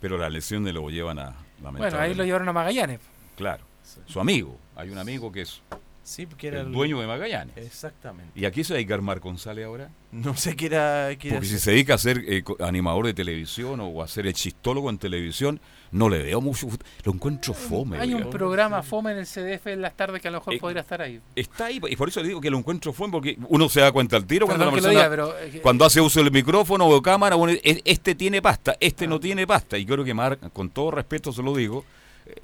Pero 0.00 0.16
la 0.18 0.28
lesión 0.30 0.64
de 0.64 0.72
lo 0.72 0.88
llevan 0.90 1.18
a 1.18 1.34
Bueno, 1.60 1.98
ahí 1.98 2.14
lo 2.14 2.24
llevaron 2.24 2.48
a 2.48 2.52
Magallanes. 2.52 3.00
Claro. 3.36 3.62
Su 4.06 4.18
amigo. 4.20 4.56
Hay 4.76 4.88
un 4.90 4.98
amigo 4.98 5.30
que 5.30 5.42
es 5.42 5.60
Sí, 6.02 6.26
porque 6.26 6.48
era 6.48 6.62
el 6.62 6.72
dueño 6.72 6.98
de 7.00 7.06
Magallanes. 7.06 7.56
Exactamente. 7.56 8.32
¿Y 8.34 8.44
a 8.44 8.50
qué 8.50 8.64
se 8.64 8.72
va 8.72 8.76
a 8.76 8.78
dedicar 8.78 9.00
Marc 9.02 9.22
González 9.22 9.64
ahora? 9.66 9.90
No 10.10 10.34
sé 10.36 10.56
qué 10.56 10.66
era. 10.66 11.10
qué 11.16 11.30
Porque 11.30 11.46
si 11.46 11.58
se 11.58 11.70
dedica 11.70 11.94
a 11.94 11.98
ser 11.98 12.24
eh, 12.26 12.42
animador 12.60 13.06
de 13.06 13.14
televisión 13.14 13.78
o 13.80 14.02
a 14.02 14.08
ser 14.08 14.26
el 14.26 14.32
chistólogo 14.34 14.90
en 14.90 14.98
televisión, 14.98 15.60
no 15.92 16.08
le 16.08 16.22
veo 16.22 16.40
mucho. 16.40 16.66
Lo 17.04 17.12
encuentro 17.12 17.54
fome. 17.54 17.98
Hay 17.98 18.12
un 18.14 18.28
programa 18.30 18.82
fome 18.82 19.12
en 19.12 19.18
el 19.18 19.26
CDF 19.26 19.68
en 19.68 19.82
las 19.82 19.94
tardes 19.96 20.20
que 20.20 20.28
a 20.28 20.30
lo 20.32 20.38
mejor 20.38 20.54
Eh, 20.54 20.58
podría 20.58 20.80
estar 20.80 21.00
ahí. 21.00 21.20
Está 21.36 21.66
ahí, 21.66 21.78
y 21.88 21.96
por 21.96 22.08
eso 22.08 22.22
digo 22.22 22.40
que 22.40 22.50
lo 22.50 22.58
encuentro 22.58 22.92
fome, 22.92 23.12
porque 23.12 23.38
uno 23.48 23.68
se 23.68 23.80
da 23.80 23.92
cuenta 23.92 24.16
al 24.16 24.26
tiro 24.26 24.46
cuando 24.46 24.64
Perdón 24.64 24.74
lo 24.76 24.82
persona, 24.82 25.08
diga, 25.08 25.10
pero, 25.10 25.38
eh, 25.56 25.60
cuando 25.62 25.84
hace 25.84 26.00
uso 26.00 26.20
del 26.22 26.32
micrófono 26.32 26.88
o 26.88 27.00
cámara, 27.02 27.36
bueno, 27.36 27.56
es- 27.62 27.82
este 27.84 28.14
tiene 28.16 28.42
pasta, 28.42 28.76
este 28.80 29.06
no 29.06 29.20
tiene 29.20 29.46
pasta. 29.46 29.78
Y 29.78 29.86
creo 29.86 30.02
que 30.04 30.14
Marc, 30.14 30.50
con 30.52 30.70
todo 30.70 30.90
respeto 30.90 31.32
se 31.32 31.42
lo 31.42 31.54
digo, 31.54 31.84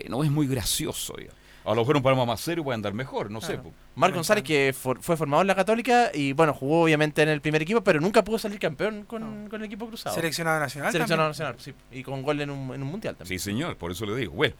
no 0.09 0.22
es 0.22 0.30
muy 0.30 0.46
gracioso. 0.46 1.14
oiga. 1.16 1.32
A 1.67 1.75
lo 1.75 1.83
mejor 1.83 1.97
un 1.97 2.03
programa 2.03 2.25
más 2.25 2.41
serio 2.41 2.62
puede 2.62 2.77
andar 2.77 2.95
mejor, 2.95 3.31
no 3.31 3.41
sé. 3.41 3.55
Claro. 3.55 3.73
Marco 3.97 4.14
González, 4.17 4.45
que 4.45 4.73
for- 4.73 5.03
fue 5.03 5.17
formado 5.17 5.41
en 5.43 5.49
la 5.49 5.55
Católica 5.55 6.11
y 6.14 6.33
bueno, 6.33 6.55
jugó 6.55 6.83
obviamente 6.85 7.23
en 7.23 7.29
el 7.29 7.41
primer 7.41 7.61
equipo, 7.62 7.81
pero 7.83 8.01
nunca 8.01 8.23
pudo 8.23 8.39
salir 8.39 8.59
campeón 8.61 9.05
con, 9.05 9.49
con 9.49 9.61
el 9.61 9.67
equipo 9.67 9.87
cruzado. 9.89 10.14
Seleccionado 10.14 10.61
nacional 10.61 10.93
Seleccionado 10.93 11.33
también. 11.33 11.55
nacional, 11.57 11.77
sí. 11.91 11.99
Y 11.99 12.03
con 12.05 12.23
gol 12.23 12.41
en 12.41 12.51
un, 12.51 12.73
en 12.75 12.83
un 12.83 12.89
mundial 12.89 13.17
también. 13.17 13.39
Sí, 13.39 13.45
señor, 13.45 13.77
por 13.77 13.91
eso 13.91 14.07
le 14.07 14.14
digo. 14.14 14.33
Bueno, 14.33 14.55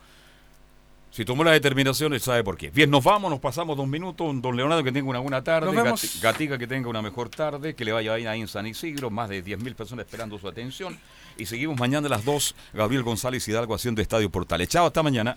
si 1.11 1.25
tomó 1.25 1.45
la 1.45 1.53
determinación, 1.53 2.13
él 2.13 2.21
sabe 2.21 2.43
por 2.45 2.57
qué. 2.59 2.71
Bien, 2.71 2.91
nos 2.91 3.03
vamos, 3.05 3.31
nos 3.31 3.41
pasamos 3.41 3.77
dos 3.77 3.87
minutos. 3.89 4.43
Don 4.43 4.55
Leonardo, 4.57 4.83
que 4.85 4.93
tenga 4.93 5.09
una 5.09 5.21
buena 5.21 5.43
tarde. 5.43 5.67
Nos 5.73 5.75
vemos. 5.77 6.03
Gati- 6.03 6.21
Gatica, 6.21 6.59
que 6.59 6.67
tenga 6.67 6.89
una 6.91 7.01
mejor 7.01 7.29
tarde. 7.31 7.75
Que 7.75 7.85
le 7.87 7.93
vaya 7.93 8.15
bien 8.17 8.29
ahí 8.29 8.41
en 8.41 8.49
San 8.49 8.67
Isidro. 8.67 9.09
Más 9.11 9.29
de 9.31 9.43
10.000 9.43 9.75
personas 9.75 10.05
esperando 10.05 10.39
su 10.39 10.47
atención. 10.49 10.99
Y 11.39 11.47
seguimos 11.47 11.79
mañana 11.79 12.07
a 12.09 12.11
las 12.11 12.25
2. 12.25 12.55
Gabriel 12.75 13.03
González 13.03 13.47
Hidalgo 13.49 13.75
haciendo 13.75 14.03
Estadio 14.03 14.29
Portales. 14.29 14.69
Chao, 14.69 14.87
hasta 14.87 15.03
mañana. 15.03 15.37